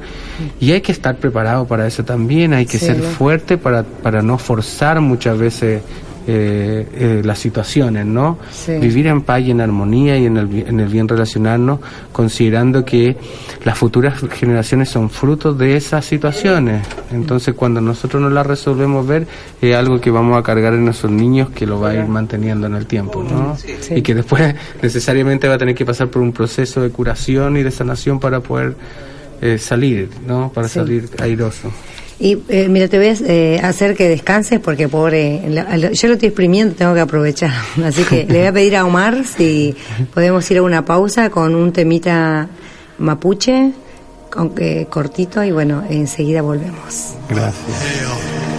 y 0.58 0.72
hay 0.72 0.80
que 0.80 0.92
estar 0.92 1.16
preparado 1.16 1.66
para 1.66 1.86
eso 1.86 2.04
también, 2.04 2.54
hay 2.54 2.66
que 2.66 2.78
Sí, 2.78 2.86
ser 2.86 3.00
fuerte 3.02 3.58
para 3.58 3.82
para 3.82 4.22
no 4.22 4.38
forzar 4.38 5.00
muchas 5.00 5.38
veces 5.38 5.82
eh, 6.26 6.86
eh, 6.94 7.22
las 7.24 7.38
situaciones, 7.38 8.06
¿no? 8.06 8.38
Sí. 8.50 8.76
Vivir 8.78 9.08
en 9.08 9.22
paz 9.22 9.40
y 9.40 9.50
en 9.50 9.60
armonía 9.60 10.16
y 10.16 10.26
en 10.26 10.36
el, 10.36 10.68
en 10.68 10.80
el 10.80 10.88
bien 10.88 11.08
relacionarnos, 11.08 11.80
considerando 12.12 12.84
que 12.84 13.16
las 13.64 13.76
futuras 13.76 14.20
generaciones 14.30 14.88
son 14.88 15.10
frutos 15.10 15.58
de 15.58 15.76
esas 15.76 16.04
situaciones. 16.04 16.86
Entonces, 17.10 17.54
cuando 17.54 17.80
nosotros 17.80 18.22
no 18.22 18.30
las 18.30 18.46
resolvemos 18.46 19.06
ver, 19.06 19.26
es 19.60 19.74
algo 19.74 20.00
que 20.00 20.10
vamos 20.10 20.38
a 20.38 20.42
cargar 20.42 20.74
en 20.74 20.84
nuestros 20.84 21.10
niños 21.10 21.50
que 21.50 21.66
lo 21.66 21.80
va 21.80 21.90
a 21.90 21.94
ir 21.94 22.06
manteniendo 22.06 22.66
en 22.66 22.74
el 22.74 22.86
tiempo, 22.86 23.22
¿no? 23.22 23.56
Sí. 23.56 23.94
Y 23.96 24.02
que 24.02 24.14
después 24.14 24.54
necesariamente 24.82 25.48
va 25.48 25.54
a 25.54 25.58
tener 25.58 25.74
que 25.74 25.84
pasar 25.84 26.08
por 26.08 26.22
un 26.22 26.32
proceso 26.32 26.80
de 26.80 26.90
curación 26.90 27.56
y 27.56 27.62
de 27.62 27.70
sanación 27.70 28.20
para 28.20 28.40
poder 28.40 28.76
eh, 29.40 29.58
salir, 29.58 30.08
¿no? 30.24 30.52
Para 30.54 30.68
salir 30.68 31.08
airoso. 31.18 31.72
Y 32.22 32.38
eh, 32.50 32.68
mira, 32.68 32.86
te 32.86 32.98
voy 32.98 33.08
a 33.08 33.14
eh, 33.26 33.60
hacer 33.64 33.96
que 33.96 34.08
descanses 34.08 34.60
porque 34.60 34.88
pobre, 34.88 35.42
yo 35.92 36.08
lo 36.08 36.14
estoy 36.14 36.28
exprimiendo, 36.28 36.72
tengo 36.76 36.94
que 36.94 37.00
aprovechar. 37.00 37.50
Así 37.84 38.04
que 38.04 38.24
le 38.26 38.38
voy 38.38 38.46
a 38.46 38.52
pedir 38.52 38.76
a 38.76 38.86
Omar 38.86 39.24
si 39.24 39.74
podemos 40.14 40.48
ir 40.52 40.58
a 40.58 40.62
una 40.62 40.84
pausa 40.84 41.30
con 41.30 41.56
un 41.56 41.72
temita 41.72 42.48
mapuche, 42.98 43.72
con, 44.30 44.52
eh, 44.56 44.86
cortito, 44.88 45.42
y 45.42 45.50
bueno, 45.50 45.82
enseguida 45.90 46.42
volvemos. 46.42 47.14
Gracias. 47.28 48.51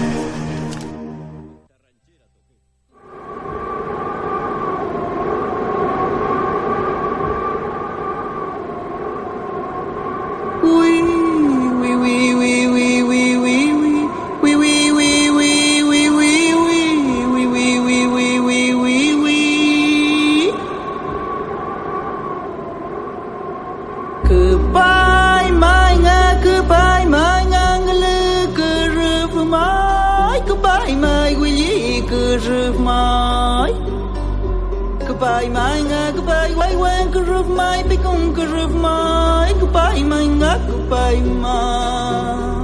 My. 41.21 42.63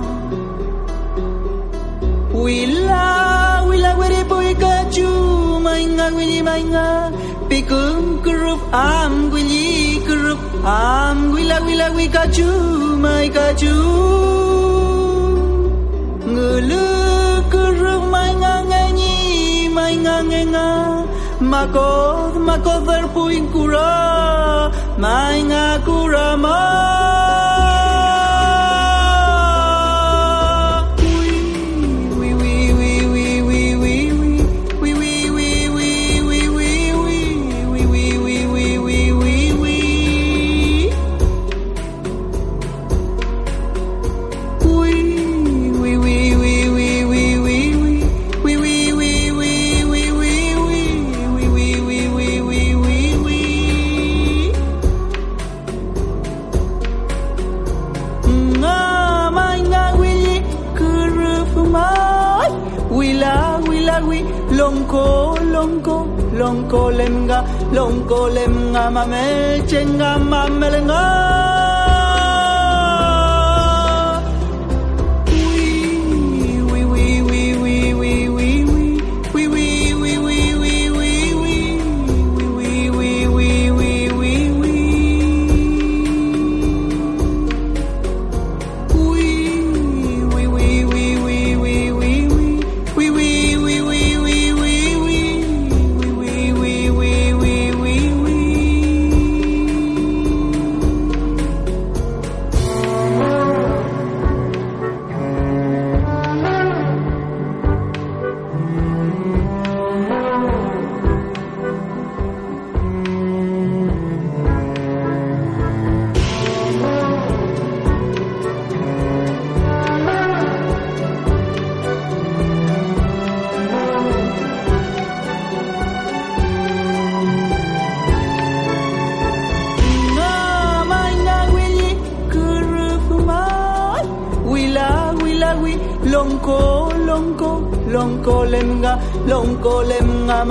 Wila, 2.34 3.66
wila, 3.68 3.92
were 3.98 4.24
boy, 4.26 4.54
my 4.54 5.60
mainga 5.66 6.06
wili 6.16 6.42
mainga 6.42 7.12
pikum 7.50 8.24
kurup 8.24 8.62
am 8.74 9.32
wili 9.32 10.00
kurup 10.08 10.40
am 10.64 11.32
wila 11.34 11.58
wila 11.66 11.88
wi 11.96 12.08
kachu 12.16 12.48
mai 13.04 13.28
kachu 13.38 13.76
ngulu 16.32 16.86
kurup 17.52 18.04
mainga 18.14 18.54
nganyi 18.70 19.14
mainga 19.78 20.16
ngenga 20.30 20.68
makod 21.52 22.34
makod 22.48 22.82
verpuin 22.90 23.46
kura 23.54 23.92
mainga 25.06 25.66
kurama 25.86 26.58
lonko 27.18 27.49
longkolem 67.76 68.54
ngamamelche 68.74 69.80
ngamamelenga 69.86 71.29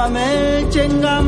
mamel 0.09 0.64
chenga 0.72 1.20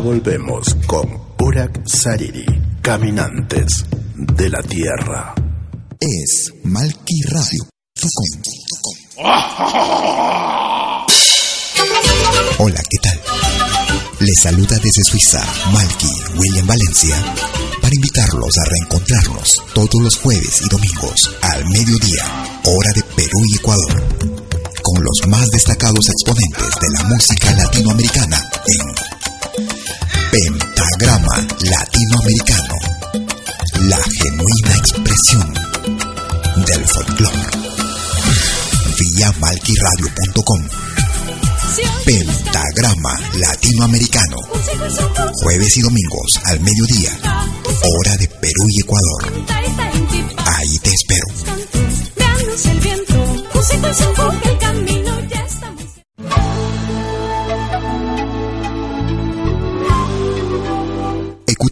Volvemos 0.00 0.76
con 0.86 1.08
Urak 1.40 1.86
Sariri, 1.86 2.46
Caminantes 2.80 3.84
de 4.14 4.48
la 4.48 4.62
Tierra. 4.62 5.34
Es 5.98 6.52
malquiradio.com. 6.62 7.68
Hola, 12.58 12.80
¿qué 12.88 12.98
tal? 13.02 13.20
Les 14.20 14.40
saluda 14.40 14.78
desde 14.78 15.02
Suiza 15.02 15.44
Malky 15.72 16.12
William 16.36 16.66
Valencia 16.66 17.16
para 17.82 17.94
invitarlos 17.94 18.56
a 18.56 18.64
reencontrarnos 18.70 19.56
todos 19.74 20.00
los 20.00 20.16
jueves 20.16 20.62
y 20.64 20.68
domingos 20.68 21.36
al 21.42 21.64
mediodía, 21.70 22.24
hora 22.64 22.90
de 22.94 23.02
Perú 23.16 23.40
y 23.48 23.56
Ecuador, 23.56 24.04
con 24.82 25.02
los 25.02 25.26
más 25.26 25.50
destacados 25.50 26.08
exponentes 26.08 26.70
de 26.80 26.88
la 26.98 27.04
música 27.08 27.52
latinoamericana 27.52 28.57
jueves 45.68 45.76
y 45.76 45.82
domingos 45.82 46.40
al 46.44 46.60
mediodía, 46.60 47.10
hora 47.64 48.16
de 48.16 48.28
Perú 48.28 48.64
y 48.68 48.80
Ecuador. 48.80 49.46
Ahí 50.46 50.78
te 50.78 50.90
espero. 50.90 51.26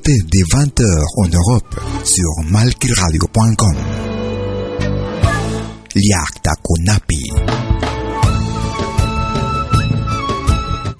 des 0.06 0.44
20h 0.54 1.26
en 1.26 1.32
Europe 1.32 1.76
sur 2.04 2.44
malkiradio.com. 2.44 3.76
Liakta 5.94 6.52
Kunapi. 6.62 7.85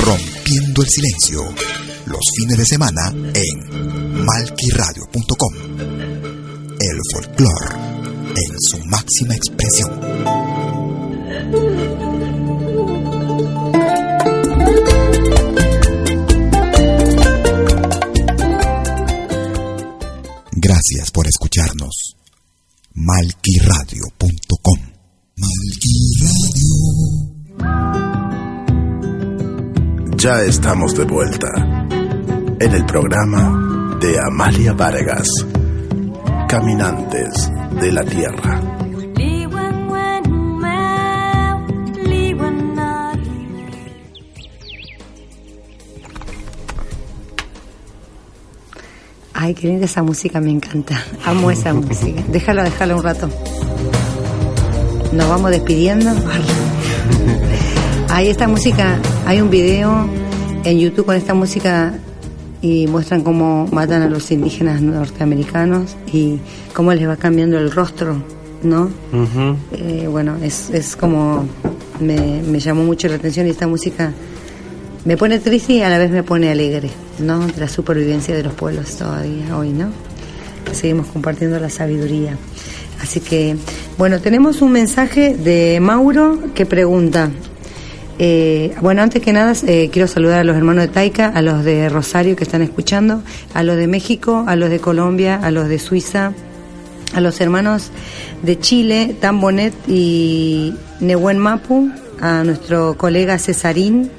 Rompiendo 0.00 0.82
el 0.82 0.88
silencio. 0.88 1.42
Los 2.06 2.20
fines 2.36 2.58
de 2.58 2.66
semana 2.66 3.12
en 3.12 4.24
malquiradio.com. 4.24 5.54
El 6.78 7.00
folclor 7.12 7.94
en 8.36 8.60
su 8.60 8.78
máxima 8.86 9.34
expresión. 9.34 9.90
Gracias 20.52 21.10
por 21.10 21.26
escucharnos. 21.26 22.16
Malquiradio.com 22.94 24.80
Malquiradio. 25.36 26.64
Ya 30.24 30.40
estamos 30.40 30.96
de 30.96 31.04
vuelta 31.04 31.48
en 32.58 32.72
el 32.72 32.86
programa 32.86 33.98
de 34.00 34.18
Amalia 34.18 34.72
Vargas, 34.72 35.28
Caminantes 36.48 37.50
de 37.78 37.92
la 37.92 38.02
Tierra. 38.04 38.58
Ay, 49.34 49.52
qué 49.52 49.66
linda 49.66 49.84
esa 49.84 50.02
música, 50.02 50.40
me 50.40 50.52
encanta. 50.52 51.04
Amo 51.26 51.50
esa 51.50 51.74
música. 51.74 52.22
Déjalo, 52.28 52.62
déjalo 52.62 52.96
un 52.96 53.02
rato. 53.02 53.28
Nos 55.12 55.28
vamos 55.28 55.50
despidiendo. 55.50 56.10
Hay 58.08 58.28
esta 58.28 58.48
música, 58.48 58.98
hay 59.26 59.40
un 59.40 59.50
video 59.50 60.08
en 60.64 60.78
YouTube 60.78 61.06
con 61.06 61.16
esta 61.16 61.34
música 61.34 61.94
y 62.60 62.86
muestran 62.86 63.22
cómo 63.22 63.66
matan 63.72 64.02
a 64.02 64.08
los 64.08 64.30
indígenas 64.30 64.80
norteamericanos 64.80 65.96
y 66.12 66.38
cómo 66.72 66.92
les 66.94 67.08
va 67.08 67.16
cambiando 67.16 67.58
el 67.58 67.70
rostro, 67.70 68.22
¿no? 68.62 68.90
Eh, 69.72 70.06
bueno, 70.10 70.36
es, 70.42 70.70
es 70.70 70.96
como 70.96 71.46
me, 72.00 72.42
me 72.42 72.60
llamó 72.60 72.84
mucho 72.84 73.08
la 73.08 73.16
atención 73.16 73.46
y 73.46 73.50
esta 73.50 73.66
música 73.66 74.12
me 75.04 75.16
pone 75.16 75.38
triste 75.38 75.74
y 75.74 75.82
a 75.82 75.90
la 75.90 75.98
vez 75.98 76.10
me 76.10 76.22
pone 76.22 76.50
alegre, 76.50 76.90
¿no? 77.18 77.46
De 77.46 77.60
la 77.60 77.68
supervivencia 77.68 78.34
de 78.34 78.42
los 78.42 78.54
pueblos 78.54 78.96
todavía 78.96 79.56
hoy, 79.56 79.70
¿no? 79.70 79.88
Seguimos 80.72 81.06
compartiendo 81.08 81.58
la 81.60 81.70
sabiduría. 81.70 82.36
Así 83.02 83.20
que, 83.20 83.56
bueno, 83.98 84.20
tenemos 84.20 84.62
un 84.62 84.72
mensaje 84.72 85.36
de 85.36 85.78
Mauro 85.80 86.38
que 86.54 86.64
pregunta. 86.64 87.30
Eh, 88.18 88.74
bueno, 88.80 89.02
antes 89.02 89.20
que 89.22 89.32
nada, 89.32 89.54
eh, 89.66 89.90
quiero 89.92 90.06
saludar 90.06 90.40
a 90.40 90.44
los 90.44 90.56
hermanos 90.56 90.86
de 90.86 90.88
Taica, 90.88 91.28
a 91.28 91.42
los 91.42 91.64
de 91.64 91.88
Rosario 91.88 92.36
que 92.36 92.44
están 92.44 92.62
escuchando, 92.62 93.22
a 93.54 93.62
los 93.62 93.76
de 93.76 93.88
México, 93.88 94.44
a 94.46 94.54
los 94.54 94.70
de 94.70 94.78
Colombia, 94.78 95.40
a 95.42 95.50
los 95.50 95.68
de 95.68 95.78
Suiza, 95.78 96.32
a 97.12 97.20
los 97.20 97.40
hermanos 97.40 97.90
de 98.42 98.58
Chile, 98.58 99.16
Tambonet 99.20 99.74
y 99.88 100.74
Nehuen 101.00 101.38
Mapu, 101.38 101.90
a 102.20 102.44
nuestro 102.44 102.96
colega 102.96 103.38
Cesarín, 103.38 104.10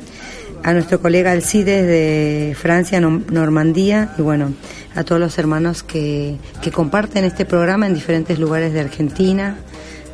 a 0.63 0.73
nuestro 0.73 0.99
colega 0.99 1.31
Alcides 1.31 1.85
de 1.85 2.55
Francia, 2.59 2.99
Normandía, 2.99 4.13
y 4.17 4.21
bueno, 4.21 4.53
a 4.95 5.03
todos 5.03 5.21
los 5.21 5.37
hermanos 5.37 5.83
que, 5.83 6.37
que 6.61 6.71
comparten 6.71 7.23
este 7.23 7.45
programa 7.45 7.87
en 7.87 7.93
diferentes 7.93 8.39
lugares 8.39 8.73
de 8.73 8.81
Argentina, 8.81 9.57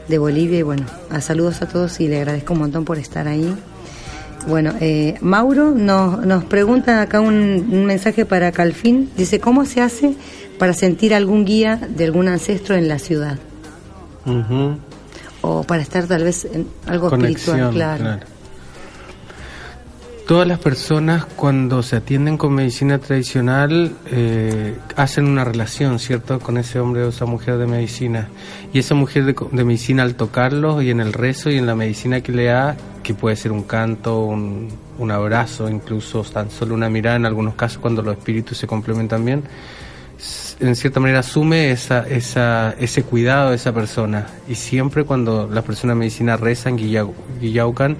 de 0.08 0.18
Bolivia, 0.18 0.60
y 0.60 0.64
bueno, 0.64 0.86
a 1.10 1.22
saludos 1.22 1.62
a 1.62 1.68
todos 1.68 2.00
y 2.00 2.08
le 2.08 2.18
agradezco 2.18 2.54
un 2.54 2.60
montón 2.60 2.86
por 2.86 3.00
estar 3.00 3.28
ahí. 3.28 3.56
Bueno, 4.48 4.74
eh, 4.80 5.16
Mauro 5.22 5.72
nos, 5.72 6.26
nos 6.26 6.44
pregunta 6.46 7.02
acá 7.02 7.20
un, 7.20 7.68
un 7.72 7.86
mensaje 7.86 8.26
para 8.26 8.52
Calfín, 8.52 9.10
dice, 9.16 9.40
¿cómo 9.40 9.66
se 9.66 9.82
hace 9.82 10.16
para 10.58 10.74
sentir 10.74 11.14
algún 11.14 11.46
guía 11.46 11.78
de 11.78 12.06
algún 12.06 12.28
ancestro 12.28 12.76
en 12.76 12.88
la 12.88 13.00
ciudad? 13.00 13.38
O 15.42 15.64
para 15.64 15.82
estar 15.82 16.06
tal 16.06 16.24
vez 16.24 16.46
en 16.46 16.68
algo 16.86 17.08
espiritual, 17.12 17.72
claro. 17.72 18.20
Todas 20.28 20.48
las 20.48 20.60
personas 20.60 21.26
cuando 21.26 21.84
se 21.84 21.98
atienden 21.98 22.38
con 22.38 22.54
medicina 22.54 23.00
tradicional 23.00 23.98
eh, 24.12 24.76
hacen 24.96 25.26
una 25.26 25.44
relación, 25.44 26.00
¿cierto?, 26.00 26.40
con 26.40 26.58
ese 26.58 26.80
hombre 26.80 27.04
o 27.04 27.10
esa 27.10 27.26
mujer 27.26 27.58
de 27.58 27.68
medicina. 27.68 28.30
Y 28.72 28.80
esa 28.80 28.96
mujer 28.96 29.26
de, 29.26 29.36
de 29.52 29.64
medicina 29.66 30.04
al 30.04 30.16
tocarlos 30.16 30.84
y 30.84 30.92
en 30.92 31.02
el 31.02 31.12
rezo 31.12 31.50
y 31.50 31.58
en 31.58 31.66
la 31.66 31.76
medicina 31.76 32.22
que 32.22 32.32
le 32.32 32.46
da, 32.46 32.78
que 33.14 33.20
puede 33.20 33.36
ser 33.36 33.52
un 33.52 33.64
canto, 33.64 34.26
un, 34.26 34.70
un 34.98 35.12
abrazo, 35.12 35.70
incluso 35.70 36.24
tan 36.24 36.50
solo 36.50 36.74
una 36.74 36.90
mirada 36.90 37.16
en 37.16 37.26
algunos 37.26 37.56
casos 37.56 37.80
cuando 37.80 38.02
los 38.02 38.18
espíritus 38.18 38.58
se 38.58 38.68
complementan 38.68 39.24
bien, 39.26 39.44
en 40.60 40.76
cierta 40.76 41.00
manera 41.00 41.20
asume 41.20 41.72
esa, 41.72 42.08
esa, 42.08 42.76
ese 42.80 43.04
cuidado 43.04 43.50
de 43.50 43.56
esa 43.56 43.74
persona. 43.74 44.28
Y 44.48 44.56
siempre 44.56 45.04
cuando 45.04 45.50
las 45.52 45.64
personas 45.64 45.96
de 45.96 46.00
medicina 46.00 46.38
rezan, 46.38 46.78
guillau- 46.78 47.14
guillaucan, 47.40 47.98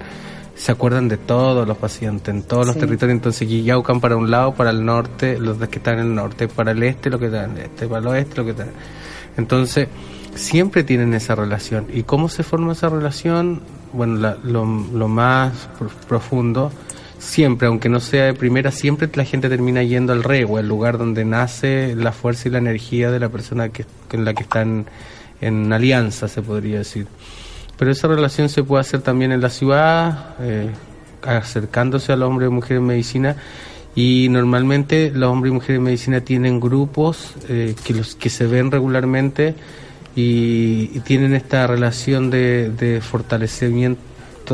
se 0.54 0.70
acuerdan 0.70 1.08
de 1.08 1.16
todos 1.16 1.66
los 1.66 1.76
pacientes, 1.78 2.32
en 2.32 2.42
todos 2.42 2.66
los 2.66 2.76
territorios. 2.76 3.16
Entonces, 3.16 3.48
guillaucan 3.48 4.00
para 4.00 4.16
un 4.16 4.30
lado, 4.30 4.54
para 4.54 4.70
el 4.70 4.84
norte, 4.84 5.38
los 5.38 5.56
que 5.56 5.78
están 5.78 5.94
en 5.94 6.06
el 6.06 6.14
norte, 6.14 6.46
para 6.46 6.70
el 6.70 6.82
este, 6.84 7.10
los 7.10 7.18
que 7.18 7.26
están 7.26 7.50
en 7.52 7.56
el 7.56 7.62
este, 7.64 7.88
para 7.88 8.00
el 8.00 8.06
oeste, 8.06 8.36
los 8.36 8.44
que 8.44 8.50
están. 8.52 8.68
Entonces, 9.36 9.88
siempre 10.34 10.84
tienen 10.84 11.14
esa 11.14 11.34
relación. 11.34 11.86
¿Y 11.92 12.02
cómo 12.04 12.28
se 12.28 12.42
forma 12.42 12.72
esa 12.72 12.88
relación? 12.88 13.60
Bueno, 13.92 14.16
la- 14.16 14.38
lo, 14.42 14.64
más 14.64 15.68
pro- 15.78 15.90
profundo, 16.08 16.72
siempre, 17.18 17.68
aunque 17.68 17.88
no 17.88 18.00
sea 18.00 18.24
de 18.26 18.34
primera, 18.34 18.70
siempre 18.70 19.08
la 19.14 19.24
gente 19.24 19.48
termina 19.48 19.82
yendo 19.82 20.12
al 20.12 20.24
rego, 20.24 20.58
el 20.58 20.66
lugar 20.68 20.98
donde 20.98 21.24
nace 21.24 21.94
la 21.94 22.12
fuerza 22.12 22.48
y 22.48 22.52
la 22.52 22.58
energía 22.58 23.10
de 23.10 23.20
la 23.20 23.28
persona 23.28 23.68
que, 23.68 23.84
con 24.10 24.24
la 24.24 24.32
que 24.34 24.42
están 24.44 24.86
en 25.40 25.72
alianza, 25.72 26.28
se 26.28 26.40
podría 26.42 26.78
decir. 26.78 27.06
Pero 27.78 27.90
esa 27.90 28.08
relación 28.08 28.48
se 28.48 28.62
puede 28.62 28.80
hacer 28.80 29.02
también 29.02 29.32
en 29.32 29.40
la 29.40 29.50
ciudad, 29.50 30.36
eh, 30.40 30.70
acercándose 31.22 32.12
al 32.12 32.22
hombre 32.22 32.46
y 32.46 32.48
mujer 32.48 32.78
en 32.78 32.84
medicina. 32.86 33.36
Y 33.94 34.28
normalmente 34.30 35.10
los 35.14 35.30
hombres 35.30 35.50
y 35.50 35.54
mujeres 35.54 35.76
en 35.78 35.82
medicina 35.82 36.20
tienen 36.22 36.60
grupos 36.60 37.34
eh, 37.48 37.74
que, 37.84 37.92
los, 37.92 38.14
que 38.14 38.30
se 38.30 38.46
ven 38.46 38.70
regularmente 38.70 39.54
y, 40.16 40.90
y 40.94 41.00
tienen 41.04 41.34
esta 41.34 41.66
relación 41.66 42.30
de, 42.30 42.70
de 42.70 43.00
fortalecimiento 43.00 44.00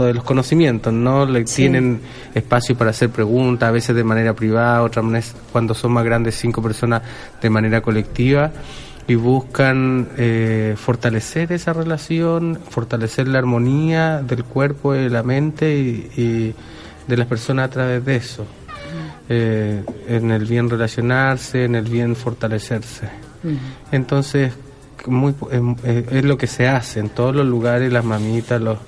de 0.04 0.12
los 0.14 0.22
conocimientos, 0.22 0.92
¿no? 0.92 1.24
Le 1.26 1.46
Sí. 1.46 1.62
tienen 1.62 2.00
espacio 2.34 2.76
para 2.76 2.90
hacer 2.90 3.08
preguntas, 3.10 3.68
a 3.68 3.72
veces 3.72 3.96
de 3.96 4.04
manera 4.04 4.34
privada, 4.34 4.82
otras 4.82 5.08
veces 5.10 5.34
cuando 5.50 5.74
son 5.74 5.92
más 5.92 6.04
grandes, 6.04 6.34
cinco 6.36 6.62
personas 6.62 7.02
de 7.40 7.50
manera 7.50 7.80
colectiva 7.80 8.52
y 9.08 9.14
buscan 9.14 10.08
eh, 10.18 10.74
fortalecer 10.76 11.50
esa 11.52 11.72
relación, 11.72 12.58
fortalecer 12.68 13.26
la 13.28 13.38
armonía 13.38 14.20
del 14.22 14.44
cuerpo 14.44 14.94
y 14.94 14.98
de 14.98 15.10
la 15.10 15.22
mente 15.22 15.74
y, 15.78 16.10
y 16.20 16.54
de 17.08 17.16
las 17.16 17.26
personas 17.26 17.66
a 17.66 17.70
través 17.70 18.04
de 18.04 18.16
eso, 18.16 18.46
Eh, 19.30 19.82
en 20.08 20.30
el 20.30 20.44
bien 20.46 20.70
relacionarse, 20.70 21.64
en 21.64 21.74
el 21.74 21.84
bien 21.84 22.14
fortalecerse. 22.16 23.08
Entonces, 23.92 24.52
muy, 25.08 25.32
po- 25.32 25.50
em- 25.50 25.76
eh, 25.84 26.04
es 26.10 26.24
lo 26.24 26.36
que 26.38 26.46
se 26.46 26.68
hace 26.68 27.00
en 27.00 27.08
todos 27.08 27.34
los 27.34 27.46
lugares, 27.46 27.92
las 27.92 28.04
mamitas, 28.04 28.60
los 28.60 28.78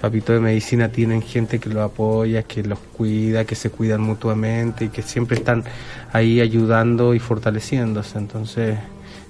papitos 0.00 0.34
de 0.36 0.40
medicina 0.40 0.88
tienen 0.90 1.22
gente 1.22 1.58
que 1.58 1.68
los 1.70 1.78
apoya, 1.84 2.42
que 2.44 2.62
los 2.62 2.78
cuida, 2.78 3.44
que 3.44 3.54
se 3.54 3.70
cuidan 3.70 4.00
mutuamente 4.00 4.84
y 4.86 4.88
que 4.90 5.02
siempre 5.02 5.36
están 5.38 5.64
ahí 6.12 6.40
ayudando 6.40 7.14
y 7.14 7.18
fortaleciéndose. 7.18 8.18
Entonces, 8.18 8.78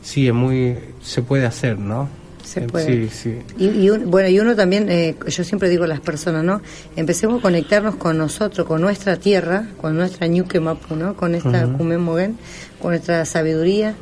sí, 0.02 0.28
es 0.28 0.34
muy, 0.34 0.76
se 1.02 1.22
puede 1.22 1.46
hacer, 1.46 1.78
¿no? 1.78 2.08
Se 2.44 2.60
Eh, 2.60 2.66
puede. 2.66 3.08
Sí, 3.08 3.10
sí. 3.10 3.38
Y, 3.58 3.68
y 3.84 3.90
un- 3.90 4.10
bueno, 4.10 4.28
y 4.28 4.38
uno 4.40 4.56
también, 4.56 4.88
eh, 4.90 5.16
yo 5.26 5.44
siempre 5.44 5.68
digo 5.68 5.84
a 5.84 5.86
las 5.86 6.00
personas, 6.00 6.44
¿no? 6.44 6.60
Empecemos 6.96 7.38
a 7.40 7.42
conectarnos 7.42 7.96
con 7.96 8.16
nosotros, 8.16 8.66
con 8.66 8.80
nuestra 8.80 9.16
tierra, 9.16 9.64
con 9.80 9.96
nuestra 9.96 10.26
Ñuque 10.26 10.58
Mapu, 10.60 10.96
¿no? 10.96 11.14
Con 11.14 11.34
esta 11.34 11.66
Ujú. 11.66 11.76
Kumen 11.78 12.00
Mogen, 12.00 12.38
con 12.80 12.92
nuestra 12.92 13.24
sabiduría 13.26 13.94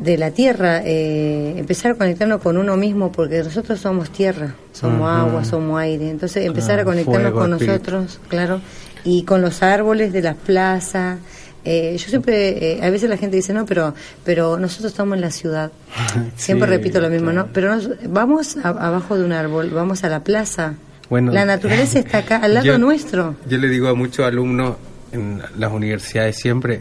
de 0.00 0.16
la 0.18 0.30
tierra, 0.30 0.80
eh, 0.84 1.54
empezar 1.58 1.92
a 1.92 1.94
conectarnos 1.94 2.40
con 2.40 2.56
uno 2.56 2.76
mismo, 2.76 3.12
porque 3.12 3.42
nosotros 3.42 3.78
somos 3.80 4.10
tierra, 4.10 4.54
somos 4.72 5.08
agua, 5.10 5.44
somos 5.44 5.78
aire. 5.80 6.08
Entonces, 6.10 6.46
empezar 6.46 6.80
a 6.80 6.84
conectarnos 6.84 7.32
fuego, 7.32 7.38
con 7.40 7.52
espíritu. 7.52 7.72
nosotros, 7.92 8.20
claro, 8.28 8.60
y 9.04 9.24
con 9.24 9.42
los 9.42 9.62
árboles 9.62 10.12
de 10.12 10.22
las 10.22 10.36
plazas. 10.36 11.18
Eh, 11.62 11.94
yo 11.98 12.08
siempre, 12.08 12.78
eh, 12.78 12.80
a 12.82 12.88
veces 12.88 13.10
la 13.10 13.18
gente 13.18 13.36
dice, 13.36 13.52
no, 13.52 13.66
pero, 13.66 13.92
pero 14.24 14.58
nosotros 14.58 14.92
estamos 14.92 15.16
en 15.16 15.20
la 15.20 15.30
ciudad. 15.30 15.70
Siempre 16.36 16.66
Sí, 16.68 16.74
repito 16.76 17.00
lo 17.02 17.10
mismo, 17.10 17.30
claro. 17.32 17.46
¿no? 17.48 17.52
Pero 17.52 17.74
nos- 17.76 17.90
vamos 18.08 18.56
a- 18.56 18.68
abajo 18.70 19.18
de 19.18 19.24
un 19.24 19.32
árbol, 19.32 19.68
vamos 19.68 20.02
a 20.02 20.08
la 20.08 20.24
plaza. 20.24 20.74
Bueno, 21.10 21.30
la 21.32 21.44
naturaleza 21.44 21.98
está 22.04 22.18
acá, 22.18 22.36
al 22.38 22.54
lado 22.54 22.64
yo- 22.66 22.78
nuestro. 22.78 23.36
Yo 23.46 23.58
le 23.58 23.68
digo 23.68 23.88
a 23.88 23.94
muchos 23.94 24.24
alumnos 24.24 24.76
en 25.12 25.42
las 25.58 25.70
universidades 25.70 26.36
siempre, 26.36 26.80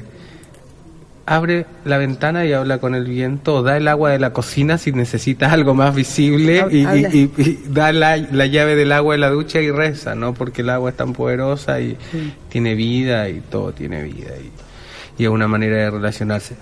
abre 1.30 1.65
la 1.86 1.97
ventana 1.99 2.43
y 2.45 2.53
habla 2.53 2.80
con 2.80 2.95
el 2.95 3.05
viento, 3.05 3.55
o 3.57 3.61
da 3.63 3.77
el 3.77 3.88
agua 3.88 4.09
de 4.09 4.17
la 4.19 4.34
cocina 4.34 4.77
si 4.80 4.91
necesitas 4.91 5.53
algo 5.53 5.73
más 5.75 5.93
visible 5.95 6.65
y, 6.71 6.84
Habla. 6.86 7.09
y- 7.13 7.32
y- 7.38 7.41
y 7.41 7.59
da 7.69 7.91
la, 7.91 8.17
la 8.17 8.45
llave 8.47 8.75
del 8.75 8.91
agua 8.91 9.13
de 9.13 9.19
la 9.19 9.30
ducha 9.30 9.61
y 9.61 9.69
reza, 9.69 10.15
¿no? 10.15 10.34
Porque 10.34 10.61
el 10.63 10.69
agua 10.71 10.89
es 10.89 10.97
tan 10.97 11.13
poderosa 11.13 11.80
y 11.80 11.97
tiene 12.49 12.73
vida 12.75 13.30
y 13.30 13.41
todo 13.41 13.71
tiene 13.73 14.01
vida 14.03 14.32
y, 14.41 14.51
y 15.21 15.25
es 15.25 15.30
una 15.30 15.47
manera 15.47 15.75
de 15.77 15.91
relacionarse. 15.91 16.55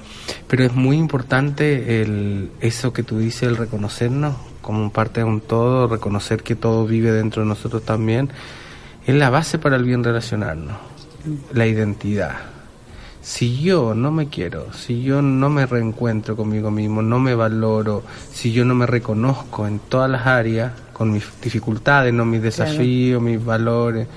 Pero 0.48 0.66
es 0.66 0.74
muy 0.74 0.98
importante 0.98 2.02
el, 2.02 2.50
eso 2.60 2.92
que 2.92 3.04
tú 3.04 3.20
dices, 3.20 3.44
el 3.44 3.56
reconocernos 3.58 4.36
como 4.62 4.92
parte 4.92 5.22
de 5.22 5.24
un 5.24 5.40
todo, 5.40 5.88
reconocer 5.88 6.44
que 6.44 6.56
todo 6.56 6.86
vive 6.86 7.12
dentro 7.12 7.42
de 7.44 7.48
nosotros 7.48 7.84
también, 7.86 8.30
es 9.06 9.16
la 9.16 9.30
base 9.30 9.60
para 9.60 9.78
el 9.78 9.86
bien 9.86 10.04
relacionarnos, 10.04 10.76
la 11.54 11.66
identidad. 11.68 12.34
Si 13.28 13.58
yo 13.60 13.94
no 13.94 14.10
me 14.10 14.30
quiero, 14.30 14.72
si 14.72 15.04
yo 15.04 15.22
no 15.22 15.50
me 15.50 15.66
reencuentro 15.66 16.38
conmigo 16.38 16.72
mismo, 16.72 17.02
no 17.02 17.20
me 17.20 17.36
valoro, 17.36 18.02
si 18.32 18.54
yo 18.54 18.64
no 18.64 18.74
me 18.74 18.86
reconozco 18.86 19.68
en 19.68 19.80
todas 19.80 20.10
las 20.10 20.26
áreas, 20.26 20.72
con 20.94 21.12
mis 21.12 21.26
dificultades, 21.42 22.14
no 22.14 22.24
mis 22.24 22.42
desafíos, 22.42 23.22
mis 23.22 23.44
valores, 23.44 24.08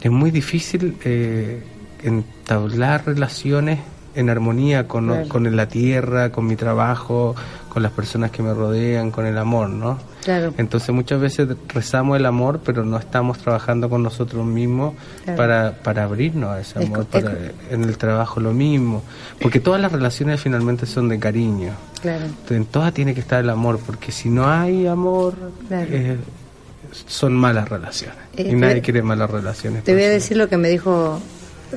es 0.00 0.10
muy 0.12 0.30
difícil 0.30 0.96
eh, 1.02 1.60
entablar 2.04 3.04
relaciones 3.04 3.80
en 4.14 4.30
armonía 4.30 4.86
con, 4.86 5.06
Claro. 5.08 5.28
con 5.28 5.56
la 5.56 5.66
tierra, 5.66 6.30
con 6.30 6.46
mi 6.46 6.54
trabajo, 6.54 7.34
con 7.68 7.82
las 7.82 7.90
personas 7.90 8.30
que 8.30 8.44
me 8.44 8.54
rodean, 8.54 9.10
con 9.10 9.26
el 9.26 9.38
amor, 9.38 9.70
¿no? 9.70 9.98
Claro. 10.26 10.52
Entonces 10.58 10.90
muchas 10.92 11.20
veces 11.20 11.46
rezamos 11.68 12.16
el 12.16 12.26
amor, 12.26 12.60
pero 12.64 12.84
no 12.84 12.98
estamos 12.98 13.38
trabajando 13.38 13.88
con 13.88 14.02
nosotros 14.02 14.44
mismos 14.44 14.94
Claro. 15.22 15.36
para, 15.36 15.72
para 15.84 16.02
abrirnos 16.02 16.50
a 16.50 16.60
ese 16.60 16.80
Es 16.80 16.86
amor. 16.86 17.06
para- 17.06 17.32
en 17.70 17.84
el 17.84 17.96
trabajo 17.96 18.40
lo 18.40 18.52
mismo. 18.52 19.04
Porque 19.40 19.60
todas 19.60 19.80
las 19.80 19.92
relaciones 19.92 20.40
finalmente 20.40 20.84
son 20.84 21.08
de 21.08 21.20
cariño. 21.20 21.74
Claro. 22.02 22.24
Entonces, 22.24 22.56
en 22.56 22.64
todas 22.66 22.92
tiene 22.92 23.14
que 23.14 23.20
estar 23.20 23.40
el 23.40 23.50
amor, 23.50 23.78
porque 23.86 24.10
si 24.10 24.28
no 24.28 24.48
hay 24.48 24.88
amor, 24.88 25.34
Claro. 25.68 25.86
eh, 25.90 26.16
son 27.06 27.32
malas 27.34 27.68
relaciones. 27.68 28.16
Eh, 28.36 28.48
y 28.50 28.54
nadie 28.56 28.80
quiere 28.80 29.02
malas 29.02 29.30
relaciones. 29.30 29.84
Te 29.84 29.94
voy 29.94 30.02
a 30.02 30.10
decir 30.10 30.36
lo 30.36 30.48
que 30.48 30.56
me 30.56 30.68
dijo 30.68 31.20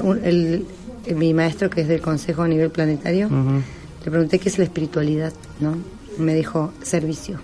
un- 0.02 0.24
el, 0.26 0.66
el- 1.06 1.16
mi 1.16 1.36
maestro, 1.36 1.70
que 1.70 1.82
es 1.82 1.88
del 1.88 2.02
Consejo 2.02 2.41
a 2.41 2.47
nivel 2.47 2.72
planetario. 2.72 3.28
Ujú. 3.28 3.62
Le 4.06 4.12
pregunté 4.12 4.39
qué 4.39 4.50
es 4.50 4.58
la 4.58 4.64
espiritualidad, 4.64 5.34
¿no? 5.60 5.78
Me 6.18 6.34
dijo 6.34 6.74
servicio. 6.82 7.39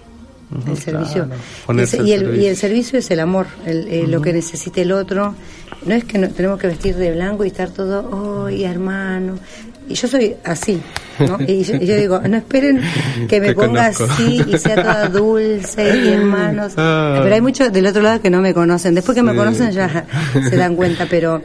El 0.68 0.78
servicio. 0.78 1.26
claro. 1.66 1.80
Y, 1.80 1.84
ese- 1.84 2.00
al 2.00 2.08
y 2.08 2.14
el, 2.14 2.22
y 2.22 2.26
servicio. 2.26 2.50
el 2.50 2.56
servicio 2.58 3.00
es 3.00 3.12
el 3.12 3.20
amor, 3.20 3.48
el- 3.66 3.88
eh, 3.88 4.06
lo 4.08 4.22
que 4.22 4.32
necesite 4.34 4.82
el 4.84 4.92
otro. 4.92 5.36
No 5.86 5.94
es 5.96 6.04
que 6.06 6.18
no- 6.18 6.30
tenemos 6.30 6.60
que 6.60 6.68
vestir 6.68 6.96
de 6.96 7.12
blanco 7.12 7.44
y 7.44 7.48
estar 7.48 7.70
todo, 7.70 8.46
¡ay, 8.48 8.64
hermano! 8.64 9.38
Y 9.88 9.94
yo 9.94 10.08
soy 10.08 10.36
así, 10.44 10.82
¿no? 11.20 11.38
Y 11.48 11.64
yo, 11.64 11.76
y 11.76 11.86
yo 11.86 11.96
digo, 11.96 12.20
no 12.22 12.38
esperen 12.38 12.82
que 13.28 13.40
me 13.42 13.50
Te 13.50 13.54
ponga 13.56 13.92
conozco. 13.94 14.04
así 14.06 14.42
y 14.48 14.58
sea 14.58 14.76
toda 14.76 15.10
dulce 15.10 15.98
y 16.04 16.08
hermanos. 16.10 16.74
Ah. 16.78 17.20
Pero 17.22 17.36
hay 17.36 17.42
muchos 17.42 17.72
del 17.72 17.86
otro 17.88 18.02
lado 18.02 18.22
que 18.22 18.30
no 18.30 18.42
me 18.42 18.54
conocen. 18.54 18.96
Después 18.96 19.16
que 19.16 19.22
me 19.24 19.36
conocen 19.36 19.72
ya 19.72 20.06
se 20.50 20.56
dan 20.56 20.76
cuenta, 20.76 21.06
pero 21.10 21.42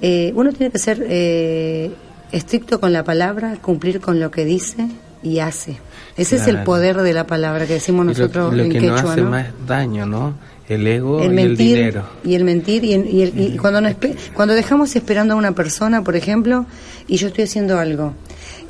eh, 0.00 0.32
uno 0.34 0.50
tiene 0.52 0.70
que 0.72 0.78
ser 0.78 1.04
eh, 1.08 1.90
estricto 2.32 2.80
con 2.80 2.92
la 2.92 3.04
palabra, 3.04 3.56
cumplir 3.60 4.00
con 4.00 4.18
lo 4.20 4.30
que 4.30 4.44
dice 4.44 4.86
y 5.22 5.38
hace. 5.40 5.76
Ese 6.16 6.36
es 6.36 6.46
el 6.46 6.62
poder 6.62 7.02
de 7.02 7.12
la 7.12 7.26
palabra 7.26 7.66
que 7.66 7.74
decimos 7.74 8.06
lo- 8.06 8.12
nosotros 8.12 8.54
lo, 8.54 8.62
en 8.62 8.70
que 8.70 8.78
quechua, 8.78 9.02
nos 9.02 9.10
hace 9.10 9.20
¿no? 9.22 9.30
más 9.30 9.46
daño, 9.66 10.06
¿no? 10.06 10.34
El 10.68 10.86
ego 10.86 11.22
el 11.22 11.38
y 11.38 11.42
el 11.42 11.56
dinero. 11.56 12.04
y 12.24 12.34
el 12.36 12.44
mentir 12.44 12.84
y, 12.84 12.92
el- 12.94 13.06
y 13.10 13.22
el- 13.22 13.38
y 13.38 13.56
cuando 13.58 13.80
no 13.82 13.88
espe- 13.88 14.16
cuando 14.32 14.54
dejamos 14.54 14.94
esperando 14.96 15.34
a 15.34 15.36
una 15.36 15.52
persona 15.52 16.02
por 16.02 16.16
ejemplo 16.16 16.64
y 17.06 17.16
yo 17.18 17.26
estoy 17.28 17.44
haciendo 17.44 17.78
algo 17.78 18.14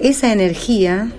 esa 0.00 0.32
energía 0.32 1.12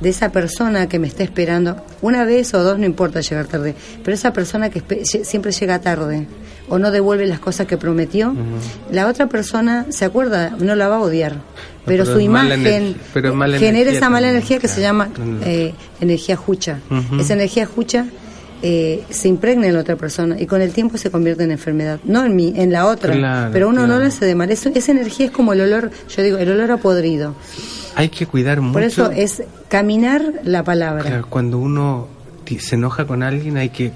de 0.00 0.08
esa 0.10 0.30
persona 0.30 0.86
que 0.88 0.98
me 0.98 1.06
está 1.06 1.22
esperando 1.22 1.82
una 2.02 2.24
vez 2.24 2.52
o 2.52 2.62
dos 2.62 2.78
no 2.78 2.84
importa 2.84 3.20
llegar 3.22 3.46
tarde 3.46 3.74
pero 4.04 4.14
esa 4.14 4.34
persona 4.34 4.68
que 4.68 4.82
siempre 5.06 5.50
llega 5.52 5.80
tarde 5.80 6.26
o 6.68 6.78
no 6.78 6.90
devuelve 6.90 7.26
las 7.26 7.38
cosas 7.40 7.66
que 7.66 7.78
prometió 7.78 8.34
la 8.90 9.06
otra 9.06 9.28
persona 9.28 9.86
se 9.88 10.04
acuerda 10.04 10.50
no 10.58 10.74
la 10.74 10.88
va 10.88 10.96
a 10.96 11.00
odiar 11.00 11.36
pero, 11.84 12.04
pero 12.04 12.14
su 12.14 12.20
imagen 12.20 12.96
pero 13.12 13.32
genera 13.32 13.58
energía 13.58 13.92
esa 13.92 14.10
mala 14.10 14.30
energía 14.30 14.58
que 14.58 14.68
se 14.68 14.80
llama 14.80 15.10
eh, 15.44 15.72
energía 16.00 16.36
jucha 16.36 16.78
esa 17.18 17.34
energía 17.34 17.66
jucha 17.66 18.06
eh, 18.64 19.02
se 19.10 19.26
impregna 19.26 19.66
en 19.66 19.74
la 19.74 19.80
otra 19.80 19.96
persona 19.96 20.40
y 20.40 20.46
con 20.46 20.62
el 20.62 20.72
tiempo 20.72 20.96
se 20.96 21.10
convierte 21.10 21.42
en 21.42 21.50
enfermedad. 21.50 21.98
No 22.04 22.24
en 22.24 22.36
mí, 22.36 22.52
en 22.54 22.70
la 22.70 22.86
otra. 22.86 23.12
Claro, 23.12 23.50
pero 23.52 23.68
uno 23.68 23.88
no 23.88 23.98
le 23.98 24.06
hace 24.06 24.24
de 24.24 24.36
mal. 24.36 24.52
Eso, 24.52 24.70
esa 24.72 24.92
energía 24.92 25.26
es 25.26 25.32
como 25.32 25.52
el 25.52 25.62
olor, 25.62 25.90
yo 26.08 26.22
digo, 26.22 26.38
el 26.38 26.48
olor 26.48 26.70
a 26.70 26.76
podrido. 26.76 27.34
Hay 27.96 28.08
que 28.08 28.24
cuidar 28.24 28.60
mucho. 28.60 28.72
Por 28.72 28.84
eso 28.84 29.10
es 29.10 29.42
caminar 29.66 30.42
la 30.44 30.62
palabra. 30.62 31.22
Cuando 31.28 31.58
uno 31.58 32.06
se 32.60 32.76
enoja 32.76 33.04
con 33.04 33.24
alguien 33.24 33.56
hay 33.56 33.70
que 33.70 33.92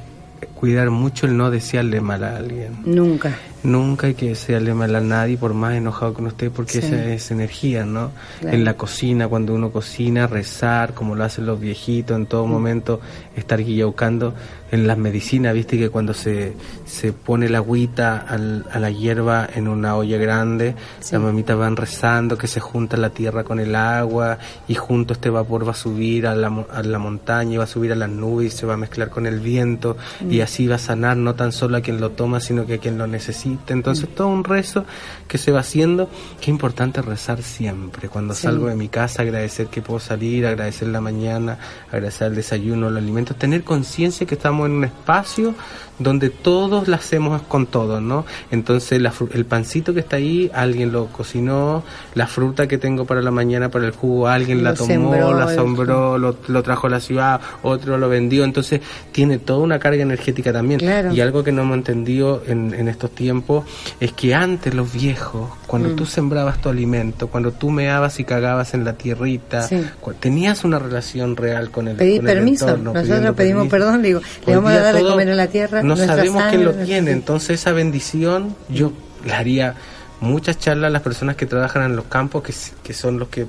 cuidar 0.67 0.91
mucho 0.91 1.27
el 1.27 1.37
no 1.37 1.49
desearle 1.53 2.01
mal 2.01 2.25
a 2.25 2.37
alguien. 2.37 2.79
Nunca. 2.85 3.31
Nunca 3.63 4.07
hay 4.09 4.15
que 4.15 4.29
desearle 4.29 4.75
mal 4.75 4.95
a 4.95 5.01
nadie 5.01 5.37
por 5.37 5.53
más 5.55 5.75
enojado 5.75 6.13
con 6.15 6.27
usted 6.27 6.51
porque 6.53 6.73
Sí. 6.73 6.79
esa 6.87 7.05
es 7.13 7.31
energía, 7.31 7.85
¿no? 7.85 8.11
Claro. 8.41 8.57
En 8.57 8.65
la 8.65 8.75
cocina, 8.75 9.27
cuando 9.29 9.55
uno 9.55 9.71
cocina, 9.71 10.27
rezar, 10.27 10.93
como 10.95 11.15
lo 11.17 11.25
hacen 11.25 11.47
los 11.47 11.59
viejitos, 11.61 12.17
en 12.17 12.27
todo 12.27 12.47
Mm. 12.47 12.51
momento 12.51 13.01
estar 13.37 13.63
guillaucando. 13.63 14.35
En 14.73 14.87
las 14.89 14.99
medicinas, 14.99 15.55
viste 15.55 15.79
que 15.79 15.91
cuando 15.91 16.13
se, 16.13 16.55
se 16.85 17.13
pone 17.13 17.49
la 17.49 17.59
agüita 17.59 18.19
al- 18.19 18.67
a 18.73 18.79
la 18.81 18.91
hierba 18.91 19.49
en 19.55 19.69
una 19.69 19.95
olla 19.97 20.19
grande, 20.19 20.75
Sí. 21.01 21.13
las 21.15 21.23
mamitas 21.23 21.57
van 21.57 21.77
rezando 21.77 22.37
que 22.37 22.49
se 22.49 22.59
junta 22.61 22.97
la 22.97 23.11
tierra 23.11 23.43
con 23.45 23.59
el 23.61 23.75
agua 23.77 24.39
y 24.69 24.75
junto 24.75 25.13
este 25.15 25.31
vapor 25.31 25.67
va 25.67 25.71
a 25.71 25.75
subir 25.75 26.27
a 26.27 26.35
la, 26.35 26.49
a 26.73 26.83
la 26.83 26.99
montaña, 26.99 27.55
y 27.55 27.57
va 27.59 27.65
a 27.65 27.69
subir 27.69 27.93
a 27.93 27.97
las 27.97 28.11
nubes 28.11 28.55
y 28.55 28.57
se 28.57 28.67
va 28.67 28.75
a 28.75 28.77
mezclar 28.77 29.09
con 29.09 29.27
el 29.27 29.39
viento 29.41 29.97
Mm. 30.21 30.33
y 30.33 30.41
así 30.41 30.56
va 30.67 30.77
a 30.77 30.79
sanar 30.79 31.17
no 31.17 31.35
tan 31.35 31.53
solo 31.53 31.77
a 31.77 31.81
quien 31.81 32.01
lo 32.01 32.11
toma, 32.13 32.41
sino 32.41 32.65
que 32.67 32.75
a 32.75 32.79
quien 32.79 32.97
lo 32.97 33.07
necesita. 33.07 33.75
Entonces, 33.75 34.09
todo 34.15 34.29
un 34.29 34.45
rezo 34.45 34.85
que 35.29 35.39
se 35.39 35.51
va 35.53 35.61
haciendo. 35.61 36.09
Qué 36.41 36.51
importante 36.51 37.03
rezar 37.03 37.43
siempre. 37.43 38.09
Cuando 38.09 38.33
Sí. 38.35 38.43
salgo 38.43 38.69
de 38.69 38.77
mi 38.77 38.89
casa, 38.89 39.23
agradecer 39.23 39.67
que 39.67 39.83
puedo 39.83 39.99
salir, 40.01 40.47
agradecer 40.47 40.89
la 40.89 41.01
mañana, 41.01 41.59
agradecer 41.93 42.29
el 42.29 42.37
desayuno, 42.37 42.89
los 42.91 43.03
alimentos, 43.03 43.37
tener 43.37 43.65
conciencia 43.65 44.27
que 44.27 44.37
estamos 44.37 44.67
en 44.67 44.73
un 44.73 44.85
espacio 44.85 45.55
donde 45.99 46.29
todos 46.29 46.89
la 46.89 46.97
hacemos 46.99 47.41
con 47.43 47.67
todos, 47.67 48.03
¿no? 48.03 48.27
Entonces, 48.51 49.01
la 49.01 49.13
el 49.33 49.47
pancito 49.47 49.95
que 49.95 50.01
está 50.01 50.17
ahí, 50.17 50.51
alguien 50.55 50.93
lo 50.93 51.07
cocinó, 51.07 51.83
la 52.15 52.27
fruta 52.27 52.69
que 52.69 52.77
tengo 52.77 53.07
para 53.07 53.23
la 53.23 53.31
mañana, 53.31 53.71
para 53.71 53.87
el 53.87 53.93
jugo, 53.93 54.29
alguien 54.29 54.63
la 54.63 54.75
tomó, 54.75 54.87
sembró, 54.89 55.33
la 55.35 55.51
el- 55.51 55.57
sombró, 55.57 56.19
lo, 56.19 56.37
lo 56.49 56.63
trajo 56.63 56.87
a 56.87 56.91
la 56.91 57.01
ciudad, 57.01 57.41
otro 57.63 57.97
lo 57.97 58.11
vendió, 58.11 58.45
entonces 58.45 58.83
tiene 59.11 59.39
toda 59.39 59.61
una 59.61 59.79
carga 59.79 60.03
energética 60.03 60.36
también. 60.43 60.81
Claro. 60.81 61.13
Y 61.13 61.21
algo 61.21 61.43
que 61.45 61.53
no 61.53 61.63
hemos 61.63 61.77
entendido 61.77 62.43
en, 62.47 62.75
en 62.75 62.89
estos 62.89 63.11
tiempos 63.15 63.65
es 64.01 64.13
que 64.13 64.35
antes 64.35 64.75
los 64.75 64.93
viejos, 64.93 65.51
cuando 65.67 65.91
Mm. 65.91 65.97
tú 65.97 66.07
sembrabas 66.07 66.61
tu 66.61 66.69
alimento, 66.69 67.29
cuando 67.29 67.53
tú 67.53 67.71
meabas 67.71 68.19
y 68.21 68.25
cagabas 68.25 68.75
en 68.75 68.85
la 68.85 68.95
tierrita, 68.95 69.63
Sí. 69.63 69.83
tenías 70.21 70.65
una 70.65 70.79
relación 70.79 71.37
real 71.37 71.71
con 71.71 71.89
el, 71.89 71.97
Pedí 71.97 72.17
con 72.19 72.29
el 72.29 72.35
permiso. 72.35 72.69
entorno, 72.69 72.93
Nosotros 72.95 73.35
pedimos 73.37 73.69
permiso. 73.69 73.71
perdón, 73.71 74.03
digo, 74.03 74.21
le 74.47 74.55
vamos 74.57 74.71
a 74.73 74.79
dar 74.81 74.95
de 74.95 75.03
comer 75.03 75.31
a 75.31 75.35
la 75.35 75.47
tierra. 75.49 75.83
No 75.83 75.97
sabemos 75.97 76.43
quién 76.51 76.65
lo 76.65 76.73
tiene, 76.73 77.11
entonces 77.13 77.61
esa 77.61 77.73
bendición 77.73 78.55
yo 78.69 78.93
le 79.25 79.33
haría 79.33 79.75
muchas 80.21 80.59
charlas 80.59 80.89
a 80.89 80.91
las 80.91 81.03
personas 81.03 81.37
que 81.37 81.47
trabajan 81.47 81.83
en 81.85 81.97
los 81.97 82.07
campos, 82.07 82.43
que, 82.43 82.55
que 82.83 82.93
son 82.95 83.19
los 83.19 83.29
que 83.29 83.47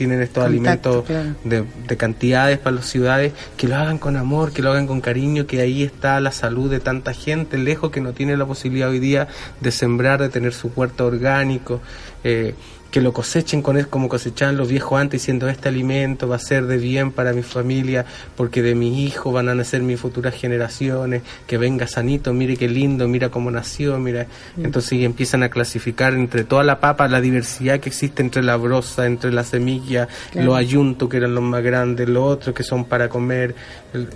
tienen 0.00 0.22
estos 0.22 0.42
Contacto, 0.44 0.88
alimentos 0.88 1.04
claro. 1.04 1.34
de, 1.44 1.64
de 1.86 1.96
cantidades 1.98 2.58
para 2.58 2.76
las 2.76 2.86
ciudades, 2.86 3.34
que 3.58 3.68
lo 3.68 3.76
hagan 3.76 3.98
con 3.98 4.16
amor, 4.16 4.50
que 4.50 4.62
lo 4.62 4.70
hagan 4.70 4.86
con 4.86 5.02
cariño, 5.02 5.46
que 5.46 5.60
ahí 5.60 5.82
está 5.82 6.18
la 6.20 6.32
salud 6.32 6.70
de 6.70 6.80
tanta 6.80 7.12
gente 7.12 7.58
lejos 7.58 7.90
que 7.90 8.00
no 8.00 8.14
tiene 8.14 8.34
la 8.38 8.46
posibilidad 8.46 8.88
hoy 8.88 8.98
día 8.98 9.28
de 9.60 9.70
sembrar, 9.70 10.22
de 10.22 10.30
tener 10.30 10.54
su 10.54 10.72
huerto 10.74 11.04
orgánico, 11.04 11.82
eh, 12.24 12.54
que 12.90 13.00
lo 13.00 13.12
cosechen 13.12 13.62
con 13.62 13.76
él 13.76 13.86
como 13.88 14.08
cosechaban 14.08 14.56
los 14.56 14.68
viejos 14.68 15.00
antes, 15.00 15.20
diciendo 15.20 15.48
este 15.48 15.68
alimento 15.68 16.28
va 16.28 16.36
a 16.36 16.38
ser 16.40 16.66
de 16.66 16.76
bien 16.78 17.12
para 17.12 17.32
mi 17.32 17.42
familia, 17.42 18.04
porque 18.36 18.62
de 18.62 18.74
mi 18.74 19.04
hijo 19.04 19.30
van 19.32 19.48
a 19.48 19.54
nacer 19.54 19.80
mis 19.82 20.00
futuras 20.00 20.34
generaciones, 20.34 21.22
que 21.46 21.56
venga 21.58 21.86
sanito, 21.86 22.32
mire 22.32 22.56
qué 22.56 22.68
lindo, 22.68 23.06
mira 23.06 23.28
cómo 23.28 23.50
nació, 23.50 23.98
mira. 23.98 24.26
Entonces 24.56 24.92
y 24.94 25.04
empiezan 25.04 25.42
a 25.42 25.48
clasificar 25.50 26.14
entre 26.14 26.44
toda 26.44 26.64
la 26.64 26.80
papa 26.80 27.06
la 27.08 27.20
diversidad 27.20 27.78
que 27.80 27.88
existe 27.90 28.22
entre 28.22 28.42
la 28.42 28.56
brosa, 28.56 29.06
entre 29.06 29.32
la 29.32 29.44
semilla, 29.44 30.08
Claro. 30.32 30.48
los 30.48 30.56
ayuntos 30.56 31.08
que 31.08 31.16
eran 31.18 31.34
los 31.34 31.44
más 31.44 31.62
grandes, 31.62 32.08
los 32.08 32.24
otros 32.24 32.54
que 32.54 32.62
son 32.62 32.84
para 32.84 33.08
comer, 33.08 33.54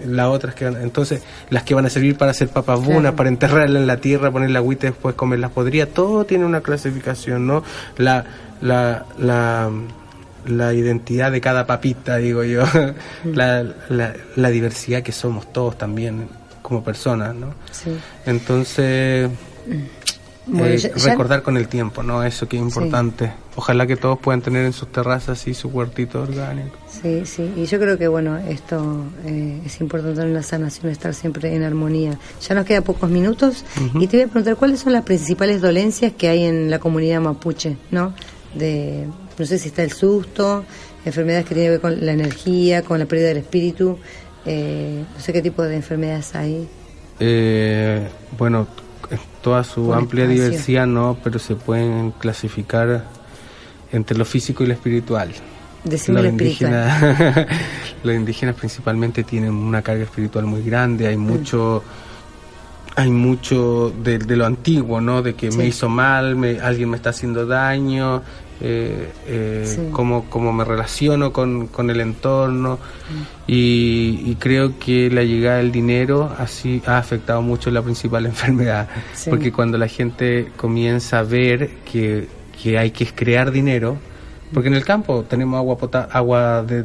las 0.07 0.27
otras 0.27 0.55
que 0.55 0.65
van, 0.65 0.83
entonces 0.83 1.23
las 1.51 1.63
que 1.63 1.75
van 1.75 1.87
a 1.87 1.91
servir 1.91 2.17
para 2.17 2.33
hacer 2.33 2.49
papas 2.49 2.79
buenas, 2.81 3.03
Claro. 3.03 3.17
para 3.17 3.29
enterrarla 3.29 3.79
en 3.79 3.87
la 3.87 3.99
tierra, 3.99 4.31
poner 4.31 4.51
la 4.51 4.59
agüita 4.59 4.87
y 4.87 4.91
después 4.91 5.15
comerlas 5.15 5.51
podría, 5.53 5.87
todo 5.93 6.25
tiene 6.25 6.45
una 6.45 6.61
clasificación, 6.61 7.47
¿no? 7.47 7.63
La, 7.99 8.25
la, 8.65 9.05
la, 9.19 9.71
la 10.47 10.73
identidad 10.75 11.31
de 11.31 11.41
cada 11.41 11.67
papita, 11.67 12.17
digo 12.17 12.43
yo, 12.45 12.65
la, 13.25 13.65
la, 14.37 14.51
diversidad 14.51 15.03
que 15.03 15.13
somos 15.13 15.53
todos 15.53 15.79
también 15.79 16.29
como 16.63 16.83
personas, 16.83 17.35
¿no? 17.35 17.55
Sí. 17.71 17.91
Entonces, 18.27 19.31
Bueno, 20.47 20.67
eh, 20.67 20.77
ya- 20.79 20.95
ya- 20.95 21.11
recordar 21.11 21.43
con 21.43 21.57
el 21.57 21.69
tiempo, 21.69 22.03
¿no? 22.03 22.23
Eso 22.23 22.49
que 22.49 22.57
es 22.57 22.63
importante. 22.63 23.33
Ojalá 23.57 23.87
que 23.87 23.97
todos 23.97 24.19
puedan 24.19 24.41
tener 24.43 24.65
en 24.67 24.73
sus 24.73 24.91
terrazas 24.91 25.47
y 25.47 25.55
su 25.55 25.69
huertito 25.69 26.23
orgánico. 26.23 26.77
Sí, 26.89 27.25
sí, 27.25 27.53
y 27.57 27.67
yo 27.67 27.79
creo 27.79 27.97
que 27.99 28.09
bueno, 28.09 28.37
esto 28.39 29.05
eh, 29.27 29.61
es 29.65 29.81
importante 29.81 30.21
en 30.23 30.35
la 30.35 30.43
sanación, 30.43 30.91
estar 30.91 31.15
siempre 31.15 31.55
en 31.55 31.63
armonía. 31.63 32.19
Ya 32.47 32.55
nos 32.55 32.65
quedan 32.67 32.83
pocos 32.83 33.09
minutos 33.11 33.65
y 34.01 34.07
te 34.07 34.17
voy 34.19 34.25
a 34.25 34.29
preguntar 34.29 34.57
cuáles 34.57 34.81
son 34.81 34.93
las 34.93 35.05
principales 35.05 35.61
dolencias 35.63 36.13
que 36.13 36.29
hay 36.29 36.45
en 36.45 36.71
la 36.71 36.79
comunidad 36.79 37.21
mapuche, 37.21 37.77
¿no? 37.91 38.13
De, 38.55 39.07
no 39.39 39.47
sé 39.47 39.59
si 39.59 39.69
está 39.69 39.83
el 39.83 39.93
susto, 39.93 40.65
enfermedades 41.05 41.47
que 41.47 41.55
tienen 41.55 41.67
que 41.69 41.71
ver 41.73 41.81
con 41.81 42.07
la 42.07 42.13
energía, 42.13 42.83
con 42.83 42.99
la 42.99 43.07
pérdida 43.07 43.29
del 43.29 43.39
espíritu, 43.39 43.99
eh, 44.47 45.03
no 45.15 45.21
sé 45.21 45.33
qué 45.33 45.43
tipo 45.43 45.63
de 45.63 45.77
enfermedades 45.77 46.35
hay. 46.35 46.69
Eh, 47.21 48.09
bueno, 48.39 48.67
en 49.11 49.19
toda 49.43 49.65
su 49.65 49.87
Por 49.87 49.97
amplia 49.99 50.25
espacio. 50.25 50.45
diversidad, 50.45 50.87
¿no? 50.87 51.17
Pero 51.23 51.39
se 51.39 51.57
pueden 51.57 52.13
clasificar 52.13 53.05
entre 53.93 54.17
lo 54.17 54.25
físico 54.25 54.63
y 54.65 54.67
lo 54.67 54.73
espiritual. 54.75 55.31
Decime 55.85 56.17
los 56.17 56.25
lo 56.25 56.31
indígenas, 56.31 57.47
los 58.03 58.15
indígenas 58.15 58.55
principalmente 58.55 59.23
tienen 59.23 59.53
una 59.53 59.83
carga 59.83 60.05
espiritual 60.05 60.47
muy 60.47 60.63
grande, 60.63 61.05
Mm. 61.05 61.09
hay 61.09 61.17
mucho 61.17 61.83
hay 62.97 63.11
mucho 63.11 63.93
de, 64.05 64.19
de 64.19 64.37
lo 64.37 64.47
antiguo, 64.47 65.01
¿no? 65.01 65.21
De 65.21 65.35
que 65.35 65.51
me 65.51 65.67
hizo 65.67 65.89
mal, 65.89 66.37
me- 66.37 66.61
alguien 66.61 66.91
me 66.91 66.97
está 66.97 67.11
haciendo 67.11 67.45
daño, 67.45 68.23
eh, 68.61 69.11
eh, 69.27 69.63
Sí. 69.67 69.89
cómo, 69.93 70.27
cómo 70.31 70.53
me 70.53 70.65
relaciono 70.65 71.33
con, 71.33 71.67
con 71.67 71.91
el 71.91 72.01
entorno 72.01 72.79
y, 73.47 74.23
y 74.25 74.37
creo 74.39 74.79
que 74.79 75.11
la 75.11 75.23
llegada 75.23 75.59
del 75.59 75.73
dinero 75.73 76.33
así 76.39 76.83
ha 76.87 76.99
afectado 76.99 77.43
mucho 77.43 77.71
la 77.71 77.83
principal 77.83 78.27
enfermedad, 78.35 78.89
Sí. 79.13 79.31
porque 79.31 79.53
cuando 79.53 79.77
la 79.79 79.89
gente 79.89 80.51
comienza 80.57 81.19
a 81.19 81.23
ver 81.23 81.71
que, 81.91 82.29
que 82.63 82.79
hay 82.79 82.91
que 82.91 83.07
crear 83.07 83.51
dinero, 83.51 83.99
porque 84.55 84.69
en 84.69 84.75
el 84.75 84.85
campo 84.85 85.25
tenemos 85.29 85.59
agua 85.59 85.77
pota- 85.77 86.09
agua 86.11 86.63
de, 86.63 86.85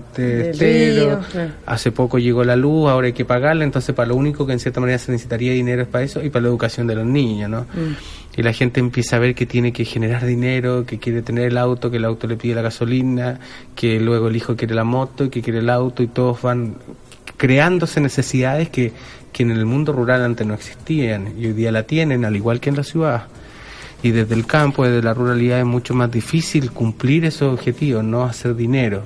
estero, 0.49 1.21
río, 1.33 1.49
hace 1.65 1.91
poco 1.91 2.17
llegó 2.19 2.43
la 2.43 2.55
luz, 2.55 2.89
ahora 2.89 3.07
hay 3.07 3.13
que 3.13 3.23
pagarla, 3.25 3.63
entonces 3.63 3.95
para 3.95 4.09
lo 4.09 4.15
único 4.15 4.45
que 4.45 4.53
en 4.53 4.59
cierta 4.59 4.81
manera 4.81 4.97
se 4.97 5.11
necesitaría 5.11 5.53
dinero 5.53 5.83
es 5.83 5.87
para 5.87 6.03
eso 6.03 6.21
y 6.23 6.29
para 6.29 6.43
la 6.43 6.49
educación 6.49 6.87
de 6.87 6.95
los 6.95 7.05
niños, 7.05 7.49
¿no? 7.49 7.61
Mm. 7.61 7.95
Y 8.37 8.41
la 8.43 8.53
gente 8.53 8.79
empieza 8.79 9.17
a 9.17 9.19
ver 9.19 9.35
que 9.35 9.45
tiene 9.45 9.71
que 9.73 9.85
generar 9.85 10.25
dinero, 10.25 10.85
que 10.85 10.97
quiere 10.97 11.21
tener 11.21 11.45
el 11.45 11.57
auto, 11.57 11.91
que 11.91 11.97
el 11.97 12.05
auto 12.05 12.25
le 12.27 12.35
pide 12.37 12.55
la 12.55 12.61
gasolina, 12.61 13.39
que 13.75 13.99
luego 13.99 14.29
el 14.29 14.35
hijo 14.35 14.55
quiere 14.55 14.75
la 14.75 14.83
moto 14.85 15.25
y 15.25 15.29
que 15.29 15.41
quiere 15.41 15.59
el 15.59 15.69
auto 15.69 16.03
y 16.03 16.07
todos 16.07 16.41
van 16.41 16.75
creándose 17.37 18.01
necesidades 18.01 18.69
que, 18.69 18.91
que 19.31 19.43
en 19.43 19.51
el 19.51 19.65
mundo 19.65 19.93
rural 19.93 20.23
antes 20.23 20.45
no 20.45 20.53
existían 20.53 21.33
y 21.39 21.47
hoy 21.47 21.53
día 21.53 21.71
la 21.71 21.83
tienen, 21.83 22.25
al 22.25 22.35
igual 22.35 22.59
que 22.59 22.69
en 22.69 22.75
la 22.77 22.83
ciudad. 22.83 23.23
Y 24.01 24.11
desde 24.11 24.35
el 24.35 24.45
campo, 24.45 24.85
desde 24.85 25.01
la 25.03 25.13
ruralidad 25.13 25.59
es 25.59 25.65
mucho 25.65 25.93
más 25.93 26.09
difícil 26.11 26.71
cumplir 26.71 27.25
esos 27.25 27.53
objetivos, 27.53 28.03
no 28.03 28.23
hacer 28.23 28.55
dinero. 28.55 29.03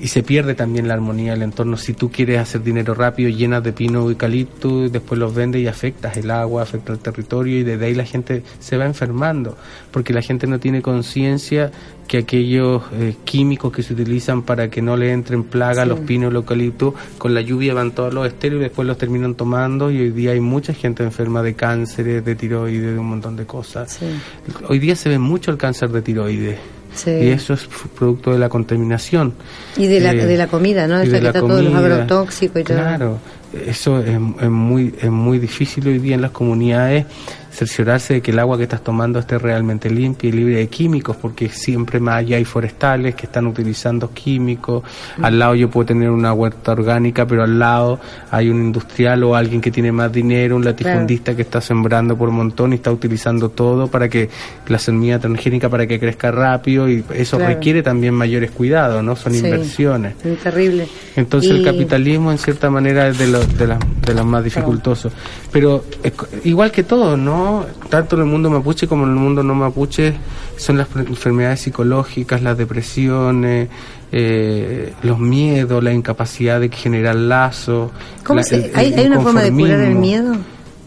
Y 0.00 0.08
se 0.08 0.24
pierde 0.24 0.54
también 0.56 0.88
la 0.88 0.94
armonía 0.94 1.32
del 1.32 1.42
entorno. 1.42 1.76
Si 1.76 1.92
tú 1.92 2.10
quieres 2.10 2.40
hacer 2.40 2.62
dinero 2.64 2.92
rápido, 2.94 3.28
llenas 3.30 3.62
de 3.62 3.72
pino 3.72 4.02
o 4.04 4.10
eucalipto, 4.10 4.86
y 4.86 4.88
después 4.88 5.18
los 5.18 5.32
vendes 5.32 5.62
y 5.62 5.68
afectas 5.68 6.16
el 6.16 6.28
agua, 6.32 6.62
afecta 6.62 6.92
el 6.92 6.98
territorio 6.98 7.60
y 7.60 7.62
desde 7.62 7.86
ahí 7.86 7.94
la 7.94 8.04
gente 8.04 8.42
se 8.58 8.76
va 8.76 8.84
enfermando, 8.84 9.56
porque 9.92 10.12
la 10.12 10.22
gente 10.22 10.48
no 10.48 10.58
tiene 10.58 10.82
conciencia 10.82 11.70
que 12.08 12.18
aquellos 12.18 12.82
eh, 12.94 13.14
químicos 13.24 13.72
que 13.72 13.84
se 13.84 13.92
utilizan 13.92 14.42
para 14.42 14.68
que 14.70 14.82
no 14.82 14.96
le 14.96 15.12
entren 15.12 15.44
plaga 15.44 15.82
a 15.82 15.84
Sí. 15.84 15.90
los 15.90 16.00
pinos 16.00 16.26
o 16.28 16.30
el 16.30 16.36
eucalipto, 16.36 16.94
con 17.18 17.32
la 17.34 17.40
lluvia 17.40 17.72
van 17.72 17.92
todos 17.92 18.12
los 18.12 18.26
estéreos 18.26 18.60
y 18.60 18.64
después 18.64 18.88
los 18.88 18.98
terminan 18.98 19.36
tomando 19.36 19.90
y 19.92 20.00
hoy 20.00 20.10
día 20.10 20.32
hay 20.32 20.40
mucha 20.40 20.74
gente 20.74 21.04
enferma 21.04 21.42
de 21.44 21.54
cánceres, 21.54 22.24
de 22.24 22.34
tiroides, 22.34 22.92
de 22.92 22.98
un 22.98 23.06
montón 23.06 23.36
de 23.36 23.46
cosas. 23.46 23.92
Sí. 23.92 24.06
Hoy 24.68 24.80
día 24.80 24.96
se 24.96 25.08
ve 25.08 25.18
mucho 25.20 25.52
el 25.52 25.56
cáncer 25.58 25.90
de 25.90 26.02
tiroides. 26.02 26.58
Sí. 26.96 27.10
Y 27.10 27.28
eso 27.28 27.54
es 27.54 27.68
producto 27.96 28.32
de 28.32 28.38
la 28.38 28.48
contaminación. 28.48 29.32
Y 29.76 29.86
de 29.86 30.00
la, 30.00 30.12
Eh, 30.12 30.26
de 30.26 30.36
la 30.36 30.46
comida, 30.48 30.86
¿no? 30.88 30.96
Esta 30.98 31.12
de 31.12 31.18
que 31.18 31.22
la 31.22 31.28
está 31.28 31.40
todos 31.40 31.62
los 31.62 31.72
comida. 31.72 31.78
agrotóxicos 31.94 32.60
y 32.60 32.64
todo. 32.64 32.76
Claro, 32.78 33.18
eso 33.66 34.00
es, 34.00 34.08
es 34.08 34.50
muy 34.50 34.94
es 35.00 35.10
muy 35.10 35.38
difícil 35.38 35.86
hoy 35.86 35.98
día 35.98 36.14
en 36.16 36.22
las 36.22 36.30
comunidades 36.32 37.04
cerciorarse 37.56 38.14
de 38.14 38.20
que 38.20 38.32
el 38.32 38.38
agua 38.38 38.56
que 38.58 38.64
estás 38.64 38.82
tomando 38.84 39.18
esté 39.18 39.38
realmente 39.38 39.88
limpia 39.88 40.28
y 40.28 40.32
libre 40.32 40.56
de 40.56 40.68
químicos, 40.68 41.16
porque 41.16 41.48
siempre 41.48 41.98
más 42.00 42.16
allá 42.16 42.36
hay 42.36 42.44
forestales 42.44 43.14
que 43.14 43.24
están 43.26 43.46
utilizando 43.46 44.10
químicos. 44.12 44.82
Al 45.22 45.38
lado 45.38 45.54
yo 45.54 45.70
puedo 45.70 45.86
tener 45.86 46.10
una 46.10 46.32
huerta 46.34 46.72
orgánica, 46.72 47.26
pero 47.26 47.44
al 47.44 47.58
lado 47.58 47.98
hay 48.30 48.50
un 48.50 48.58
industrial 48.60 49.24
o 49.24 49.34
alguien 49.34 49.60
que 49.62 49.70
tiene 49.70 49.90
más 49.90 50.12
dinero, 50.12 50.56
un 50.56 50.64
latifundista 50.66 51.34
que 51.34 51.42
está 51.42 51.60
sembrando 51.62 52.14
por 52.16 52.30
montón 52.30 52.72
y 52.72 52.76
está 52.76 52.92
utilizando 52.92 53.48
todo 53.48 53.86
para 53.86 54.08
que 54.10 54.28
la 54.68 54.78
semilla 54.78 55.18
transgénica 55.18 55.70
para 55.70 55.86
que 55.86 55.98
crezca 55.98 56.30
rápido 56.30 56.88
y 56.90 57.02
eso 57.14 57.38
Claro. 57.38 57.54
requiere 57.54 57.82
también 57.82 58.12
mayores 58.12 58.50
cuidados, 58.50 59.02
¿no? 59.02 59.16
Son 59.16 59.32
Sí. 59.32 59.38
inversiones. 59.38 60.14
Es 60.24 60.38
terrible. 60.40 60.88
Entonces 61.16 61.52
Y- 61.52 61.58
el 61.58 61.64
capitalismo 61.64 62.30
en 62.32 62.38
cierta 62.38 62.68
manera 62.68 63.08
es 63.08 63.16
de 63.18 63.28
los 63.28 63.56
de, 63.56 63.66
la- 63.66 63.78
de 64.04 64.14
los 64.14 64.26
más 64.26 64.44
dificultosos. 64.44 65.12
Pero 65.50 65.84
igual 66.44 66.70
que 66.70 66.82
todo, 66.82 67.16
¿no? 67.16 67.45
Tanto 67.88 68.16
en 68.16 68.22
el 68.22 68.28
mundo 68.28 68.50
mapuche 68.50 68.86
como 68.86 69.04
en 69.04 69.10
el 69.10 69.16
mundo 69.16 69.42
no 69.42 69.54
mapuche 69.54 70.14
son 70.56 70.78
las 70.78 70.88
enfermedades 70.96 71.60
psicológicas, 71.60 72.42
las 72.42 72.56
depresiones, 72.58 73.68
eh, 74.12 74.92
los 75.02 75.18
miedos, 75.18 75.82
la 75.82 75.92
incapacidad 75.92 76.60
de 76.60 76.68
generar 76.70 77.14
lazos. 77.16 77.90
¿Cómo 78.24 78.38
la- 78.40 78.42
se- 78.44 78.56
el- 78.56 78.64
el 78.92 78.98
hay, 78.98 79.06
una 79.06 79.20
forma 79.20 79.42
de 79.42 79.52
curar 79.52 79.80
el 79.80 79.94
miedo? 79.96 80.34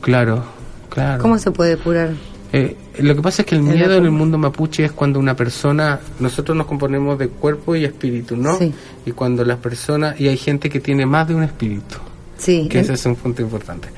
Claro, 0.01 0.43
claro. 0.89 1.21
¿Cómo 1.21 1.37
se 1.37 1.51
puede 1.51 1.77
curar? 1.77 2.11
Eh, 2.51 2.75
lo 2.99 3.15
que 3.15 3.21
pasa 3.21 3.43
es 3.43 3.45
que 3.47 3.53
el 3.55 3.61
miedo 3.61 3.93
en 3.95 4.05
el 4.05 4.11
mundo 4.11 4.37
mapuche 4.39 4.83
es 4.85 4.91
cuando 4.91 5.19
una 5.19 5.35
persona, 5.35 5.99
nosotros 6.19 6.57
nos 6.57 6.65
componemos 6.65 7.19
de 7.19 7.27
cuerpo 7.27 7.75
y 7.75 7.85
espíritu, 7.85 8.35
¿no? 8.35 8.57
Sí. 8.57 8.73
Y 9.05 9.11
cuando 9.11 9.45
las 9.45 9.57
personas, 9.57 10.19
y 10.19 10.27
hay 10.27 10.37
gente 10.37 10.67
que 10.69 10.79
tiene 10.79 11.05
más 11.05 11.27
de 11.27 11.35
un 11.35 11.43
espíritu, 11.43 11.97
Sí. 12.37 12.67
que 12.67 12.79
ese 12.79 12.93
es 12.93 13.05
un 13.05 13.15
punto 13.17 13.41
importante. 13.43 13.89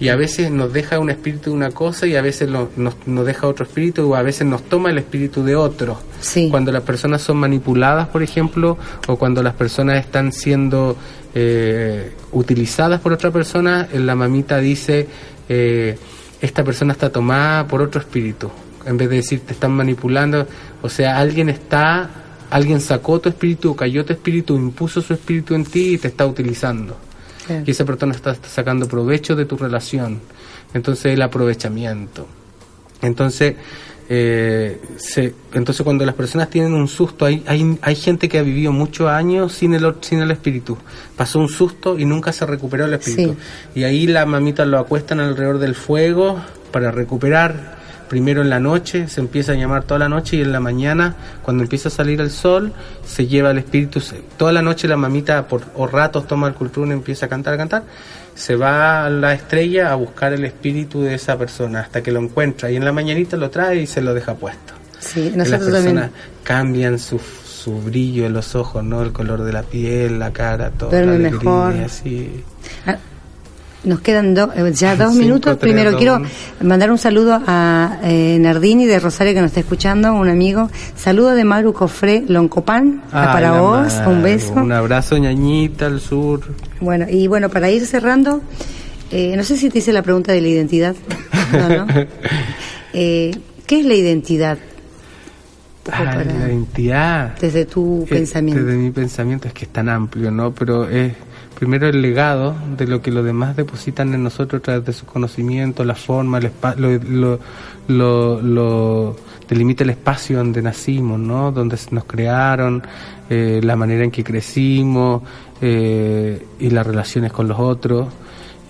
Y 0.00 0.10
a 0.10 0.16
veces 0.16 0.50
nos 0.52 0.72
deja 0.72 1.00
un 1.00 1.10
espíritu 1.10 1.50
de 1.50 1.56
una 1.56 1.70
cosa 1.72 2.06
y 2.06 2.14
a 2.14 2.22
veces 2.22 2.48
lo- 2.48 2.70
nos, 2.76 2.94
nos 3.06 3.26
deja 3.26 3.48
otro 3.48 3.64
espíritu 3.64 4.08
o 4.12 4.14
a 4.14 4.22
veces 4.22 4.46
nos 4.46 4.62
toma 4.62 4.90
el 4.90 4.98
espíritu 4.98 5.42
de 5.44 5.56
otro. 5.56 5.98
Sí. 6.20 6.48
Cuando 6.50 6.70
las 6.70 6.82
personas 6.82 7.20
son 7.22 7.38
manipuladas, 7.38 8.06
por 8.08 8.22
ejemplo, 8.22 8.78
o 9.08 9.16
cuando 9.16 9.42
las 9.42 9.54
personas 9.54 9.98
están 9.98 10.30
siendo 10.32 10.96
eh, 11.34 12.12
utilizadas 12.32 13.00
por 13.00 13.12
otra 13.12 13.30
persona, 13.32 13.88
eh, 13.92 13.98
la 13.98 14.14
mamita 14.14 14.58
dice, 14.58 15.08
eh, 15.48 15.98
esta 16.40 16.62
persona 16.62 16.92
está 16.92 17.10
tomada 17.10 17.66
por 17.66 17.82
otro 17.82 18.00
espíritu. 18.00 18.50
En 18.86 18.96
vez 18.96 19.10
de 19.10 19.16
decir, 19.16 19.40
te 19.40 19.52
están 19.52 19.72
manipulando, 19.72 20.46
o 20.80 20.88
sea, 20.88 21.18
alguien 21.18 21.48
está, 21.48 22.08
alguien 22.50 22.80
sacó 22.80 23.18
tu 23.20 23.28
espíritu, 23.28 23.74
cayó 23.74 24.04
tu 24.04 24.12
espíritu, 24.12 24.54
impuso 24.56 25.00
su 25.02 25.12
espíritu 25.12 25.54
en 25.54 25.64
ti 25.64 25.94
y 25.94 25.98
te 25.98 26.08
está 26.08 26.24
utilizando 26.26 26.96
Y 27.64 27.70
esa 27.70 27.84
persona 27.84 28.14
está, 28.14 28.32
está 28.32 28.48
sacando 28.48 28.86
provecho 28.86 29.36
de 29.36 29.44
tu 29.44 29.56
relación. 29.56 30.20
Entonces 30.74 31.14
el 31.14 31.22
aprovechamiento. 31.22 32.26
Entonces, 33.00 33.54
eh, 34.10 34.80
se, 34.96 35.34
entonces 35.52 35.84
cuando 35.84 36.06
las 36.06 36.14
personas 36.14 36.48
tienen 36.48 36.72
un 36.72 36.88
susto, 36.88 37.26
hay, 37.26 37.42
hay, 37.46 37.78
hay 37.82 37.94
gente 37.94 38.28
que 38.28 38.38
ha 38.38 38.42
vivido 38.42 38.72
muchos 38.72 39.08
años 39.08 39.52
sin 39.52 39.74
el, 39.74 39.94
sin 40.00 40.20
el 40.20 40.30
espíritu. 40.30 40.78
Pasó 41.16 41.38
un 41.38 41.48
susto 41.48 41.98
y 41.98 42.04
nunca 42.04 42.32
se 42.32 42.46
recuperó 42.46 42.86
el 42.86 42.94
espíritu. 42.94 43.36
Y 43.74 43.84
ahí 43.84 44.06
la 44.06 44.24
mamita 44.26 44.64
lo 44.64 44.78
acuestan 44.78 45.20
alrededor 45.20 45.58
del 45.58 45.74
fuego 45.74 46.40
para 46.72 46.90
recuperar. 46.90 47.77
Primero 48.08 48.40
en 48.42 48.48
la 48.50 48.58
noche, 48.58 49.06
se 49.08 49.20
empieza 49.20 49.52
a 49.52 49.54
llamar 49.54 49.84
toda 49.84 50.00
la 50.00 50.08
noche 50.08 50.36
y 50.36 50.40
en 50.42 50.50
la 50.52 50.60
mañana, 50.60 51.14
cuando 51.42 51.62
empieza 51.62 51.88
a 51.88 51.92
salir 51.92 52.20
el 52.20 52.30
sol, 52.30 52.72
se 53.04 53.26
lleva 53.26 53.50
el 53.50 53.58
espíritu. 53.58 54.00
toda 54.36 54.52
la 54.52 54.62
noche 54.62 54.88
la 54.88 54.96
mamita 54.96 55.46
por 55.46 55.62
o 55.74 55.86
ratos 55.86 56.26
toma 56.26 56.48
el 56.48 56.54
cultrún 56.54 56.88
y 56.88 56.92
empieza 56.92 57.26
a 57.26 57.28
cantar, 57.28 57.54
a 57.54 57.56
cantar. 57.58 57.82
Se 58.34 58.56
va 58.56 59.04
a 59.04 59.10
la 59.10 59.34
estrella 59.34 59.92
a 59.92 59.94
buscar 59.96 60.32
el 60.32 60.44
espíritu 60.44 61.02
de 61.02 61.14
esa 61.14 61.36
persona 61.36 61.80
hasta 61.80 62.02
que 62.02 62.12
lo 62.12 62.20
encuentra 62.20 62.70
y 62.70 62.76
en 62.76 62.84
la 62.84 62.92
mañanita 62.92 63.36
lo 63.36 63.50
trae 63.50 63.82
y 63.82 63.86
se 63.86 64.00
lo 64.00 64.14
deja 64.14 64.34
puesto. 64.34 64.74
Sí, 65.00 65.30
Y 65.34 65.36
las 65.36 65.48
personas 65.48 65.84
también. 65.84 66.10
cambian 66.44 66.98
su, 66.98 67.18
su 67.18 67.80
brillo 67.82 68.26
en 68.26 68.32
los 68.32 68.54
ojos, 68.54 68.82
¿no? 68.82 69.02
El 69.02 69.12
color 69.12 69.42
de 69.44 69.52
la 69.52 69.62
piel, 69.64 70.18
la 70.18 70.32
cara, 70.32 70.70
todo. 70.70 70.90
Duerme 70.90 71.18
mejor. 71.18 71.74
Ah, 72.86 72.96
Nos 73.84 74.00
quedan 74.00 74.34
do- 74.34 74.50
eh, 74.56 74.72
ya 74.74 74.96
dos 74.96 75.12
Cinco, 75.12 75.22
minutos. 75.24 75.58
tres, 75.58 75.70
Primero 75.72 75.92
dos, 75.92 75.98
quiero 76.00 76.16
uno. 76.16 76.28
mandar 76.62 76.90
un 76.90 76.98
saludo 76.98 77.40
a 77.46 77.98
eh, 78.02 78.36
Nardini 78.40 78.86
de 78.86 78.98
Rosario 78.98 79.32
que 79.34 79.40
nos 79.40 79.48
está 79.50 79.60
escuchando, 79.60 80.12
un 80.14 80.28
amigo. 80.28 80.68
Saludo 80.96 81.30
de 81.30 81.44
Maru 81.44 81.72
Cofré 81.72 82.24
Loncopán 82.26 83.02
Ay, 83.12 83.26
para 83.26 83.60
vos, 83.60 83.94
Maru, 83.94 84.10
un 84.10 84.22
beso. 84.22 84.52
Un 84.54 84.72
abrazo, 84.72 85.16
ñañita, 85.16 85.86
al 85.86 86.00
sur. 86.00 86.40
Bueno, 86.80 87.06
y 87.08 87.28
bueno, 87.28 87.48
para 87.50 87.70
ir 87.70 87.86
cerrando, 87.86 88.40
eh, 89.12 89.34
no 89.36 89.44
sé 89.44 89.56
si 89.56 89.70
te 89.70 89.78
hice 89.78 89.92
la 89.92 90.02
pregunta 90.02 90.32
de 90.32 90.40
la 90.40 90.48
identidad. 90.48 90.96
No, 91.52 91.68
¿no? 91.68 91.86
Eh, 92.94 93.32
¿Qué 93.66 93.80
es 93.80 93.84
la 93.86 93.94
identidad? 93.94 94.58
Ay, 95.90 96.04
para- 96.06 96.24
la 96.24 96.32
identidad. 96.48 97.34
desde 97.38 97.64
tu 97.64 98.02
Eh, 98.04 98.06
pensamiento. 98.08 98.64
Desde 98.64 98.78
mi 98.78 98.90
pensamiento 98.90 99.46
es 99.46 99.54
que 99.54 99.66
es 99.66 99.70
tan 99.72 99.88
amplio, 99.88 100.30
¿no? 100.30 100.52
Pero 100.52 100.88
es, 100.88 101.12
primero 101.58 101.88
el 101.88 102.00
legado 102.00 102.54
de 102.76 102.86
lo 102.86 103.02
que 103.02 103.10
los 103.10 103.24
demás 103.24 103.56
depositan 103.56 104.14
en 104.14 104.22
nosotros 104.22 104.60
a 104.60 104.62
través 104.62 104.84
de 104.84 104.92
su 104.92 105.06
conocimiento, 105.06 105.84
la 105.84 105.94
forma, 105.96 106.38
el 106.38 106.52
espa- 106.52 106.76
lo, 106.76 107.38
lo, 107.88 108.40
lo, 108.42 109.16
delimita 109.48 109.82
el 109.82 109.90
espacio 109.90 110.38
donde 110.38 110.62
nacimos, 110.62 111.18
¿no? 111.18 111.50
Donde 111.50 111.76
nos 111.90 112.04
crearon, 112.04 112.82
eh, 113.28 113.60
la 113.62 113.74
manera 113.76 114.04
en 114.04 114.10
que 114.10 114.22
crecimos 114.22 115.22
eh, 115.60 116.46
y 116.60 116.70
las 116.70 116.86
relaciones 116.86 117.32
con 117.32 117.48
los 117.48 117.58
otros 117.58 118.06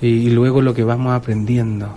y 0.00 0.30
luego 0.30 0.62
lo 0.62 0.72
que 0.72 0.84
vamos 0.84 1.12
aprendiendo. 1.12 1.92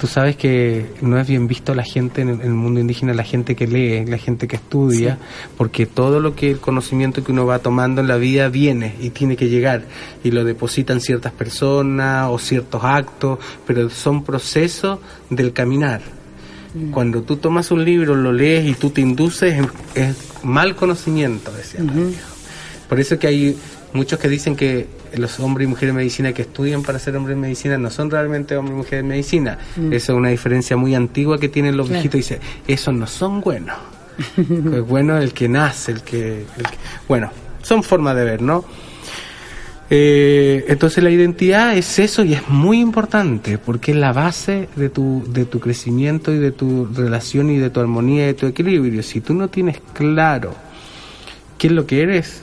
Tú 0.00 0.06
sabes 0.06 0.36
que 0.36 0.86
no 1.00 1.18
es 1.18 1.26
bien 1.26 1.48
visto 1.48 1.74
la 1.74 1.82
gente 1.82 2.20
en 2.20 2.28
el, 2.28 2.34
en 2.36 2.46
el 2.46 2.54
mundo 2.54 2.78
indígena, 2.78 3.14
la 3.14 3.24
gente 3.24 3.56
que 3.56 3.66
lee, 3.66 4.06
la 4.06 4.18
gente 4.18 4.46
que 4.46 4.56
estudia, 4.56 5.18
porque 5.56 5.86
todo 5.86 6.20
lo 6.20 6.36
que 6.36 6.52
el 6.52 6.60
conocimiento 6.60 7.24
que 7.24 7.32
uno 7.32 7.46
va 7.46 7.58
tomando 7.58 8.00
en 8.00 8.06
la 8.06 8.16
vida 8.16 8.48
viene 8.48 8.94
y 9.00 9.10
tiene 9.10 9.36
que 9.36 9.48
llegar 9.48 9.82
y 10.22 10.30
lo 10.30 10.44
depositan 10.44 11.00
ciertas 11.00 11.32
personas 11.32 12.28
o 12.30 12.38
ciertos 12.38 12.84
actos, 12.84 13.38
pero 13.66 13.90
son 13.90 14.22
procesos 14.22 15.00
del 15.30 15.52
caminar. 15.52 16.00
Cuando 16.92 17.22
tú 17.22 17.36
tomas 17.36 17.70
un 17.70 17.84
libro, 17.84 18.14
lo 18.14 18.32
lees 18.32 18.66
y 18.66 18.74
tú 18.74 18.90
te 18.90 19.00
induces, 19.00 19.66
es, 19.94 20.16
mal 20.42 20.76
conocimiento, 20.76 21.50
decía. 21.50 21.80
Por 22.88 23.00
eso 23.00 23.18
que 23.18 23.26
hay 23.26 23.58
muchos 23.92 24.18
que 24.18 24.28
dicen 24.28 24.54
que 24.54 24.86
los 25.16 25.38
hombres 25.40 25.66
y 25.66 25.68
mujeres 25.68 25.94
de 25.94 25.98
medicina 25.98 26.32
que 26.32 26.42
estudian 26.42 26.82
para 26.82 26.98
ser 26.98 27.16
hombres 27.16 27.36
de 27.36 27.40
medicina 27.42 27.78
no 27.78 27.90
son 27.90 28.10
realmente 28.10 28.56
hombres 28.56 28.74
y 28.74 28.78
mujeres 28.78 29.02
de 29.04 29.08
medicina. 29.08 29.58
Esa 29.90 30.12
es 30.12 30.16
una 30.18 30.28
diferencia 30.30 30.76
muy 30.76 30.94
antigua 30.94 31.38
que 31.38 31.48
tienen 31.48 31.76
los 31.76 31.86
Claro. 31.88 32.02
viejitos. 32.02 32.18
Dice, 32.18 32.40
esos 32.66 32.94
no 32.94 33.06
son 33.06 33.40
buenos. 33.40 33.76
es 34.36 34.86
bueno 34.86 35.16
el 35.18 35.32
que 35.32 35.48
nace, 35.48 35.92
el 35.92 36.02
que, 36.02 36.40
el 36.56 36.62
que- 36.64 36.78
Bueno, 37.08 37.30
son 37.62 37.82
formas 37.82 38.16
de 38.16 38.24
ver, 38.24 38.42
¿no? 38.42 38.64
Eh, 39.90 40.66
entonces 40.68 41.02
la 41.02 41.08
identidad 41.10 41.74
es 41.74 41.98
eso 41.98 42.22
y 42.22 42.34
es 42.34 42.46
muy 42.48 42.78
importante 42.78 43.56
porque 43.56 43.92
es 43.92 43.96
la 43.96 44.12
base 44.12 44.68
de 44.76 44.90
tu, 44.90 45.24
de 45.28 45.46
tu 45.46 45.60
crecimiento 45.60 46.30
y 46.30 46.36
de 46.38 46.52
tu 46.52 46.86
relación 46.94 47.48
y 47.50 47.56
de 47.56 47.70
tu 47.70 47.80
armonía 47.80 48.24
y 48.24 48.26
de 48.26 48.34
tu 48.34 48.46
equilibrio. 48.46 49.02
Si 49.02 49.22
tú 49.22 49.32
no 49.32 49.48
tienes 49.48 49.80
claro 49.94 50.54
qué 51.56 51.68
es 51.68 51.72
lo 51.72 51.86
que 51.86 52.02
eres, 52.02 52.42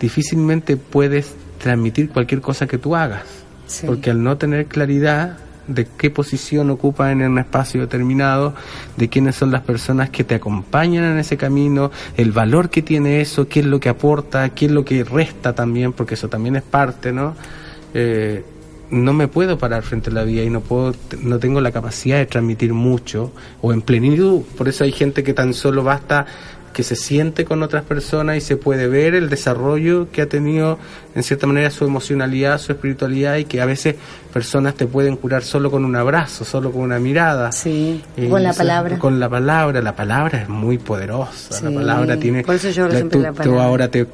difícilmente 0.00 0.76
puedes 0.76 1.34
transmitir 1.58 2.10
cualquier 2.10 2.40
cosa 2.40 2.66
que 2.66 2.78
tú 2.78 2.96
hagas. 2.96 3.24
Sí. 3.66 3.86
Porque 3.86 4.10
al 4.10 4.22
no 4.22 4.36
tener 4.36 4.66
claridad 4.66 5.38
de 5.66 5.86
qué 5.96 6.10
posición 6.10 6.70
ocupa 6.70 7.10
en 7.10 7.22
un 7.22 7.38
espacio 7.38 7.80
determinado, 7.80 8.54
de 8.96 9.08
quiénes 9.08 9.36
son 9.36 9.50
las 9.50 9.62
personas 9.62 10.10
que 10.10 10.24
te 10.24 10.36
acompañan 10.36 11.04
en 11.04 11.18
ese 11.18 11.36
camino, 11.36 11.90
el 12.16 12.32
valor 12.32 12.70
que 12.70 12.82
tiene 12.82 13.20
eso, 13.20 13.48
qué 13.48 13.60
es 13.60 13.66
lo 13.66 13.80
que 13.80 13.88
aporta, 13.88 14.50
qué 14.50 14.66
es 14.66 14.72
lo 14.72 14.84
que 14.84 15.04
resta 15.04 15.54
también, 15.54 15.92
porque 15.92 16.14
eso 16.14 16.28
también 16.28 16.56
es 16.56 16.62
parte, 16.62 17.12
¿no? 17.12 17.34
Eh, 17.94 18.44
no 18.90 19.12
me 19.12 19.26
puedo 19.26 19.58
parar 19.58 19.82
frente 19.82 20.10
a 20.10 20.12
la 20.12 20.22
vida 20.22 20.42
y 20.42 20.50
no 20.50 20.60
puedo, 20.60 20.94
no 21.20 21.38
tengo 21.40 21.60
la 21.60 21.72
capacidad 21.72 22.18
de 22.18 22.26
transmitir 22.26 22.72
mucho 22.72 23.32
o 23.60 23.72
en 23.72 23.82
plenitud. 23.82 24.42
Por 24.56 24.68
eso 24.68 24.84
hay 24.84 24.92
gente 24.92 25.24
que 25.24 25.34
tan 25.34 25.54
solo 25.54 25.82
basta 25.82 26.26
que 26.76 26.82
se 26.82 26.94
siente 26.94 27.46
con 27.46 27.62
otras 27.62 27.84
personas 27.84 28.36
y 28.36 28.42
se 28.42 28.58
puede 28.58 28.86
ver 28.86 29.14
el 29.14 29.30
desarrollo 29.30 30.08
que 30.12 30.20
ha 30.20 30.26
tenido 30.28 30.78
en 31.14 31.22
cierta 31.22 31.46
manera 31.46 31.70
su 31.70 31.86
emocionalidad, 31.86 32.58
su 32.58 32.70
espiritualidad 32.72 33.36
y 33.36 33.46
que 33.46 33.62
a 33.62 33.64
veces 33.64 33.94
personas 34.30 34.74
te 34.74 34.84
pueden 34.86 35.16
curar 35.16 35.42
solo 35.42 35.70
con 35.70 35.86
un 35.86 35.96
abrazo, 35.96 36.44
solo 36.44 36.70
con 36.72 36.82
una 36.82 36.98
mirada. 36.98 37.50
Sí, 37.50 38.02
Y 38.14 38.28
con 38.28 38.42
la 38.42 38.50
eso- 38.50 38.58
palabra. 38.58 38.98
Con 38.98 39.18
la 39.18 39.30
palabra, 39.30 39.80
la 39.80 39.96
palabra 39.96 40.42
es 40.42 40.50
muy 40.50 40.76
poderosa, 40.76 41.62
la 41.62 41.74
palabra 41.74 42.18
tiene... 42.18 42.42
por 42.42 42.56
eso 42.56 42.68
yo 42.68 42.86
la- 42.88 42.96
siempre 42.96 43.16
tú, 43.20 43.22
la 43.22 43.30
tú 43.30 43.36
palabra. 43.38 43.64
ahora 43.64 43.88
te 43.88 44.06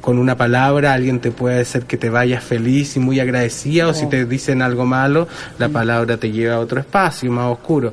con 0.00 0.18
una 0.18 0.36
palabra 0.36 0.92
alguien 0.92 1.20
te 1.20 1.30
puede 1.30 1.60
hacer 1.60 1.84
que 1.84 1.96
te 1.96 2.10
vayas 2.10 2.42
feliz 2.42 2.96
y 2.96 3.00
muy 3.00 3.20
agradecida 3.20 3.88
o 3.88 3.94
si 3.94 4.06
te 4.06 4.24
dicen 4.24 4.62
algo 4.62 4.84
malo 4.84 5.28
la 5.58 5.68
palabra 5.68 6.16
te 6.16 6.30
lleva 6.30 6.56
a 6.56 6.60
otro 6.60 6.80
espacio 6.80 7.30
más 7.30 7.52
oscuro. 7.52 7.92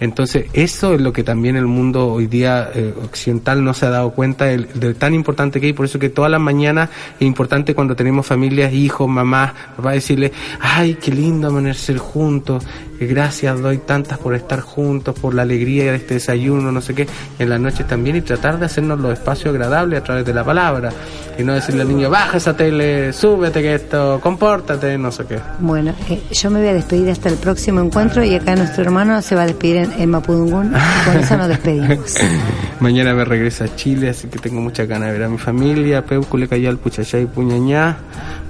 Entonces 0.00 0.46
eso 0.52 0.94
es 0.94 1.00
lo 1.00 1.12
que 1.12 1.24
también 1.24 1.56
el 1.56 1.66
mundo 1.66 2.08
hoy 2.08 2.26
día 2.26 2.70
eh, 2.74 2.94
occidental 3.02 3.62
no 3.64 3.74
se 3.74 3.86
ha 3.86 3.90
dado 3.90 4.10
cuenta 4.10 4.46
de, 4.46 4.58
de 4.58 4.94
tan 4.94 5.14
importante 5.14 5.60
que 5.60 5.66
hay. 5.66 5.72
Por 5.72 5.86
eso 5.86 5.98
que 5.98 6.10
todas 6.10 6.30
las 6.30 6.40
mañanas 6.40 6.90
es 7.18 7.26
importante 7.26 7.74
cuando 7.74 7.96
tenemos 7.96 8.26
familias 8.26 8.72
hijos 8.72 9.08
mamás 9.08 9.52
papá 9.76 9.92
decirle 9.92 10.32
ay 10.60 10.94
qué 10.94 11.10
lindo 11.10 11.48
amanecer 11.48 11.98
juntos 11.98 12.64
gracias 13.06 13.60
doy 13.60 13.78
tantas 13.78 14.18
por 14.18 14.34
estar 14.34 14.60
juntos 14.60 15.18
por 15.18 15.34
la 15.34 15.42
alegría 15.42 15.92
de 15.92 15.96
este 15.96 16.14
desayuno 16.14 16.72
no 16.72 16.80
sé 16.80 16.94
qué 16.94 17.06
en 17.38 17.48
las 17.48 17.60
noches 17.60 17.86
también 17.86 18.16
y 18.16 18.20
tratar 18.22 18.58
de 18.58 18.66
hacernos 18.66 18.98
los 18.98 19.12
espacios 19.12 19.54
agradables 19.54 20.00
a 20.00 20.04
través 20.04 20.24
de 20.24 20.34
la 20.34 20.44
palabra 20.44 20.90
y 21.38 21.42
no 21.44 21.54
decirle 21.54 21.82
al 21.82 21.88
niño 21.88 22.10
baja 22.10 22.38
esa 22.38 22.56
tele 22.56 23.12
súbete 23.12 23.62
que 23.62 23.74
esto 23.74 24.18
compórtate 24.22 24.98
no 24.98 25.12
sé 25.12 25.24
qué 25.26 25.38
Bueno, 25.60 25.94
eh, 26.08 26.22
yo 26.32 26.50
me 26.50 26.60
voy 26.60 26.68
a 26.68 26.74
despedir 26.74 27.10
hasta 27.10 27.28
el 27.28 27.36
próximo 27.36 27.80
encuentro 27.80 28.24
y 28.24 28.34
acá 28.34 28.56
nuestro 28.56 28.82
hermano 28.82 29.20
se 29.22 29.34
va 29.34 29.42
a 29.42 29.46
despedir 29.46 29.76
en, 29.76 29.92
en 29.92 30.10
Mapudungún. 30.10 30.72
y 30.74 31.04
Con 31.04 31.16
eso 31.18 31.36
nos 31.36 31.48
despedimos. 31.48 32.14
Mañana 32.80 33.14
me 33.14 33.24
regreso 33.24 33.64
a 33.64 33.76
Chile, 33.76 34.10
así 34.10 34.28
que 34.28 34.38
tengo 34.38 34.60
muchas 34.60 34.88
ganas 34.88 35.08
de 35.08 35.12
ver 35.12 35.24
a 35.24 35.28
mi 35.28 35.38
familia. 35.38 36.04
Peucule 36.04 36.48
Cayal, 36.48 36.78
Puchayay, 36.78 37.26
Puñañá, 37.26 37.96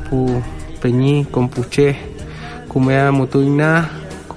Pu, 0.08 0.42
Peñí, 0.80 1.26
Compuché, 1.30 1.96
Cumea, 2.68 3.10
Mutuiná, 3.10 3.88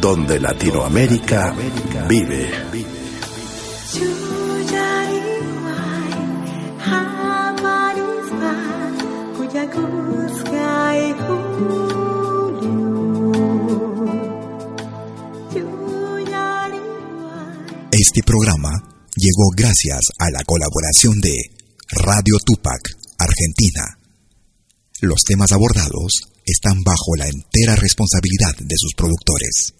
donde 0.00 0.40
Latinoamérica 0.40 1.54
vive. 2.08 2.50
Este 17.92 18.22
programa 18.22 18.70
llegó 19.16 19.50
gracias 19.54 20.00
a 20.18 20.30
la 20.30 20.42
colaboración 20.44 21.20
de 21.20 21.36
Radio 21.90 22.36
Tupac, 22.46 22.80
Argentina. 23.18 23.98
Los 25.02 25.22
temas 25.26 25.52
abordados 25.52 26.22
están 26.44 26.82
bajo 26.82 27.16
la 27.18 27.28
entera 27.28 27.76
responsabilidad 27.76 28.56
de 28.58 28.74
sus 28.76 28.94
productores. 28.96 29.79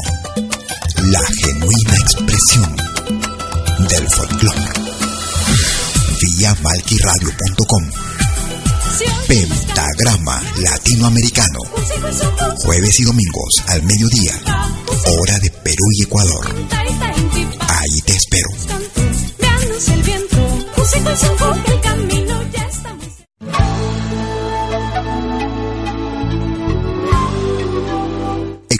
expresión 2.01 2.75
del 3.89 4.09
folclore. 4.09 4.71
Vía 6.21 6.55
malquiradio.com 6.61 7.83
Pentagrama 9.27 10.41
Latinoamericano. 10.57 11.59
Jueves 12.63 12.99
y 12.99 13.03
domingos 13.03 13.63
al 13.67 13.83
mediodía. 13.83 14.33
Hora 15.05 15.39
de 15.39 15.51
Perú 15.51 15.85
y 15.97 16.03
Ecuador. 16.03 16.55
Ahí 17.69 18.01
te 18.01 18.13
espero. 18.13 18.49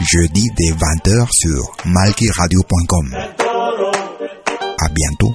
jeudi 0.00 0.46
dès 0.56 0.72
20h 0.72 1.28
sur 1.32 1.76
malkiradio.com. 1.84 3.14
À 4.80 4.88
bientôt. 4.90 5.34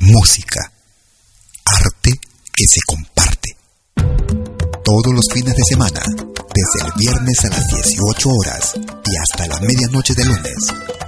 Música, 0.00 0.60
arte 1.66 2.10
que 2.56 2.64
se 2.66 2.80
comparte. 2.86 3.56
Todos 4.84 5.12
los 5.12 5.26
fines 5.32 5.54
de 5.54 5.62
semana, 5.68 6.00
desde 6.00 6.86
el 6.86 6.92
viernes 6.96 7.44
a 7.44 7.48
las 7.48 7.68
18 7.68 8.28
horas 8.28 8.74
y 8.76 9.16
hasta 9.16 9.46
la 9.48 9.60
medianoche 9.60 10.14
de 10.14 10.24
lunes. 10.24 11.07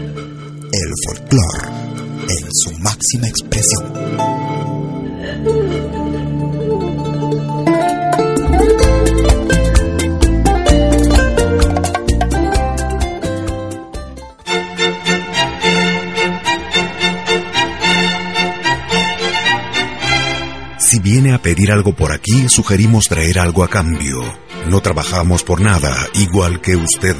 El 0.91 0.97
folclore 1.07 1.69
en 2.27 2.47
su 2.51 2.71
máxima 2.79 3.27
expresión. 3.29 3.93
Si 20.77 20.99
viene 20.99 21.33
a 21.33 21.41
pedir 21.41 21.71
algo 21.71 21.95
por 21.95 22.11
aquí, 22.11 22.49
sugerimos 22.49 23.07
traer 23.07 23.39
algo 23.39 23.63
a 23.63 23.69
cambio. 23.69 24.19
No 24.67 24.81
trabajamos 24.81 25.43
por 25.43 25.61
nada, 25.61 25.95
igual 26.15 26.59
que 26.59 26.75
usted. 26.75 27.15